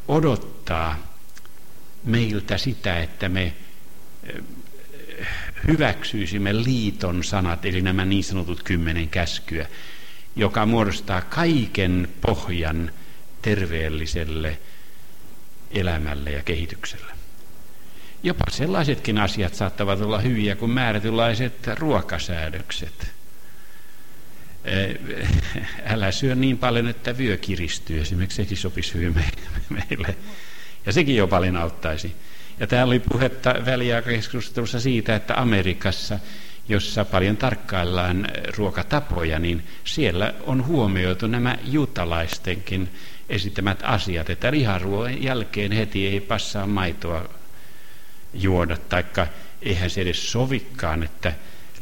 odottaa 0.09 0.99
meiltä 2.05 2.59
sitä, 2.59 3.01
että 3.01 3.29
me 3.29 3.53
äh, 4.31 5.29
hyväksyisimme 5.67 6.65
liiton 6.65 7.25
sanat, 7.25 7.65
eli 7.65 7.83
nämä 7.83 8.05
niin 8.05 8.25
sanotut 8.25 8.63
kymmenen 8.63 9.09
käskyä, 9.09 9.67
joka 10.37 10.67
muodostaa 10.67 11.21
kaiken 11.21 12.09
pohjan 12.21 12.91
terveelliselle 13.43 14.59
elämälle 15.71 16.31
ja 16.31 16.43
kehitykselle. 16.43 17.13
Jopa 18.23 18.45
sellaisetkin 18.51 19.19
asiat 19.19 19.55
saattavat 19.55 20.01
olla 20.01 20.19
hyviä 20.19 20.57
kuin 20.57 20.71
määrätynlaiset 20.71 21.67
ruokasäädökset. 21.79 23.14
Älä 25.93 26.13
syö 26.13 26.35
niin 26.35 26.59
paljon, 26.59 26.89
että 26.89 27.19
vyö 27.19 27.37
kiristyy. 27.37 28.01
Esimerkiksi 28.01 28.37
sekin 28.37 28.57
sopisi 28.57 28.95
hyvin 28.95 29.15
meille. 29.71 30.17
Ja 30.87 30.93
sekin 30.93 31.17
jo 31.17 31.29
paljon 31.29 31.57
auttaisi. 31.57 32.13
Ja 32.61 32.67
täällä 32.67 32.91
oli 32.91 33.01
puhetta 33.01 33.55
väliaikakeskustelussa 33.67 34.81
siitä, 34.81 35.17
että 35.17 35.41
Amerikassa, 35.41 36.19
jossa 36.69 37.05
paljon 37.05 37.37
tarkkaillaan 37.37 38.29
ruokatapoja, 38.57 39.39
niin 39.39 39.63
siellä 39.85 40.35
on 40.47 40.67
huomioitu 40.67 41.27
nämä 41.27 41.59
juutalaistenkin 41.65 42.89
esittämät 43.29 43.79
asiat, 43.83 44.31
että 44.31 44.51
liharuoan 44.51 45.23
jälkeen 45.23 45.73
heti 45.73 46.07
ei 46.07 46.21
passaa 46.21 46.67
maitoa 46.67 47.29
juoda, 48.35 48.77
taikka 48.77 49.27
eihän 49.63 49.91
se 49.91 50.01
edes 50.01 50.33
sovikkaan, 50.33 51.03
että 51.03 51.33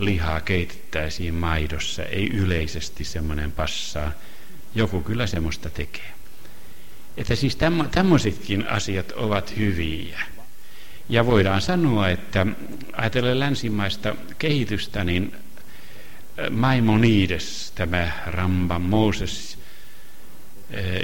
lihaa 0.05 0.41
keitettäisiin 0.41 1.35
maidossa. 1.35 2.03
Ei 2.03 2.29
yleisesti 2.29 3.05
semmoinen 3.05 3.53
passaa. 3.53 4.13
Joku 4.75 5.01
kyllä 5.01 5.27
semmoista 5.27 5.71
tekee. 5.71 6.13
Että 7.17 7.35
siis 7.35 7.59
tämmöisetkin 7.91 8.69
asiat 8.69 9.13
ovat 9.13 9.57
hyviä. 9.57 10.21
Ja 11.09 11.27
voidaan 11.27 11.61
sanoa, 11.61 12.09
että 12.09 12.47
ajatellen 12.93 13.41
länsimaista 13.41 14.15
kehitystä, 14.39 15.05
niin 15.05 15.33
Maimonides, 16.51 17.73
tämä 17.75 18.13
Ramba 18.27 18.79
Moses, 18.79 19.59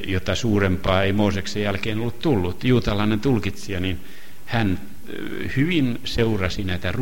jota 0.07 0.35
suurempaa 0.35 1.03
ei 1.03 1.13
Mooseksen 1.13 1.63
jälkeen 1.63 1.99
ollut 1.99 2.19
tullut, 2.19 2.65
juutalainen 2.65 3.21
tulkitsija, 3.21 3.81
niin 3.81 4.01
hän 4.47 4.81
hyvin 5.57 6.01
seurasi 6.05 6.65
näitä 6.65 6.93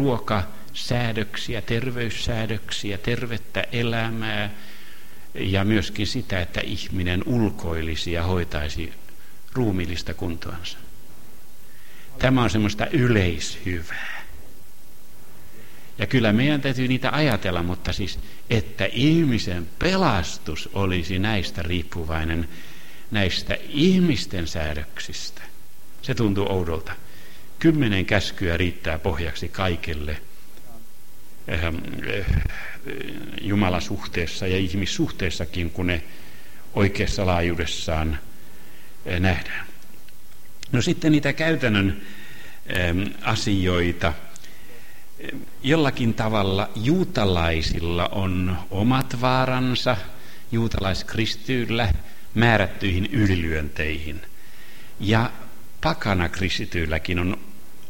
ruokasäädöksiä, 0.76 1.62
terveyssäädöksiä, 1.62 2.98
tervettä 2.98 3.64
elämää 3.72 4.50
ja 5.34 5.64
myöskin 5.64 6.06
sitä, 6.06 6.40
että 6.40 6.60
ihminen 6.60 7.22
ulkoilisi 7.26 8.12
ja 8.12 8.22
hoitaisi 8.22 8.92
ruumillista 9.52 10.14
kuntoansa. 10.14 10.78
Tämä 12.18 12.42
on 12.42 12.50
semmoista 12.50 12.86
yleishyvää. 12.86 14.22
Ja 15.98 16.06
kyllä 16.06 16.32
meidän 16.32 16.60
täytyy 16.60 16.88
niitä 16.88 17.10
ajatella, 17.12 17.62
mutta 17.62 17.92
siis, 17.92 18.18
että 18.50 18.88
ihmisen 18.92 19.68
pelastus 19.78 20.68
olisi 20.72 21.18
näistä 21.18 21.62
riippuvainen, 21.62 22.48
näistä 23.10 23.58
ihmisten 23.68 24.46
säädöksistä. 24.46 25.42
Se 26.02 26.14
tuntuu 26.14 26.46
oudolta. 26.48 26.92
Kymmenen 27.58 28.06
käskyä 28.06 28.56
riittää 28.56 28.98
pohjaksi 28.98 29.48
kaikille 29.48 30.20
Jumalan 33.40 33.82
suhteessa 33.82 34.46
ja 34.46 34.56
ihmissuhteessakin, 34.56 35.70
kun 35.70 35.86
ne 35.86 36.02
oikeassa 36.74 37.26
laajuudessaan 37.26 38.18
eh, 39.06 39.20
nähdään. 39.20 39.66
No 40.72 40.82
sitten 40.82 41.12
niitä 41.12 41.32
käytännön 41.32 42.02
ehm, 42.66 43.02
asioita. 43.22 44.12
Jollakin 45.62 46.14
tavalla 46.14 46.70
juutalaisilla 46.74 48.08
on 48.08 48.58
omat 48.70 49.20
vaaransa 49.20 49.96
juutalaiskristyillä 50.52 51.92
määrättyihin 52.34 53.06
ylilyönteihin. 53.06 54.22
Ja 55.00 55.30
pakana 55.80 56.28
kristityilläkin 56.28 57.18
on 57.18 57.38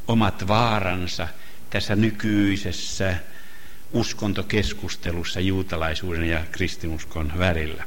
omat 0.09 0.49
vaaransa 0.49 1.29
tässä 1.71 1.97
nykyisessä 1.97 3.17
uskontokeskustelussa 3.93 5.41
juutalaisuuden 5.41 6.29
ja 6.29 6.45
kristinuskon 6.53 7.33
välillä. 7.39 7.85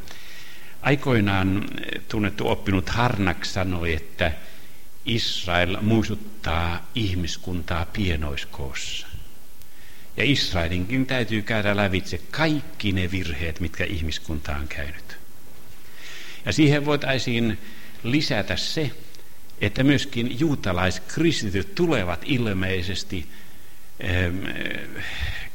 Aikoinaan 0.81 1.65
tunnettu 2.07 2.47
oppinut 2.47 2.89
Harnak 2.89 3.45
sanoi, 3.45 3.93
että 3.93 4.31
Israel 5.05 5.77
muistuttaa 5.81 6.89
ihmiskuntaa 6.95 7.85
pienoiskoossa. 7.85 9.07
Ja 10.17 10.23
Israelinkin 10.23 11.05
täytyy 11.05 11.41
käydä 11.41 11.75
lävitse 11.75 12.17
kaikki 12.31 12.91
ne 12.91 13.11
virheet, 13.11 13.59
mitkä 13.59 13.83
ihmiskunta 13.83 14.55
on 14.55 14.67
käynyt. 14.67 15.17
Ja 16.45 16.53
siihen 16.53 16.85
voitaisiin 16.85 17.57
lisätä 18.03 18.55
se, 18.55 18.91
että 19.61 19.83
myöskin 19.83 20.39
juutalaiskristityt 20.39 21.75
tulevat 21.75 22.21
ilmeisesti 22.25 23.27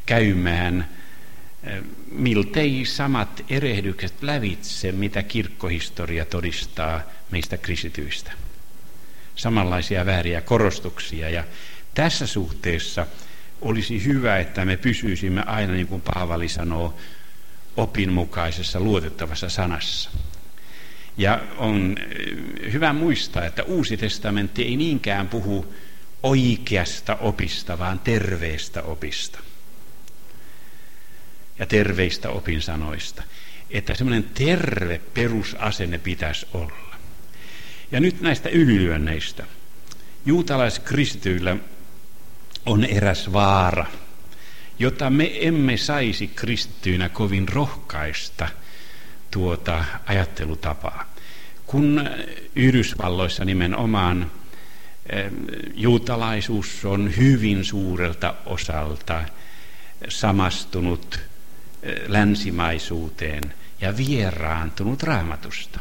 käymään 0.06 0.88
miltei 2.10 2.84
samat 2.84 3.44
erehdykset 3.50 4.22
lävitse, 4.22 4.92
mitä 4.92 5.22
kirkkohistoria 5.22 6.24
todistaa 6.24 7.00
meistä 7.30 7.56
kristityistä. 7.56 8.32
Samanlaisia 9.36 10.06
vääriä 10.06 10.40
korostuksia 10.40 11.30
ja 11.30 11.44
tässä 11.94 12.26
suhteessa 12.26 13.06
olisi 13.60 14.04
hyvä, 14.04 14.38
että 14.38 14.64
me 14.64 14.76
pysyisimme 14.76 15.42
aina, 15.42 15.72
niin 15.72 15.86
kuin 15.86 16.02
Paavali 16.14 16.48
sanoo, 16.48 16.94
opinmukaisessa 17.76 18.80
luotettavassa 18.80 19.48
sanassa. 19.48 20.10
Ja 21.16 21.40
on 21.56 21.96
eh, 21.98 22.72
hyvä 22.72 22.92
muistaa, 22.92 23.44
että 23.44 23.62
Uusi 23.62 23.96
testamentti 23.96 24.62
ei 24.62 24.76
niinkään 24.76 25.28
puhu 25.28 25.74
oikeasta 26.22 27.16
opista, 27.16 27.78
vaan 27.78 27.98
terveestä 27.98 28.82
opista. 28.82 29.38
Ja 31.58 31.66
terveistä 31.66 32.30
opinsanoista. 32.30 33.22
Että 33.70 33.94
semmoinen 33.94 34.24
terve 34.34 35.00
perusasenne 35.14 35.98
pitäisi 35.98 36.46
olla. 36.52 36.96
Ja 37.92 38.00
nyt 38.00 38.20
näistä 38.20 38.48
ylilyönneistä. 38.48 39.44
Juutalaiskristityillä 40.26 41.56
on 42.66 42.84
eräs 42.84 43.32
vaara, 43.32 43.86
jota 44.78 45.10
me 45.10 45.30
emme 45.40 45.76
saisi 45.76 46.26
kristittyinä 46.26 47.08
kovin 47.08 47.48
rohkaista– 47.48 48.48
tuota 49.34 49.84
ajattelutapaa. 50.06 51.14
Kun 51.66 52.10
Yhdysvalloissa 52.56 53.44
nimenomaan 53.44 54.30
juutalaisuus 55.74 56.84
on 56.84 57.16
hyvin 57.16 57.64
suurelta 57.64 58.34
osalta 58.46 59.24
samastunut 60.08 61.20
länsimaisuuteen 62.06 63.42
ja 63.80 63.96
vieraantunut 63.96 65.02
raamatusta 65.02 65.80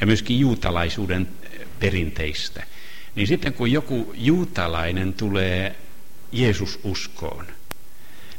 ja 0.00 0.06
myöskin 0.06 0.40
juutalaisuuden 0.40 1.28
perinteistä, 1.80 2.66
niin 3.14 3.26
sitten 3.26 3.52
kun 3.52 3.72
joku 3.72 4.12
juutalainen 4.16 5.12
tulee 5.12 5.76
Jeesus 6.32 6.80
uskoon, 6.84 7.46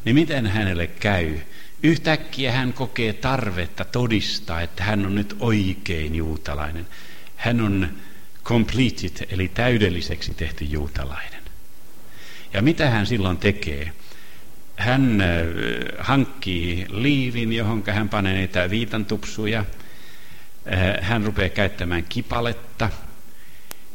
niin 0.06 0.16
miten 0.16 0.48
hänelle 0.48 0.88
käy? 0.88 1.40
Yhtäkkiä 1.84 2.52
hän 2.52 2.74
kokee 2.74 3.14
tarvetta 3.14 3.86
todistaa, 3.86 4.62
että 4.62 4.84
hän 4.84 5.06
on 5.06 5.16
nyt 5.16 5.36
oikein 5.40 6.16
juutalainen. 6.16 6.88
Hän 7.36 7.62
on 7.62 7.90
completed, 8.44 9.28
eli 9.30 9.48
täydelliseksi 9.48 10.34
tehty 10.34 10.66
juutalainen. 10.66 11.42
Ja 12.54 12.62
mitä 12.62 12.90
hän 12.90 13.08
silloin 13.08 13.38
tekee? 13.38 13.92
Hän 14.82 15.22
äh, 15.22 15.28
hankkii 16.00 16.86
liivin, 16.90 17.54
johon 17.54 17.84
hän 17.88 18.10
panee 18.10 18.34
niitä 18.34 18.70
viitantupsuja. 18.70 19.60
Äh, 19.60 21.08
hän 21.08 21.24
rupeaa 21.24 21.50
käyttämään 21.50 22.04
kipaletta. 22.10 22.90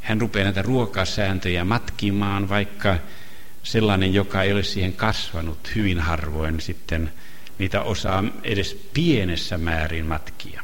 Hän 0.00 0.20
rupeaa 0.20 0.44
näitä 0.44 0.62
ruokasääntöjä 0.62 1.64
matkimaan, 1.64 2.48
vaikka 2.48 2.98
sellainen, 3.62 4.14
joka 4.14 4.42
ei 4.42 4.52
ole 4.52 4.62
siihen 4.62 4.92
kasvanut 4.92 5.74
hyvin 5.74 6.00
harvoin 6.00 6.60
sitten– 6.60 7.10
niitä 7.58 7.82
osaa 7.82 8.24
edes 8.42 8.88
pienessä 8.94 9.58
määrin 9.58 10.06
matkia. 10.06 10.62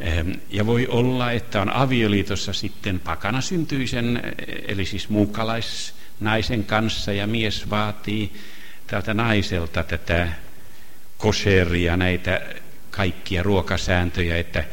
Ehm, 0.00 0.30
ja 0.50 0.66
voi 0.66 0.86
olla, 0.86 1.32
että 1.32 1.62
on 1.62 1.72
avioliitossa 1.72 2.52
sitten 2.52 3.00
pakana 3.00 3.40
syntyisen, 3.40 4.34
eli 4.68 4.84
siis 4.84 5.08
muukalaisnaisen 6.18 6.64
kanssa, 6.64 7.12
ja 7.12 7.26
mies 7.26 7.70
vaatii 7.70 8.32
tältä 8.86 9.14
naiselta 9.14 9.82
tätä 9.82 10.28
koseria, 11.18 11.96
näitä 11.96 12.40
kaikkia 12.90 13.42
ruokasääntöjä, 13.42 14.38
että 14.38 14.64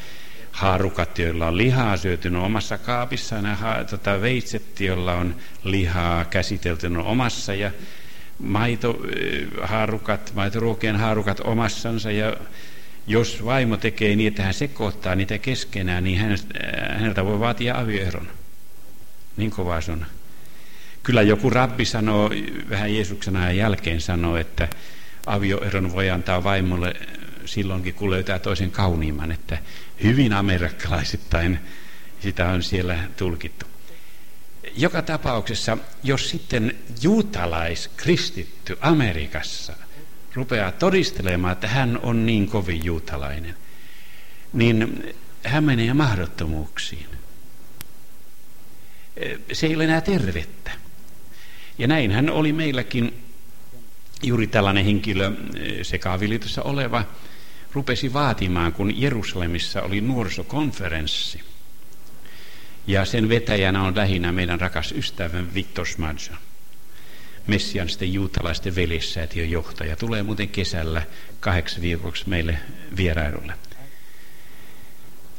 haarukat, 0.52 1.20
joilla 1.20 1.48
on 1.48 1.58
lihaa 1.58 1.98
syötynyt 1.98 2.42
omassa 2.42 2.78
kaapissa, 2.78 3.42
nämä 3.42 3.86
tota, 3.90 4.22
veitset, 4.22 4.80
joilla 4.80 5.14
on 5.14 5.36
lihaa 5.64 6.26
käsitelty 6.26 6.88
omassa, 6.88 7.54
ja 7.54 7.72
maitohaarukat, 8.40 10.32
maitoruokien 10.36 10.96
haarukat 10.96 11.40
omassansa 11.40 12.12
ja 12.12 12.38
jos 13.08 13.46
vaimo 13.46 13.78
tekee 13.78 14.16
niin, 14.16 14.28
että 14.28 14.44
hän 14.44 14.54
sekoittaa 14.54 15.16
niitä 15.16 15.38
keskenään, 15.38 16.04
niin 16.04 16.20
häneltä 16.98 17.26
voi 17.26 17.40
vaatia 17.40 17.80
avioeron. 17.80 18.28
Niin 19.38 19.52
kovaa 19.52 19.82
se 19.82 19.92
on. 19.92 20.06
Kyllä 21.06 21.22
joku 21.22 21.50
rabbi 21.50 21.86
sanoo, 21.86 22.30
vähän 22.70 22.94
Jeesuksen 22.94 23.36
ajan 23.36 23.58
jälkeen 23.58 24.02
sanoo, 24.02 24.38
että 24.38 24.68
avioeron 25.26 25.94
voi 25.94 26.10
antaa 26.10 26.44
vaimolle 26.44 26.94
silloinkin, 27.46 27.94
kun 27.94 28.12
löytää 28.12 28.40
toisen 28.40 28.72
kauniimman, 28.72 29.32
että 29.32 29.58
hyvin 30.04 30.34
amerikkalaisittain 30.34 31.60
sitä 32.20 32.50
on 32.50 32.64
siellä 32.64 33.00
tulkittu 33.18 33.66
joka 34.78 35.02
tapauksessa, 35.02 35.78
jos 36.04 36.30
sitten 36.30 36.76
juutalaiskristitty 37.02 38.78
Amerikassa 38.82 39.74
rupeaa 40.34 40.72
todistelemaan, 40.72 41.54
että 41.54 41.68
hän 41.68 42.00
on 42.04 42.26
niin 42.26 42.48
kovin 42.48 42.86
juutalainen, 42.86 43.56
niin 44.54 45.04
hän 45.44 45.64
menee 45.64 45.94
mahdottomuuksiin. 45.94 47.08
Se 49.54 49.68
ei 49.68 49.76
ole 49.76 49.84
enää 49.84 50.02
tervettä. 50.02 50.72
Ja 51.78 51.88
näin 51.88 52.12
hän 52.12 52.30
oli 52.30 52.54
meilläkin 52.54 53.14
juuri 54.24 54.48
tällainen 54.48 54.86
henkilö, 54.86 55.32
sekaaviliitossa 55.82 56.64
oleva, 56.64 57.04
rupesi 57.74 58.14
vaatimaan, 58.14 58.74
kun 58.74 59.02
Jerusalemissa 59.02 59.82
oli 59.82 60.02
nuorisokonferenssi– 60.02 61.42
ja 62.88 63.06
sen 63.06 63.30
vetäjänä 63.30 63.84
on 63.84 63.96
lähinnä 63.96 64.32
meidän 64.32 64.62
rakas 64.62 64.92
ystävän 64.92 65.54
Viktor 65.54 65.88
Smadja. 65.88 66.38
Messianisten 67.48 68.14
juutalaisten 68.14 68.76
velissäätiön 68.76 69.50
johtaja. 69.50 69.96
Tulee 69.96 70.24
muuten 70.24 70.50
kesällä 70.50 71.02
kahdeksi 71.40 71.82
viikoksi 71.82 72.30
meille 72.30 72.58
vierailulle. 72.98 73.54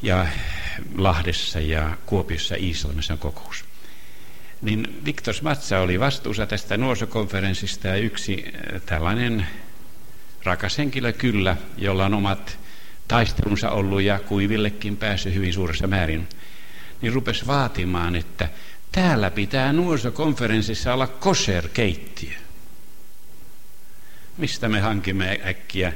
Ja 0.03 0.27
Lahdessa 0.97 1.61
ja 1.61 1.97
Kuopiossa 2.07 2.55
Iisalmessa 2.55 3.13
on 3.13 3.19
kokous. 3.19 3.65
Niin 4.63 5.01
Viktor 5.05 5.35
Smatsa 5.35 5.79
oli 5.79 6.01
vastuussa 6.01 6.47
tästä 6.47 6.77
nuorisokonferenssista 6.77 7.89
ja 7.89 7.97
yksi 7.97 8.45
äh, 8.47 8.83
tällainen 8.87 9.47
rakas 10.45 10.79
henkilö 10.79 11.13
kyllä, 11.13 11.57
jolla 11.79 12.05
on 12.05 12.15
omat 12.15 12.59
taistelunsa 13.09 13.71
ollut 13.71 14.03
ja 14.03 14.19
kuivillekin 14.19 14.97
päässyt 14.97 15.35
hyvin 15.35 15.53
suuressa 15.53 15.87
määrin– 15.87 16.29
niin 17.03 17.13
rupesi 17.13 17.47
vaatimaan, 17.47 18.17
että 18.17 18.49
täällä 18.93 19.31
pitää 19.31 19.73
nuorisokonferenssissa 19.73 20.95
olla 20.95 21.07
kosher-keittiö. 21.07 22.35
Mistä 24.37 24.69
me 24.69 24.81
hankimme 24.81 25.41
äkkiä 25.47 25.93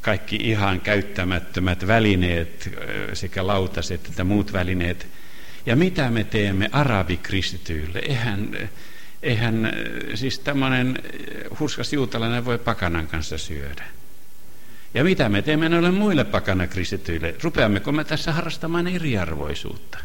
kaikki 0.00 0.36
ihan 0.36 0.80
käyttämättömät 0.80 1.86
välineet, 1.86 2.70
sekä 3.12 3.46
lautaset 3.46 4.06
että 4.06 4.24
muut 4.24 4.52
välineet. 4.52 5.06
Ja 5.66 5.76
mitä 5.76 6.10
me 6.10 6.24
teemme 6.24 6.68
arabikristityille? 6.72 7.98
Eihän, 7.98 8.68
eihän 9.22 9.72
siis 10.14 10.38
tämmöinen 10.38 10.98
hurskas 11.60 11.92
juutalainen 11.92 12.44
voi 12.44 12.58
pakanan 12.58 13.06
kanssa 13.06 13.38
syödä. 13.38 13.84
Ja 14.94 15.04
mitä 15.04 15.28
me 15.28 15.42
teemme 15.42 15.68
noille 15.68 15.90
muille 15.90 16.24
pakanakristityille? 16.24 17.34
Rupeammeko 17.42 17.92
me 17.92 18.04
tässä 18.04 18.32
harrastamaan 18.32 18.86
eriarvoisuutta? 18.86 19.98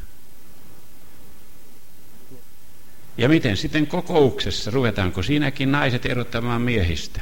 Ja 3.17 3.29
miten 3.29 3.57
sitten 3.57 3.87
kokouksessa, 3.87 4.71
ruvetaanko 4.71 5.23
siinäkin 5.23 5.71
naiset 5.71 6.05
erottamaan 6.05 6.61
miehistä? 6.61 7.21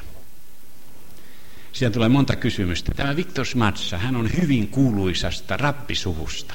Siinä 1.72 1.92
tulee 1.92 2.10
monta 2.10 2.36
kysymystä. 2.36 2.92
Tämä 2.96 3.16
Viktor 3.16 3.46
Smatsa, 3.46 3.98
hän 3.98 4.16
on 4.16 4.30
hyvin 4.42 4.68
kuuluisasta 4.68 5.58
rappisuvusta. 5.58 6.54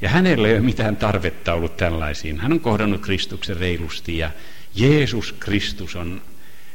Ja 0.00 0.08
hänellä 0.08 0.48
ei 0.48 0.54
ole 0.54 0.62
mitään 0.62 0.96
tarvetta 0.96 1.54
ollut 1.54 1.76
tällaisiin. 1.76 2.40
Hän 2.40 2.52
on 2.52 2.60
kohdannut 2.60 3.00
Kristuksen 3.00 3.56
reilusti 3.56 4.18
ja 4.18 4.30
Jeesus 4.74 5.32
Kristus 5.32 5.96
on 5.96 6.22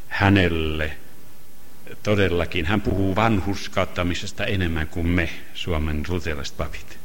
hänelle 0.07 0.97
todellakin. 2.03 2.65
Hän 2.65 2.81
puhuu 2.81 3.15
vanhuskauttamisesta 3.15 4.45
enemmän 4.45 4.87
kuin 4.87 5.07
me, 5.07 5.29
Suomen 5.53 6.03
luterilaiset 6.07 6.57
papit. 6.57 6.99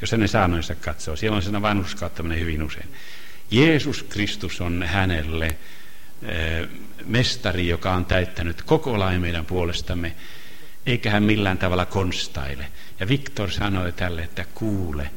Jos 0.00 0.12
hänen 0.12 0.28
saanoinsa 0.28 0.74
katsoo, 0.74 1.16
siellä 1.16 1.36
on 1.36 1.42
sana 1.42 1.62
vanhuskauttaminen 1.62 2.40
hyvin 2.40 2.62
usein. 2.62 2.88
Jeesus 3.50 4.02
Kristus 4.02 4.60
on 4.60 4.82
hänelle 4.82 5.56
mestari, 7.04 7.68
joka 7.68 7.94
on 7.94 8.04
täyttänyt 8.04 8.62
koko 8.62 8.98
lain 8.98 9.20
meidän 9.20 9.46
puolestamme, 9.46 10.12
eikä 10.86 11.10
hän 11.10 11.22
millään 11.22 11.58
tavalla 11.58 11.86
konstaile. 11.86 12.66
Ja 13.00 13.08
Viktor 13.08 13.50
sanoi 13.50 13.92
tälle, 13.92 14.22
että 14.22 14.44
kuule, 14.54 15.10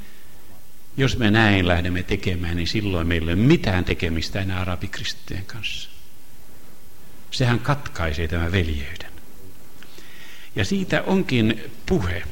jos 1.00 1.18
me 1.18 1.32
näin 1.32 1.68
lähdemme 1.68 2.04
tekemään, 2.04 2.56
niin 2.56 2.68
silloin 2.68 3.08
meillä 3.08 3.32
ei 3.32 3.34
ole 3.34 3.42
mitään 3.42 3.86
tekemistä 3.86 4.42
enää 4.42 4.62
arabikristittyjen 4.62 5.46
kanssa. 5.46 5.90
Sehän 7.32 7.60
katkaisee 7.60 8.28
tämän 8.28 8.52
veljeyden. 8.52 9.12
Ja 10.56 10.66
siitä 10.66 11.04
onkin 11.06 11.72
puhe. 11.86 12.24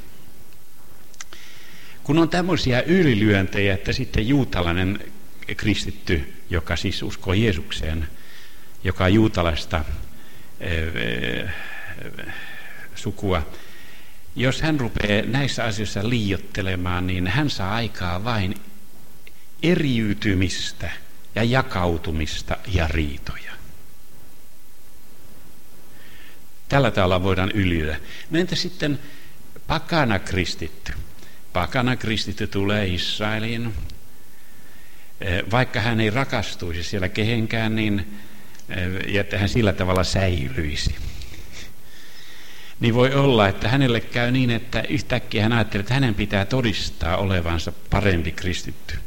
Kun 2.04 2.18
on 2.18 2.30
tämmöisiä 2.30 2.82
ylilyöntejä, 2.82 3.74
että 3.74 3.94
sitten 3.94 4.28
juutalainen 4.28 5.00
kristitty, 5.58 6.34
joka 6.50 6.76
siis 6.76 7.04
uskoo 7.04 7.34
Jeesukseen, 7.34 8.08
joka 8.84 9.04
on 9.04 9.14
juutalaista 9.14 9.86
eh, 10.60 11.50
sukua, 12.96 13.48
jos 14.38 14.62
hän 14.62 14.80
rupeaa 14.80 15.26
näissä 15.26 15.64
asioissa 15.64 16.10
liiottelemaan, 16.10 17.08
niin 17.08 17.28
hän 17.28 17.50
saa 17.50 17.76
aikaa 17.76 18.24
vain 18.24 18.56
eriytymistä 19.64 20.92
ja 21.36 21.44
jakautumista 21.44 22.58
ja 22.68 22.88
riitoja. 22.88 23.52
Tällä 26.70 26.92
tavalla 26.92 27.24
voidaan 27.24 27.52
ylitä. 27.52 27.96
No 28.30 28.40
entä 28.40 28.56
sitten 28.56 29.00
pakana 29.68 30.20
kristitty? 30.20 30.94
Pakana 31.54 31.96
kristitty 31.96 32.48
tulee 32.48 32.88
Israeliin. 32.88 33.74
Eh, 35.22 35.44
vaikka 35.52 35.80
hän 35.80 36.00
ei 36.00 36.10
rakastuisi 36.10 36.84
siellä 36.84 37.10
kehenkään, 37.10 37.76
niin 37.76 38.20
eh, 38.70 39.14
ja 39.14 39.22
että 39.22 39.38
hän 39.38 39.50
sillä 39.50 39.74
tavalla 39.74 40.04
säilyisi. 40.04 40.96
Niin 42.80 42.94
voi 42.94 43.14
olla, 43.14 43.48
että 43.48 43.70
hänelle 43.70 44.02
käy 44.02 44.32
niin, 44.32 44.50
että 44.50 44.82
yhtäkkiä 44.82 45.44
hän 45.44 45.54
ajattelee, 45.54 45.82
että 45.82 45.94
hänen 45.94 46.16
pitää 46.16 46.46
todistaa 46.46 47.18
olevansa 47.18 47.74
parempi 47.90 48.32
kristitty. 48.32 49.00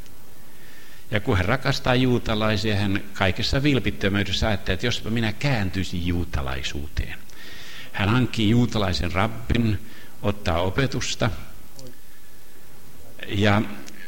Ja 1.10 1.20
kun 1.20 1.36
hän 1.36 1.46
rakastaa 1.46 1.94
juutalaisia, 1.94 2.76
hän 2.76 3.02
kaikessa 3.12 3.62
vilpittömyydessä 3.62 4.48
ajattelee, 4.48 4.74
että 4.74 4.86
jospa 4.86 5.10
minä 5.10 5.32
kääntyisin 5.32 6.06
juutalaisuuteen. 6.06 7.18
Hän 7.92 8.08
hankkii 8.08 8.50
juutalaisen 8.50 9.12
rabbin, 9.12 9.78
ottaa 10.22 10.60
opetusta 10.62 11.30
ja 13.26 13.62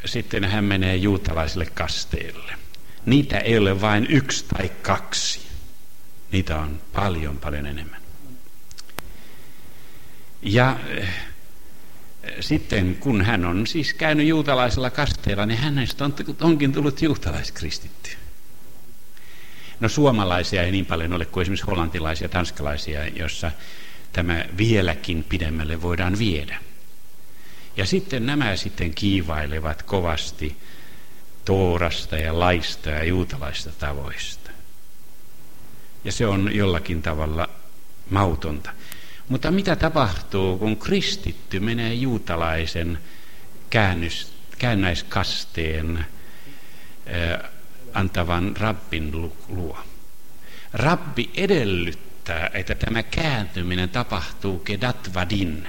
sitten 0.05 0.43
hän 0.43 0.63
menee 0.63 0.95
juutalaiselle 0.95 1.65
kasteelle. 1.65 2.53
Niitä 3.05 3.39
ei 3.39 3.57
ole 3.57 3.81
vain 3.81 4.07
yksi 4.09 4.45
tai 4.45 4.71
kaksi. 4.81 5.39
Niitä 6.31 6.57
on 6.57 6.81
paljon, 6.93 7.37
paljon 7.37 7.65
enemmän. 7.65 8.02
Ja 10.43 10.79
eh, 10.87 11.09
sitten 12.39 12.95
kun 12.95 13.21
hän 13.21 13.45
on 13.45 13.67
siis 13.67 13.93
käynyt 13.93 14.27
juutalaisella 14.27 14.89
kasteella, 14.89 15.45
niin 15.45 15.59
hänestä 15.59 16.05
on, 16.05 16.15
onkin 16.41 16.73
tullut 16.73 17.01
juutalaiskristitty. 17.01 18.09
No 19.79 19.89
suomalaisia 19.89 20.63
ei 20.63 20.71
niin 20.71 20.85
paljon 20.85 21.13
ole 21.13 21.25
kuin 21.25 21.41
esimerkiksi 21.41 21.65
hollantilaisia, 21.65 22.29
tanskalaisia, 22.29 23.07
jossa 23.07 23.51
tämä 24.13 24.45
vieläkin 24.57 25.23
pidemmälle 25.23 25.81
voidaan 25.81 26.19
viedä. 26.19 26.57
Ja 27.77 27.85
sitten 27.85 28.25
nämä 28.25 28.55
sitten 28.55 28.93
kiivailevat 28.93 29.83
kovasti 29.83 30.57
toorasta 31.45 32.15
ja 32.15 32.39
laista 32.39 32.89
ja 32.89 33.03
juutalaista 33.03 33.71
tavoista. 33.79 34.51
Ja 36.03 36.11
se 36.11 36.27
on 36.27 36.55
jollakin 36.55 37.01
tavalla 37.01 37.49
mautonta. 38.09 38.73
Mutta 39.29 39.51
mitä 39.51 39.75
tapahtuu, 39.75 40.57
kun 40.57 40.77
kristitty 40.77 41.59
menee 41.59 41.93
juutalaisen 41.93 42.99
käännys, 43.69 44.33
käännäiskasteen 44.57 45.97
äh, 45.97 47.49
antavan 47.93 48.57
rabbin 48.57 49.11
luo? 49.47 49.79
Rabbi 50.73 51.29
edellyttää, 51.33 52.49
että 52.53 52.75
tämä 52.75 53.03
kääntyminen 53.03 53.89
tapahtuu 53.89 54.59
kedatvadin, 54.59 55.67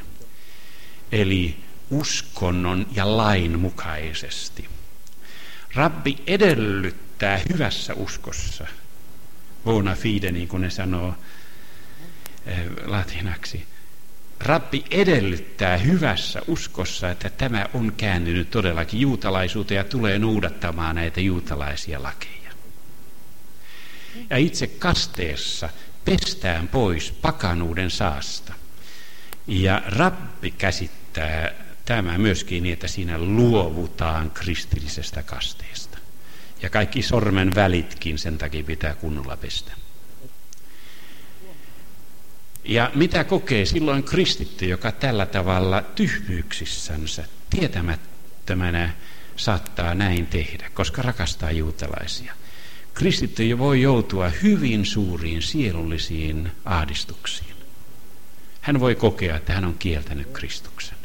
eli 1.12 1.56
uskonnon 1.90 2.86
ja 2.92 3.16
lain 3.16 3.58
mukaisesti. 3.58 4.68
Rabbi 5.74 6.18
edellyttää 6.26 7.40
hyvässä 7.52 7.94
uskossa, 7.94 8.66
bona 9.64 9.94
fide, 9.94 10.32
niin 10.32 10.48
kuin 10.48 10.60
ne 10.60 10.70
sanoo 10.70 11.14
latinaksi. 12.84 13.66
Rabbi 14.40 14.84
edellyttää 14.90 15.76
hyvässä 15.76 16.42
uskossa, 16.46 17.10
että 17.10 17.30
tämä 17.30 17.66
on 17.74 17.92
kääntynyt 17.96 18.50
todellakin 18.50 19.00
juutalaisuuteen 19.00 19.76
ja 19.76 19.84
tulee 19.84 20.18
noudattamaan 20.18 20.96
näitä 20.96 21.20
juutalaisia 21.20 22.02
lakeja. 22.02 22.50
Ja 24.30 24.36
itse 24.36 24.66
kasteessa 24.66 25.68
pestään 26.04 26.68
pois 26.68 27.10
pakanuuden 27.10 27.90
saasta. 27.90 28.52
Ja 29.46 29.82
rabbi 29.86 30.50
käsittää 30.50 31.52
tämä 31.84 32.18
myöskin 32.18 32.62
niin, 32.62 32.72
että 32.72 32.88
siinä 32.88 33.18
luovutaan 33.18 34.30
kristillisestä 34.30 35.22
kasteesta. 35.22 35.98
Ja 36.62 36.70
kaikki 36.70 37.02
sormen 37.02 37.54
välitkin 37.54 38.18
sen 38.18 38.38
takia 38.38 38.64
pitää 38.64 38.94
kunnolla 38.94 39.36
pestä. 39.36 39.72
Ja 42.64 42.90
mitä 42.94 43.24
kokee 43.24 43.66
silloin 43.66 44.02
kristitty, 44.02 44.66
joka 44.66 44.92
tällä 44.92 45.26
tavalla 45.26 45.82
tyhmyyksissänsä, 45.82 47.24
tietämättömänä 47.50 48.90
saattaa 49.36 49.94
näin 49.94 50.26
tehdä, 50.26 50.70
koska 50.74 51.02
rakastaa 51.02 51.50
juutalaisia. 51.50 52.34
Kristitty 52.94 53.58
voi 53.58 53.82
joutua 53.82 54.28
hyvin 54.28 54.86
suuriin 54.86 55.42
sielullisiin 55.42 56.52
ahdistuksiin. 56.64 57.54
Hän 58.60 58.80
voi 58.80 58.94
kokea, 58.94 59.36
että 59.36 59.52
hän 59.52 59.64
on 59.64 59.78
kieltänyt 59.78 60.28
Kristuksen. 60.32 60.98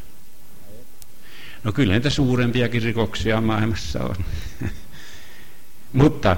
No 1.63 1.71
kyllä 1.71 1.93
niitä 1.93 2.09
suurempiakin 2.09 2.81
rikoksia 2.81 3.41
maailmassa 3.41 4.03
on. 4.03 4.15
Mutta 5.93 6.37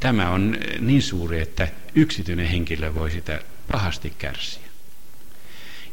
tämä 0.00 0.30
on 0.30 0.56
niin 0.80 1.02
suuri, 1.02 1.40
että 1.40 1.68
yksityinen 1.94 2.46
henkilö 2.46 2.94
voi 2.94 3.10
sitä 3.10 3.40
pahasti 3.72 4.12
kärsiä. 4.18 4.68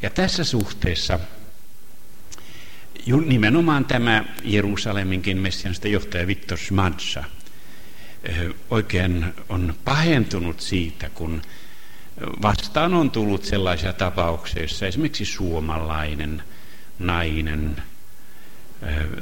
Ja 0.01 0.09
tässä 0.09 0.43
suhteessa 0.43 1.19
nimenomaan 3.25 3.85
tämä 3.85 4.25
Jerusaleminkin 4.43 5.37
messianista 5.37 5.87
johtaja 5.87 6.27
Viktor 6.27 6.57
Smadsa 6.57 7.23
oikein 8.69 9.33
on 9.49 9.75
pahentunut 9.85 10.59
siitä, 10.61 11.09
kun 11.09 11.41
vastaan 12.41 12.93
on 12.93 13.11
tullut 13.11 13.43
sellaisia 13.43 13.93
tapauksia, 13.93 14.61
joissa 14.61 14.85
esimerkiksi 14.85 15.25
suomalainen 15.25 16.43
nainen 16.99 17.83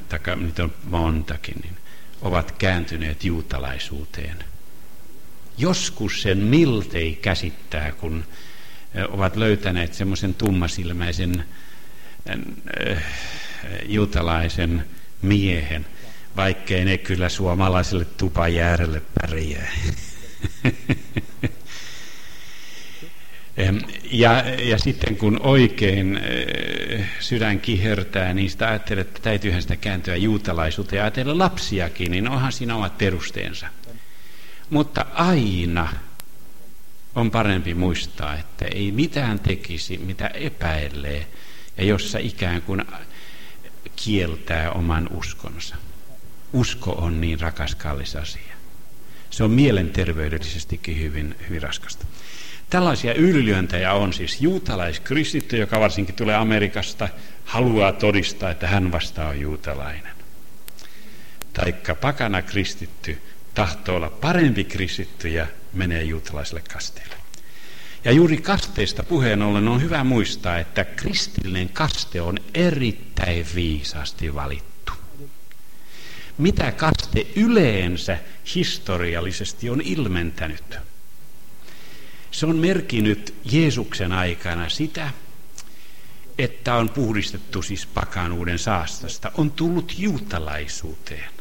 tai 0.10 0.36
niitä 0.36 0.64
on 0.64 0.74
montakin, 0.84 1.56
niin 1.64 1.78
ovat 2.22 2.52
kääntyneet 2.52 3.24
juutalaisuuteen. 3.24 4.53
Joskus 5.58 6.22
sen 6.22 6.38
miltei 6.38 7.16
käsittää, 7.22 7.92
kun 7.92 8.24
ovat 9.10 9.36
löytäneet 9.36 9.94
semmoisen 9.94 10.34
tummasilmäisen 10.34 11.44
juutalaisen 13.86 14.86
miehen, 15.22 15.86
vaikkei 16.36 16.86
ne 16.86 16.98
kyllä 16.98 17.30
suomalaiselle 17.30 18.06
tupajäärelle 18.06 19.02
pärjää. 19.22 19.72
Ja, 24.12 24.44
ja 24.64 24.78
sitten 24.78 25.18
kun 25.18 25.40
oikein 25.44 26.20
sydän 27.20 27.60
kihertää, 27.60 28.34
niin 28.34 28.50
sitä 28.50 28.68
ajattelee, 28.68 29.02
että 29.02 29.22
täytyyhän 29.22 29.62
sitä 29.62 29.76
kääntyä 29.76 30.16
juutalaisuuteen 30.16 30.98
ja 30.98 31.04
ajatella 31.04 31.38
lapsiakin, 31.38 32.12
niin 32.12 32.30
onhan 32.30 32.52
siinä 32.52 32.76
omat 32.76 32.98
perusteensa. 32.98 33.68
Mutta 34.74 35.06
aina 35.14 35.94
on 37.16 37.32
parempi 37.32 37.74
muistaa, 37.74 38.36
että 38.36 38.66
ei 38.66 38.92
mitään 38.92 39.40
tekisi, 39.40 39.98
mitä 39.98 40.28
epäilee 40.28 41.28
ja 41.78 41.84
jossa 41.84 42.20
ikään 42.20 42.62
kuin 42.62 42.86
kieltää 43.96 44.72
oman 44.72 45.10
uskonsa. 45.12 45.76
Usko 46.54 46.92
on 46.92 47.22
niin 47.22 47.40
rakas 47.40 47.76
kallis 47.76 48.16
asia. 48.16 48.56
Se 49.30 49.44
on 49.44 49.52
mielenterveydellisestikin 49.52 51.00
hyvin, 51.00 51.36
hyvin 51.50 51.62
raskasta. 51.62 52.06
Tällaisia 52.70 53.14
ylilyöntejä 53.14 53.94
on 53.94 54.14
siis 54.14 54.42
juutalaiskristitty, 54.42 55.58
joka 55.58 55.80
varsinkin 55.80 56.16
tulee 56.16 56.36
Amerikasta, 56.36 57.10
haluaa 57.46 57.92
todistaa, 57.92 58.52
että 58.52 58.68
hän 58.68 58.92
vasta 58.92 59.28
on 59.28 59.40
juutalainen. 59.40 60.14
Taikka 61.54 61.96
pakana 61.96 62.42
kristitty 62.42 63.22
tahtoo 63.54 63.96
olla 63.96 64.10
parempi 64.10 64.64
kristitty 64.64 65.28
ja 65.28 65.48
menee 65.74 66.04
juutalaiselle 66.04 66.64
kasteelle. 66.74 67.16
Ja 68.06 68.12
juuri 68.12 68.38
kasteista 68.38 69.04
puheen 69.04 69.42
ollen 69.42 69.68
on 69.68 69.82
hyvä 69.82 70.04
muistaa, 70.04 70.60
että 70.60 70.84
kristillinen 70.84 71.70
kaste 71.70 72.22
on 72.22 72.38
erittäin 72.54 73.46
viisaasti 73.56 74.36
valittu. 74.36 74.94
Mitä 76.38 76.72
kaste 76.72 77.28
yleensä 77.36 78.18
historiallisesti 78.56 79.70
on 79.70 79.82
ilmentänyt? 79.82 80.78
Se 82.32 82.46
on 82.46 82.56
merkinnyt 82.56 83.34
Jeesuksen 83.46 84.12
aikana 84.12 84.70
sitä, 84.70 85.10
että 86.38 86.76
on 86.76 86.90
puhdistettu 86.90 87.62
siis 87.62 87.86
pakanuuden 87.86 88.60
saastasta, 88.60 89.32
on 89.38 89.52
tullut 89.52 89.94
juutalaisuuteen. 89.98 91.33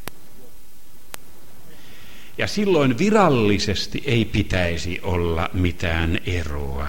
Ja 2.38 2.46
silloin 2.46 2.98
virallisesti 2.98 4.02
ei 4.06 4.24
pitäisi 4.24 5.00
olla 5.02 5.50
mitään 5.52 6.18
eroa 6.26 6.88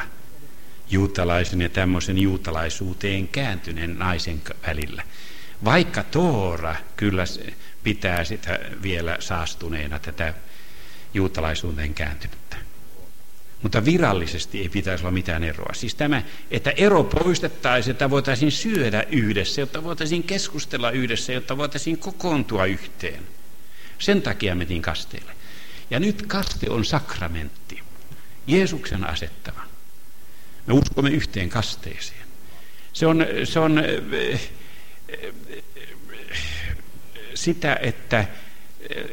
juutalaisen 0.89 1.61
ja 1.61 1.69
tämmöisen 1.69 2.17
juutalaisuuteen 2.17 3.27
kääntyneen 3.27 3.99
naisen 3.99 4.41
välillä. 4.67 5.03
Vaikka 5.65 6.03
Toora 6.03 6.75
kyllä 6.95 7.23
pitää 7.83 8.23
sitä 8.23 8.59
vielä 8.83 9.17
saastuneena 9.19 9.99
tätä 9.99 10.33
juutalaisuuteen 11.13 11.93
kääntynyttä. 11.93 12.57
Mutta 13.61 13.85
virallisesti 13.85 14.61
ei 14.61 14.69
pitäisi 14.69 15.03
olla 15.03 15.11
mitään 15.11 15.43
eroa. 15.43 15.73
Siis 15.73 15.95
tämä, 15.95 16.21
että 16.51 16.69
ero 16.69 17.03
poistettaisiin, 17.03 17.91
että 17.91 18.09
voitaisiin 18.09 18.51
syödä 18.51 19.03
yhdessä, 19.11 19.61
jotta 19.61 19.83
voitaisiin 19.83 20.23
keskustella 20.23 20.91
yhdessä, 20.91 21.33
jotta 21.33 21.57
voitaisiin 21.57 21.97
kokoontua 21.97 22.65
yhteen. 22.65 23.23
Sen 24.03 24.21
takia 24.21 24.55
metin 24.55 24.81
kasteelle. 24.81 25.31
Ja 25.89 25.99
nyt 25.99 26.21
kaste 26.21 26.69
on 26.69 26.85
sakramentti, 26.85 27.83
Jeesuksen 28.47 29.09
asettava. 29.09 29.63
Me 30.67 30.73
uskomme 30.73 31.09
yhteen 31.09 31.49
kasteeseen. 31.49 32.27
Se 32.93 33.05
on, 33.07 33.25
se 33.43 33.59
on 33.59 33.81
sitä, 37.33 37.79
että, 37.81 38.27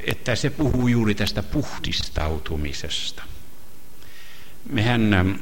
että 0.06 0.36
se 0.36 0.50
puhuu 0.50 0.88
juuri 0.88 1.14
tästä 1.14 1.42
puhdistautumisesta. 1.42 3.22
Mehän 4.70 5.40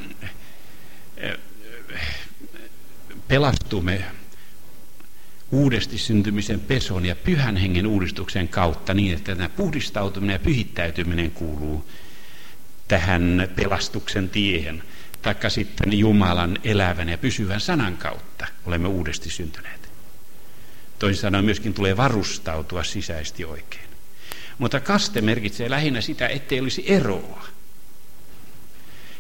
pelastumme 3.29 4.05
uudesti 5.51 5.99
syntymisen 5.99 6.61
peson 6.61 7.07
ja 7.07 7.17
pyhän 7.17 7.57
hengen 7.57 7.87
uudistuksen 7.87 8.49
kautta 8.49 8.95
niin, 8.95 9.15
että 9.17 9.37
tämä 9.37 9.49
puhdistautuminen 9.49 10.35
ja 10.35 10.39
pyhittäytyminen 10.39 11.31
kuuluu 11.31 11.91
tähän 12.89 13.49
pelastuksen 13.57 14.29
tiehen, 14.29 14.83
taikka 15.23 15.51
sitten 15.51 15.99
Jumalan 15.99 16.59
elävän 16.65 17.09
ja 17.09 17.19
pysyvän 17.19 17.61
sanan 17.61 17.97
kautta 17.97 18.47
olemme 18.67 18.89
uudesti 18.89 19.31
syntyneet. 19.31 19.89
Toisin 20.99 21.21
sanoen 21.21 21.45
myöskin 21.45 21.75
tulee 21.75 21.97
varustautua 21.97 22.85
sisäisesti 22.85 23.45
oikein. 23.45 23.89
Mutta 24.59 24.81
kaste 24.81 25.21
merkitsee 25.21 25.71
lähinnä 25.71 26.01
sitä, 26.01 26.29
ettei 26.29 26.61
olisi 26.61 26.85
eroa. 26.87 27.45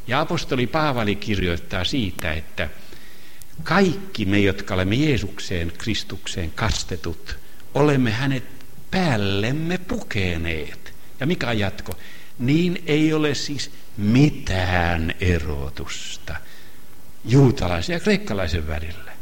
Ja 0.07 0.21
apostoli 0.21 0.67
Paavali 0.67 1.17
kirjoittaa 1.17 1.85
siitä, 1.85 2.33
että 2.33 2.69
kaikki 3.63 4.25
me, 4.25 4.39
jotka 4.39 4.75
olemme 4.75 4.95
Jeesukseen, 4.95 5.73
Kristukseen 5.79 6.51
kastetut, 6.51 7.39
olemme 7.75 8.11
hänet 8.11 8.45
päällemme 8.91 9.79
pukeneet. 9.79 10.95
Ja 11.21 11.27
mikä 11.27 11.49
on 11.49 11.59
jatko? 11.59 11.93
Niin 12.39 12.83
ei 12.87 13.13
ole 13.13 13.35
siis 13.35 13.71
mitään 13.97 15.15
erotusta 15.21 16.37
juutalaisen 17.25 17.95
ja 17.95 18.01
kreikkalaisen 18.01 18.69
välillä. 18.69 19.13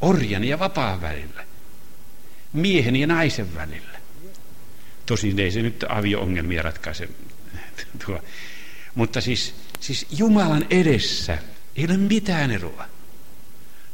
Orjan 0.00 0.44
ja 0.44 0.58
vapaan 0.58 1.00
välillä. 1.00 1.44
Miehen 2.52 2.96
ja 2.96 3.06
naisen 3.06 3.54
välillä. 3.54 3.98
Tosin 5.06 5.38
ei 5.38 5.50
se 5.50 5.62
nyt 5.62 5.84
avio-ongelmia 5.88 6.62
ratkaise. 6.62 7.08
Mutta 8.94 9.20
siis, 9.20 9.54
siis 9.80 10.06
Jumalan 10.10 10.66
edessä 10.70 11.38
ei 11.76 11.84
ole 11.84 11.96
mitään 11.96 12.50
eroa. 12.50 12.84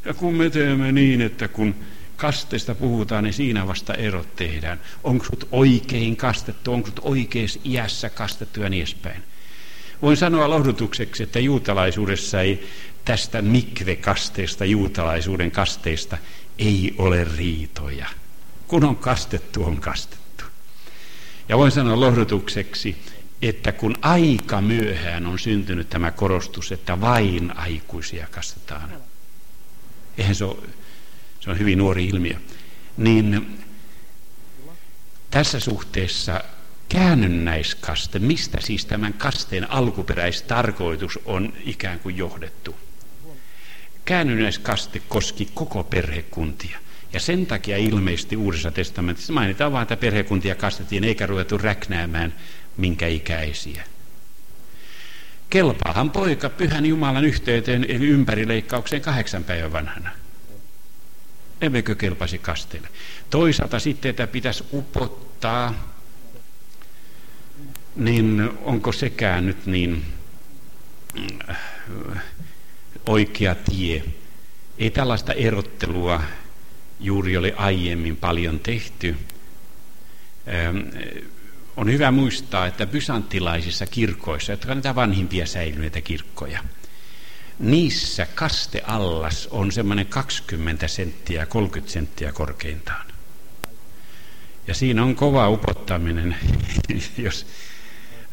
Ja 0.05 0.14
kun 0.14 0.34
me 0.34 0.50
teemme 0.50 0.92
niin, 0.92 1.20
että 1.20 1.48
kun 1.48 1.74
kasteesta 2.16 2.74
puhutaan, 2.74 3.24
niin 3.24 3.34
siinä 3.34 3.66
vasta 3.66 3.94
erot 3.94 4.36
tehdään. 4.36 4.80
Onko 5.05 5.24
sut 5.24 5.48
oikein 5.52 6.16
kastettu, 6.16 6.72
onko 6.72 6.86
sut 6.86 7.00
oikeassa 7.02 7.60
iässä 7.64 8.10
kastettu 8.10 8.60
ja 8.60 8.68
niin 8.68 8.80
edespäin. 8.80 9.22
Voin 10.02 10.16
sanoa 10.16 10.50
lohdutukseksi, 10.50 11.22
että 11.22 11.40
juutalaisuudessa 11.40 12.40
ei 12.40 12.68
tästä 13.05 13.42
mikve-kasteesta, 13.42 14.64
juutalaisuuden 14.64 15.50
kasteista, 15.50 16.18
ei 16.59 16.94
ole 16.98 17.26
riitoja. 17.36 18.06
Kun 18.68 18.84
on 18.84 18.96
kastettu, 18.96 19.64
on 19.64 19.80
kastettu. 19.80 20.44
Ja 21.48 21.59
voin 21.59 21.72
sanoa 21.72 22.00
lohdutukseksi, 22.00 22.96
että 23.43 23.73
kun 23.73 23.97
aika 24.02 24.60
myöhään 24.60 25.27
on 25.27 25.39
syntynyt 25.39 25.90
tämä 25.90 26.10
korostus, 26.10 26.73
että 26.73 27.01
vain 27.01 27.56
aikuisia 27.56 28.27
kastetaan, 28.31 28.93
eihän 30.19 30.35
se 30.35 30.44
ole, 30.44 30.69
se 31.40 31.51
on 31.51 31.59
hyvin 31.59 31.78
nuori 31.78 32.06
ilmiö, 32.06 32.35
niin 32.97 33.59
tässä 35.31 35.60
suhteessa 35.60 36.44
käännynnäiskaste, 36.89 38.19
mistä 38.19 38.60
siis 38.60 38.86
tämän 38.86 39.12
kasteen 39.12 39.70
alkuperäistarkoitus 39.70 41.19
on 41.24 41.52
ikään 41.65 41.98
kuin 41.98 42.16
johdettu. 42.16 42.77
Käännynnäiskaste 44.05 45.02
koski 45.09 45.48
koko 45.55 45.85
perhekuntia. 45.85 46.78
Ja 47.12 47.20
sen 47.20 47.47
takia 47.47 47.77
ilmeisesti 47.77 48.36
Uudessa 48.36 48.70
testamentissa 48.70 49.32
mainitaan 49.32 49.73
vain, 49.73 49.82
että 49.82 49.97
perhekuntia 49.97 50.55
kastettiin 50.55 51.05
eikä 51.05 51.27
ruvettu 51.27 51.59
räknäämään 51.59 52.35
minkä 52.78 53.06
ikäisiä. 53.06 53.84
Kelpaahan 55.50 56.10
poika 56.10 56.48
pyhän 56.48 56.86
Jumalan 56.86 57.24
yhteyteen 57.24 57.84
eli 57.88 58.06
ympärileikkaukseen 58.06 59.02
kahdeksan 59.02 59.44
päivän 59.44 59.72
vanhana. 59.72 60.10
Emmekö 61.60 61.94
kelpasi 61.94 62.38
kasteelle? 62.38 62.88
Toisaalta 63.30 63.78
sitten, 63.78 64.10
että 64.10 64.26
pitäisi 64.26 64.64
upottaa, 64.72 65.92
niin 67.96 68.50
onko 68.62 68.92
sekään 68.92 69.46
nyt 69.46 69.66
niin 69.66 70.05
äh, 71.48 71.56
oikea 73.06 73.55
tie? 73.55 74.02
Ei 74.78 74.90
tällaista 74.90 75.32
erottelua 75.32 76.22
juuri 77.00 77.36
ole 77.36 77.55
aiemmin 77.56 78.16
paljon 78.16 78.60
tehty. 78.60 79.16
On 81.78 81.92
hyvä 81.92 82.10
muistaa, 82.10 82.66
että 82.66 82.86
bysanttilaisissa 82.86 83.86
kirkoissa, 83.86 84.52
jotka 84.52 84.72
ovat 84.72 84.94
vanhimpia 84.94 85.46
säilyneitä 85.46 86.00
kirkkoja, 86.00 86.64
niissä 87.59 88.26
kasteallas 88.34 89.48
on 89.50 89.72
semmoinen 89.72 90.06
20 90.06 90.88
senttiä, 90.88 91.46
30 91.46 91.92
senttiä 91.92 92.32
korkeintaan. 92.32 93.06
Ja 94.66 94.74
siinä 94.74 95.02
on 95.02 95.14
kova 95.14 95.48
upottaminen, 95.48 96.36
jos 97.18 97.46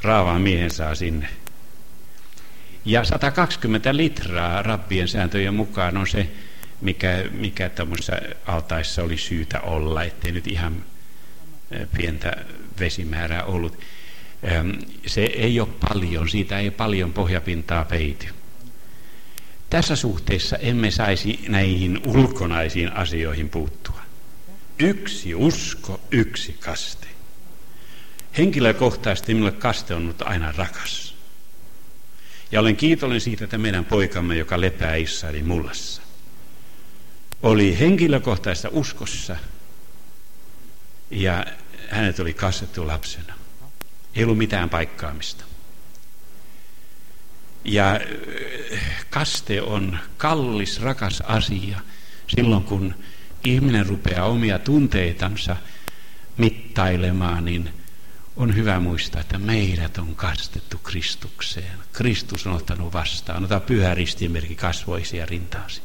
raavaan 0.01 0.41
miehen 0.41 0.71
saa 0.71 0.95
sinne. 0.95 1.29
Ja 2.85 3.03
120 3.03 3.97
litraa 3.97 4.61
rabbien 4.61 5.07
sääntöjen 5.07 5.53
mukaan 5.53 5.97
on 5.97 6.07
se, 6.07 6.29
mikä, 6.81 7.23
mikä 7.31 7.69
tämmöisessä 7.69 8.21
altaissa 8.45 9.03
oli 9.03 9.17
syytä 9.17 9.61
olla, 9.61 10.03
ettei 10.03 10.31
nyt 10.31 10.47
ihan 10.47 10.83
pientä 11.97 12.45
vesimäärää 12.79 13.43
ollut. 13.43 13.79
Se 15.05 15.23
ei 15.23 15.59
ole 15.59 15.69
paljon, 15.89 16.29
siitä 16.29 16.59
ei 16.59 16.71
paljon 16.71 17.13
pohjapintaa 17.13 17.85
peity. 17.85 18.27
Tässä 19.69 19.95
suhteessa 19.95 20.57
emme 20.57 20.91
saisi 20.91 21.39
näihin 21.47 22.01
ulkonaisiin 22.05 22.93
asioihin 22.93 23.49
puuttua. 23.49 24.01
Yksi 24.79 25.35
usko, 25.35 26.01
yksi 26.11 26.55
kaste. 26.59 27.07
Henkilökohtaisesti 28.37 29.33
minulle 29.33 29.51
kaste 29.51 29.95
on 29.95 30.01
ollut 30.01 30.21
aina 30.21 30.53
rakas. 30.57 31.15
Ja 32.51 32.59
olen 32.59 32.75
kiitollinen 32.75 33.21
siitä, 33.21 33.43
että 33.43 33.57
meidän 33.57 33.85
poikamme, 33.85 34.35
joka 34.35 34.61
lepää 34.61 34.95
Israelin 34.95 35.47
mullassa, 35.47 36.01
oli 37.43 37.79
henkilökohtaisessa 37.79 38.69
uskossa 38.71 39.35
ja 41.11 41.45
hänet 41.89 42.19
oli 42.19 42.33
kastettu 42.33 42.87
lapsena. 42.87 43.33
Ei 44.15 44.23
ollut 44.23 44.37
mitään 44.37 44.69
paikkaamista. 44.69 45.45
Ja 47.65 47.91
äh, 47.93 49.05
kaste 49.09 49.61
on 49.61 49.97
kallis, 50.17 50.81
rakas 50.81 51.21
asia 51.21 51.79
silloin, 52.27 52.63
kun 52.63 52.95
ihminen 53.45 53.85
rupeaa 53.85 54.25
omia 54.25 54.59
tunteitansa 54.59 55.55
mittailemaan, 56.37 57.45
niin 57.45 57.69
on 58.35 58.55
hyvä 58.55 58.79
muistaa, 58.79 59.21
että 59.21 59.37
meidät 59.37 59.97
on 59.97 60.15
kastettu 60.15 60.77
Kristukseen. 60.77 61.77
Kristus 61.93 62.47
on 62.47 62.53
ottanut 62.53 62.93
vastaan. 62.93 63.43
Ota 63.43 63.59
pyhä 63.59 63.95
ristimerkki 63.95 64.55
kasvoisi 64.55 65.17
ja 65.17 65.25
rintaasi. 65.25 65.81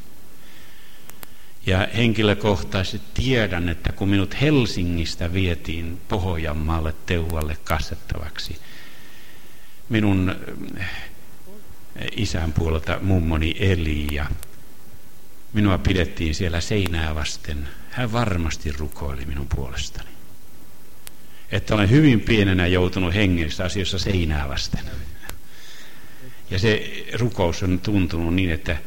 Ja 1.65 1.87
henkilökohtaisesti 1.97 3.07
tiedän, 3.13 3.69
että 3.69 3.91
kun 3.91 4.09
minut 4.09 4.41
Helsingistä 4.41 5.33
vietiin 5.33 6.01
Pohjanmaalle 6.07 6.93
Teuvalle 7.05 7.57
kastettavaksi, 7.63 8.57
minun 9.89 10.35
eh, 10.77 10.87
isän 12.15 12.53
puolelta 12.53 12.99
mummoni 13.01 13.55
eli 13.59 14.07
ja 14.11 14.25
minua 15.53 15.77
pidettiin 15.77 16.35
siellä 16.35 16.61
seinää 16.61 17.15
vasten. 17.15 17.67
Hän 17.89 18.11
varmasti 18.11 18.71
rukoili 18.71 19.25
minun 19.25 19.47
puolestani. 19.55 20.09
Että 21.51 21.75
olen 21.75 21.89
hyvin 21.89 22.21
pienenä 22.21 22.67
joutunut 22.67 23.13
hengellisessä 23.13 23.63
asioissa 23.63 23.99
seinää 23.99 24.49
vasten. 24.49 24.83
Ja 26.51 26.59
se 26.59 27.03
rukous 27.13 27.63
on 27.63 27.79
tuntunut 27.79 28.33
niin, 28.33 28.51
että 28.51 28.77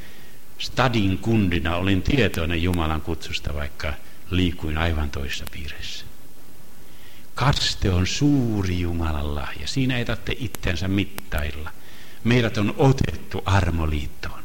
stadin 0.59 1.19
kundina 1.19 1.77
olin 1.77 2.03
tietoinen 2.03 2.63
Jumalan 2.63 3.01
kutsusta, 3.01 3.55
vaikka 3.55 3.93
liikuin 4.31 4.79
aivan 4.79 5.11
toisessa 5.11 5.45
piirissä. 5.53 6.05
Kaste 7.35 7.91
on 7.91 8.07
suuri 8.07 8.81
Jumalan 8.81 9.35
lahja. 9.35 9.67
Siinä 9.67 9.99
ei 9.99 10.05
tarvitse 10.05 10.37
itsensä 10.39 10.89
mittailla. 10.89 11.71
Meidät 12.25 12.59
on 12.59 12.75
otettu 12.77 13.43
armoliittoon. 13.47 14.45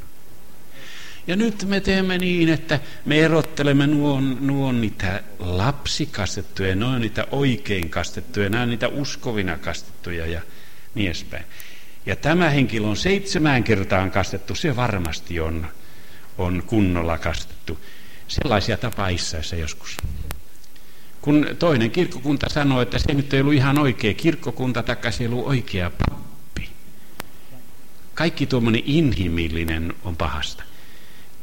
Ja 1.27 1.35
nyt 1.35 1.63
me 1.63 1.79
teemme 1.79 2.17
niin, 2.17 2.49
että 2.49 2.79
me 3.05 3.19
erottelemme 3.19 3.87
nuon, 3.87 4.37
nuon 4.41 4.81
niitä 4.81 5.23
lapsikastettuja, 5.39 6.75
nuon 6.75 7.01
niitä 7.01 7.27
oikein 7.31 7.89
kastettuja, 7.89 8.49
nämä 8.49 8.65
niitä 8.65 8.87
uskovina 8.87 9.57
kastettuja 9.57 10.25
ja 10.25 10.41
niin 10.95 11.07
edespäin. 11.07 11.45
Ja 12.05 12.15
tämä 12.15 12.49
henkilö 12.49 12.87
on 12.87 12.97
seitsemään 12.97 13.63
kertaan 13.63 14.11
kastettu, 14.11 14.55
se 14.55 14.75
varmasti 14.75 15.39
on 15.39 15.67
on 16.39 16.63
kunnolla 16.67 17.17
kastettu. 17.17 17.79
Sellaisia 18.27 18.77
tapaissaissa 18.77 19.55
joskus. 19.55 19.97
Kun 21.21 21.47
toinen 21.59 21.91
kirkkokunta 21.91 22.49
sanoi, 22.49 22.83
että 22.83 22.99
se 22.99 23.13
nyt 23.13 23.33
ei 23.33 23.41
ollut 23.41 23.53
ihan 23.53 23.79
oikea 23.79 24.13
kirkkokunta, 24.13 24.83
taikka 24.83 25.11
se 25.11 25.23
ei 25.23 25.27
ollut 25.27 25.47
oikea 25.47 25.91
pappi. 26.09 26.69
Kaikki 28.13 28.47
tuommoinen 28.47 28.83
inhimillinen 28.85 29.93
on 30.03 30.15
pahasta. 30.15 30.63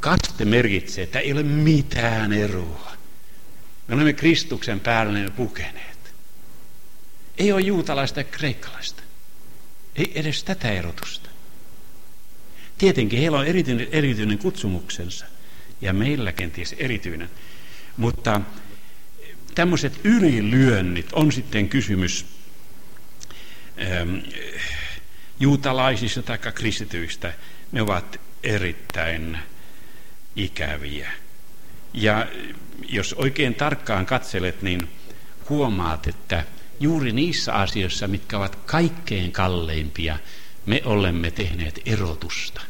Kaste 0.00 0.44
merkitsee, 0.44 1.04
että 1.04 1.18
ei 1.18 1.32
ole 1.32 1.42
mitään 1.42 2.32
eroa. 2.32 2.92
Me 3.88 3.94
olemme 3.94 4.12
Kristuksen 4.12 4.80
päälle 4.80 5.30
pukeneet. 5.36 6.14
Ei 7.38 7.52
ole 7.52 7.60
juutalaista 7.60 8.20
ja 8.20 8.24
kreikkalaista. 8.24 9.02
Ei 9.96 10.12
edes 10.14 10.44
tätä 10.44 10.68
erotusta. 10.68 11.25
Tietenkin 12.78 13.18
heillä 13.18 13.38
on 13.38 13.46
erityinen, 13.46 13.88
erityinen 13.90 14.38
kutsumuksensa 14.38 15.26
ja 15.80 15.92
meillä 15.92 16.32
kenties 16.32 16.74
erityinen. 16.78 17.30
Mutta 17.96 18.40
tämmöiset 19.54 20.00
ylilyönnit 20.04 21.12
on 21.12 21.32
sitten 21.32 21.68
kysymys 21.68 22.26
ähm, 23.80 24.16
juutalaisista 25.40 26.22
tai 26.22 26.38
kristityistä. 26.38 27.32
Ne 27.72 27.82
ovat 27.82 28.20
erittäin 28.42 29.38
ikäviä. 30.36 31.10
Ja 31.94 32.26
jos 32.88 33.12
oikein 33.12 33.54
tarkkaan 33.54 34.06
katselet, 34.06 34.62
niin 34.62 34.88
huomaat, 35.48 36.06
että 36.06 36.44
juuri 36.80 37.12
niissä 37.12 37.52
asioissa, 37.52 38.08
mitkä 38.08 38.38
ovat 38.38 38.56
kaikkein 38.56 39.32
kalleimpia, 39.32 40.18
me 40.66 40.82
olemme 40.84 41.30
tehneet 41.30 41.80
erotusta. 41.86 42.60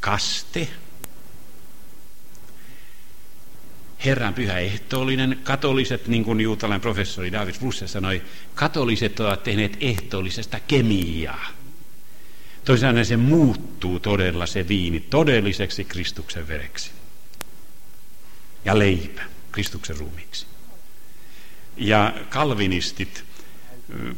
Kaste, 0.00 0.68
Herran 4.04 4.34
pyhä 4.34 4.58
ehtoollinen, 4.58 5.40
katoliset, 5.44 6.08
niin 6.08 6.24
kuin 6.24 6.40
juutalainen 6.40 6.80
professori 6.80 7.32
David 7.32 7.54
Russe 7.62 7.86
sanoi, 7.86 8.22
katoliset 8.54 9.20
ovat 9.20 9.42
tehneet 9.42 9.76
ehtoollisesta 9.80 10.60
kemiaa. 10.60 11.46
Toisaalta 12.64 13.04
se 13.04 13.16
muuttuu 13.16 14.00
todella 14.00 14.46
se 14.46 14.68
viini 14.68 15.00
todelliseksi 15.00 15.84
Kristuksen 15.84 16.48
vereksi. 16.48 16.90
Ja 18.64 18.78
leipä 18.78 19.22
Kristuksen 19.52 19.96
ruumiksi. 19.96 20.46
Ja 21.76 22.14
kalvinistit, 22.28 23.24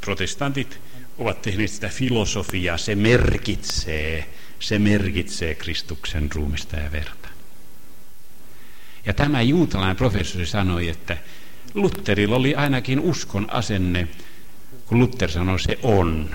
protestantit, 0.01 0.81
ovat 1.19 1.43
tehneet 1.43 1.71
sitä 1.71 1.89
filosofiaa, 1.89 2.79
se 2.79 2.95
merkitsee, 2.95 4.29
se 4.61 4.79
merkitsee 4.79 5.55
Kristuksen 5.55 6.33
ruumista 6.35 6.77
ja 6.77 6.93
verta. 6.93 7.29
Ja 9.07 9.15
tämä 9.15 9.43
juutalainen 9.43 9.97
professori 9.97 10.47
sanoi, 10.47 10.89
että 10.89 11.17
Lutterilla 11.75 12.37
oli 12.37 12.55
ainakin 12.55 13.01
uskon 13.01 13.51
asenne, 13.51 14.09
kun 14.87 14.99
Luther 14.99 15.31
sanoi 15.31 15.61
se 15.61 15.79
on. 15.83 16.31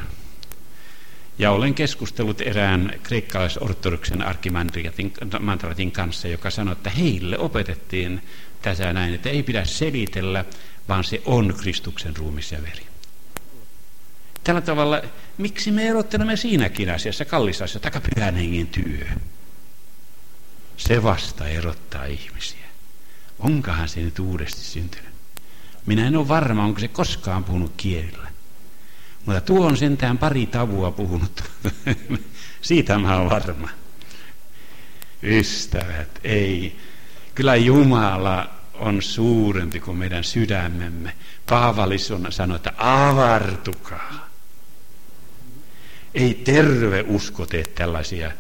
Ja 1.40 1.52
olen 1.52 1.74
keskustellut 1.74 2.42
erään 2.42 3.00
kreikkalaisortodoksen 3.04 4.22
arkimantratin 4.22 5.92
kanssa, 5.92 6.28
joka 6.28 6.50
sanoi, 6.50 6.72
että 6.72 6.90
heille 6.90 7.38
opetettiin 7.38 8.22
tässä 8.62 8.94
näin, 8.94 9.14
että 9.14 9.30
ei 9.30 9.44
pidä 9.44 9.66
selitellä, 9.66 10.46
vaan 10.88 11.04
se 11.04 11.22
on 11.26 11.54
Kristuksen 11.58 12.18
ruumis 12.18 12.52
ja 12.52 12.62
veri. 12.62 12.89
Tällä 14.50 14.62
tavalla, 14.62 15.02
miksi 15.38 15.72
me 15.72 15.88
erottelemme 15.88 16.36
siinäkin 16.36 16.90
asiassa, 16.90 17.26
kallisasiassa, 17.26 17.80
taka 17.80 18.02
pyhän 18.02 18.36
hengen 18.36 18.68
työ? 18.68 19.06
Se 20.78 21.04
vasta 21.04 21.48
erottaa 21.48 22.06
ihmisiä. 22.06 22.66
Onkohan 23.40 23.90
se 23.90 24.00
nyt 24.00 24.20
uudesti 24.20 24.62
syntynyt? 24.62 25.10
Minä 25.86 26.08
en 26.08 26.16
ole 26.16 26.28
varma, 26.28 26.64
onko 26.64 26.80
se 26.80 26.88
koskaan 26.88 27.44
puhunut 27.44 27.74
kielillä. 27.78 28.28
Mutta 29.26 29.42
tuo 29.42 29.68
on 29.68 29.78
sentään 29.78 30.18
pari 30.18 30.46
tavua 30.46 30.92
puhunut. 30.92 31.44
Siitä 32.62 32.98
mä 32.98 33.18
olen 33.18 33.30
varma. 33.30 33.70
Ystävät, 35.24 36.20
ei. 36.24 36.80
Kyllä 37.36 37.56
Jumala 37.56 38.50
on 38.74 39.02
suurempi 39.02 39.80
kuin 39.80 39.98
meidän 39.98 40.24
sydämemme. 40.24 41.16
Paavalis 41.50 42.12
on 42.12 42.28
sanonut, 42.30 42.68
että 42.68 42.74
avartukaa. 42.78 44.29
Ei 46.14 46.34
terve 46.34 47.06
usko 47.08 47.46
tee 47.46 47.64
tällaisia 47.76 48.32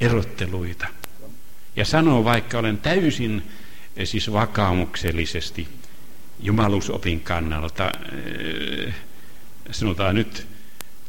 erotteluita. 0.00 0.86
Ja 1.76 1.84
sanoo, 1.84 2.24
vaikka 2.24 2.58
olen 2.58 2.78
täysin 2.78 3.42
eh, 3.96 4.08
siis 4.08 4.32
vakaumuksellisesti 4.32 5.68
jumalusopin 6.40 7.20
kannalta, 7.20 7.92
eh, 8.12 8.94
sanotaan 9.70 10.14
nyt 10.14 10.46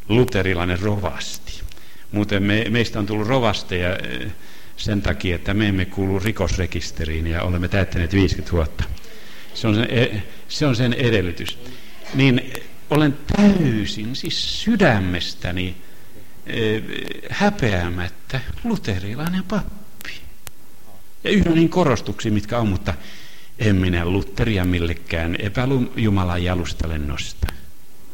luterilainen 0.09 0.79
rovasti. 0.79 1.61
Muuten 2.11 2.43
me, 2.43 2.65
meistä 2.69 2.99
on 2.99 3.05
tullut 3.05 3.27
rovasteja 3.27 3.95
eh, 3.95 4.31
sen 4.77 5.01
takia, 5.01 5.35
että 5.35 5.53
me 5.53 5.67
emme 5.67 5.85
kuulu 5.85 6.19
rikosrekisteriin 6.19 7.27
ja 7.27 7.43
olemme 7.43 7.67
täyttäneet 7.67 8.13
50 8.13 8.51
vuotta. 8.51 8.83
Se 9.53 9.67
on 9.67 9.75
sen, 9.75 10.23
se 10.47 10.65
on 10.65 10.75
sen 10.75 10.93
edellytys. 10.93 11.57
Niin 12.13 12.53
olen 12.89 13.17
täysin, 13.37 14.15
siis 14.15 14.63
sydämestäni 14.63 15.75
häpeämättä 17.29 18.39
luterilainen 18.63 19.43
pappi. 19.43 20.21
Ja 21.23 21.29
yhden 21.29 21.53
niin 21.53 21.69
korostuksi, 21.69 22.31
mitkä 22.31 22.59
on, 22.59 22.67
mutta 22.67 22.93
en 23.59 23.75
minä 23.75 24.05
Lutheria 24.05 24.65
millekään 24.65 25.35
epäjumalan 25.39 26.43
jalustalle 26.43 26.97
nosta. 26.97 27.47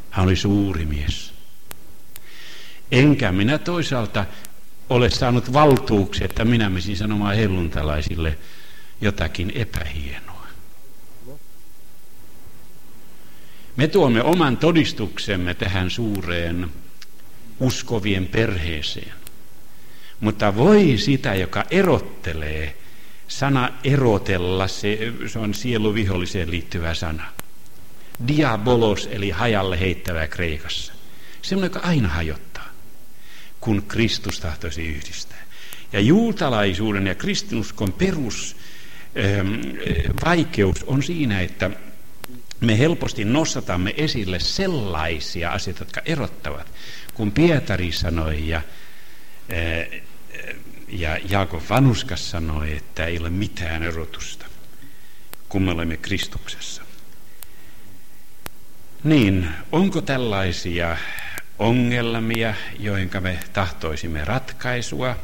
Hän 0.09 0.25
oli 0.25 0.35
suuri 0.35 0.85
mies. 0.85 1.33
Enkä 2.91 3.31
minä 3.31 3.57
toisaalta 3.57 4.25
ole 4.89 5.09
saanut 5.09 5.53
valtuuksia, 5.53 6.25
että 6.25 6.45
minä 6.45 6.69
menisin 6.69 6.97
sanomaan 6.97 7.35
helluntalaisille 7.35 8.37
jotakin 9.01 9.51
epähienoa. 9.55 10.47
Me 13.75 13.87
tuomme 13.87 14.23
oman 14.23 14.57
todistuksemme 14.57 15.53
tähän 15.53 15.89
suureen 15.89 16.71
uskovien 17.59 18.27
perheeseen. 18.27 19.13
Mutta 20.19 20.55
voi 20.55 20.97
sitä, 20.97 21.35
joka 21.35 21.65
erottelee, 21.71 22.75
sana 23.27 23.69
erotella, 23.83 24.67
se, 24.67 25.13
se 25.27 25.39
on 25.39 25.53
sieluviholliseen 25.53 26.51
liittyvä 26.51 26.93
sana. 26.93 27.25
Diabolos, 28.27 29.09
eli 29.11 29.29
hajalle 29.29 29.79
heittävä 29.79 30.27
Kreikassa. 30.27 30.93
Semmoinen, 31.41 31.75
joka 31.75 31.87
aina 31.87 32.07
hajottaa, 32.07 32.69
kun 33.59 33.83
Kristus 33.87 34.39
tahtoisi 34.39 34.87
yhdistää. 34.87 35.45
Ja 35.93 35.99
juutalaisuuden 35.99 37.07
ja 37.07 37.15
kristinuskon 37.15 37.93
perus 37.93 38.55
ähm, 39.17 39.53
vaikeus 40.25 40.83
on 40.83 41.03
siinä, 41.03 41.41
että 41.41 41.71
me 42.61 42.79
helposti 42.79 43.25
nostatamme 43.25 43.93
esille 43.97 44.39
sellaisia 44.39 45.51
asioita, 45.51 45.81
jotka 45.81 46.01
erottavat. 46.05 46.71
Kun 47.13 47.31
Pietari 47.31 47.91
sanoi 47.91 48.47
ja, 48.47 48.61
äh, 49.51 50.01
ja 50.87 51.17
Jaakob 51.29 51.63
Vanuskas 51.69 52.31
sanoi, 52.31 52.77
että 52.77 53.05
ei 53.05 53.19
ole 53.19 53.29
mitään 53.29 53.83
erotusta, 53.83 54.45
kun 55.49 55.61
me 55.61 55.71
olemme 55.71 55.97
Kristuksessa. 55.97 56.81
Niin, 59.03 59.49
onko 59.71 60.01
tällaisia 60.01 60.97
ongelmia, 61.59 62.53
joihin 62.79 63.09
me 63.19 63.39
tahtoisimme 63.53 64.25
ratkaisua? 64.25 65.15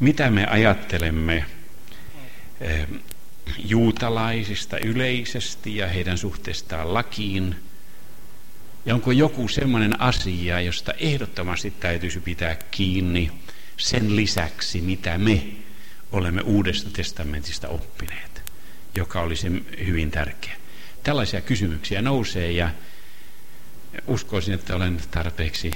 Mitä 0.00 0.30
me 0.30 0.46
ajattelemme 0.46 1.44
eh, 2.60 2.86
juutalaisista 3.58 4.78
yleisesti 4.78 5.76
ja 5.76 5.88
heidän 5.88 6.18
suhteestaan 6.18 6.94
lakiin? 6.94 7.56
Ja 8.86 8.94
onko 8.94 9.12
joku 9.12 9.48
sellainen 9.48 10.00
asia, 10.00 10.60
josta 10.60 10.92
ehdottomasti 10.92 11.70
täytyisi 11.70 12.20
pitää 12.20 12.56
kiinni 12.70 13.32
sen 13.76 14.16
lisäksi, 14.16 14.80
mitä 14.80 15.18
me 15.18 15.42
olemme 16.12 16.40
Uudesta 16.40 16.90
testamentista 16.90 17.68
oppineet, 17.68 18.52
joka 18.94 19.20
olisi 19.20 19.66
hyvin 19.86 20.10
tärkeä? 20.10 20.56
Tällaisia 21.02 21.40
kysymyksiä 21.40 22.02
nousee 22.02 22.52
ja 22.52 22.70
uskoisin, 24.06 24.54
että 24.54 24.76
olen 24.76 25.00
tarpeeksi 25.10 25.70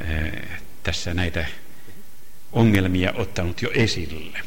eh, 0.00 0.32
tässä 0.82 1.14
näitä 1.14 1.46
ongelmia 2.52 3.12
ottanut 3.12 3.62
jo 3.62 3.70
esille. 3.74 4.38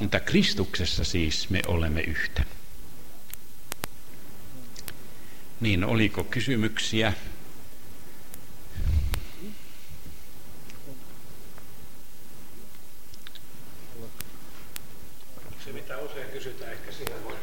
Mutta 0.00 0.20
Kristuksessa 0.20 1.04
siis 1.04 1.50
me 1.50 1.60
olemme 1.66 2.00
yhtä. 2.00 2.44
Niin, 5.60 5.84
oliko 5.84 6.24
kysymyksiä? 6.24 7.12
Se 15.64 15.72
mitä 15.72 15.98
usein 15.98 16.30
kysytään, 16.32 16.72
ehkä 16.72 16.92
siihen 16.92 17.24
voi 17.24 17.36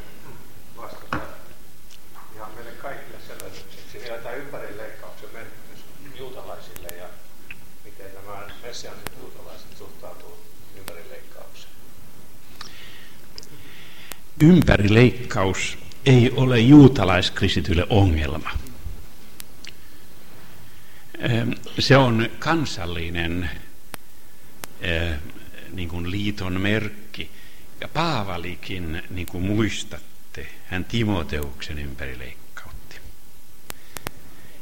vastata 0.78 1.20
ihan 2.36 2.52
meille 2.56 2.72
kaikille 2.72 3.18
sellaiseksi, 3.28 4.00
vielä 4.04 4.18
tämä 4.18 4.36
ympärileikkauksen 4.36 5.30
merkitys 5.34 5.86
juutalaisille 6.18 6.88
ja 6.88 7.10
miten 7.86 8.14
nämä 8.14 8.48
messianiset 8.64 9.12
juutalaiset 9.20 9.78
suhtautuu 9.78 10.46
ympärileikkaukseen. 10.78 11.74
Ympärileikkaus 14.44 15.78
ei 16.06 16.32
ole 16.32 16.60
juutalaiskristitylle 16.60 17.86
ongelma. 17.90 18.52
Se 21.80 21.98
on 21.98 22.30
kansallinen 22.40 23.50
niin 25.72 25.90
kuin 25.90 26.12
liiton 26.12 26.62
merkki. 26.62 27.32
Ja 27.82 27.88
Paavalikin, 27.88 29.04
niin 29.10 29.28
kuin 29.28 29.44
muistatte, 29.44 30.48
hän 30.66 30.86
Timoteuksen 30.86 31.80
ympärileikkautti. 31.80 32.96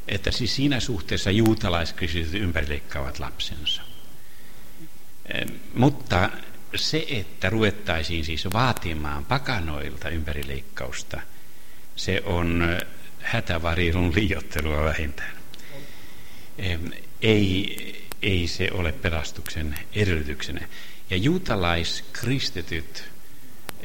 Että 0.07 0.31
siis 0.31 0.55
siinä 0.55 0.79
suhteessa 0.79 1.31
juutalaiskristityt 1.31 2.41
ympärileikkaavat 2.41 3.19
lapsensa. 3.19 3.81
Mutta 5.73 6.29
se, 6.75 7.05
että 7.09 7.49
ruvettaisiin 7.49 8.25
siis 8.25 8.53
vaatimaan 8.53 9.25
pakanoilta 9.25 10.09
ympärileikkausta, 10.09 11.21
se 11.95 12.21
on 12.25 12.77
hätävarilun 13.19 14.15
liiottelua 14.15 14.83
vähintään. 14.83 15.37
Ei, 17.21 18.07
ei 18.21 18.47
se 18.47 18.69
ole 18.71 18.91
pelastuksen 18.91 19.75
edellytyksenä. 19.93 20.67
Ja 21.09 21.17
juutalaiskristityt, 21.17 23.03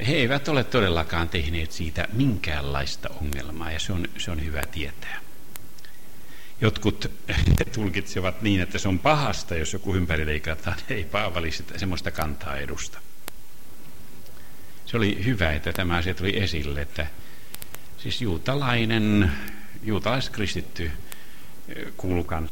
he 0.07 0.13
eivät 0.13 0.49
ole 0.49 0.65
todellakaan 0.65 1.29
tehneet 1.29 1.73
siitä 1.73 2.09
minkäänlaista 2.13 3.09
ongelmaa, 3.09 3.73
ja 3.73 3.81
se 3.81 3.93
on, 3.93 4.09
se 4.19 4.31
on 4.31 4.45
hyvä 4.45 4.63
tietää. 4.73 5.21
Jotkut 6.63 7.11
tulkitsevat 7.75 8.43
niin, 8.43 8.61
että 8.61 8.79
se 8.79 8.89
on 8.89 8.99
pahasta, 8.99 9.55
jos 9.55 9.73
joku 9.73 9.95
ympärileikataan. 9.95 10.77
Ei 10.91 11.05
Paavali 11.05 11.51
sitä 11.51 11.79
semmoista 11.79 12.11
kantaa 12.11 12.57
edusta. 12.57 12.99
Se 14.87 14.97
oli 14.97 15.25
hyvä, 15.25 15.53
että 15.53 15.73
tämä 15.73 15.97
asia 15.97 16.15
tuli 16.15 16.43
esille, 16.43 16.81
että 16.81 17.07
siis 17.99 18.23
juutalainen, 18.23 19.33
juutalaiskristitty 19.83 20.91
kuulukan 21.97 22.51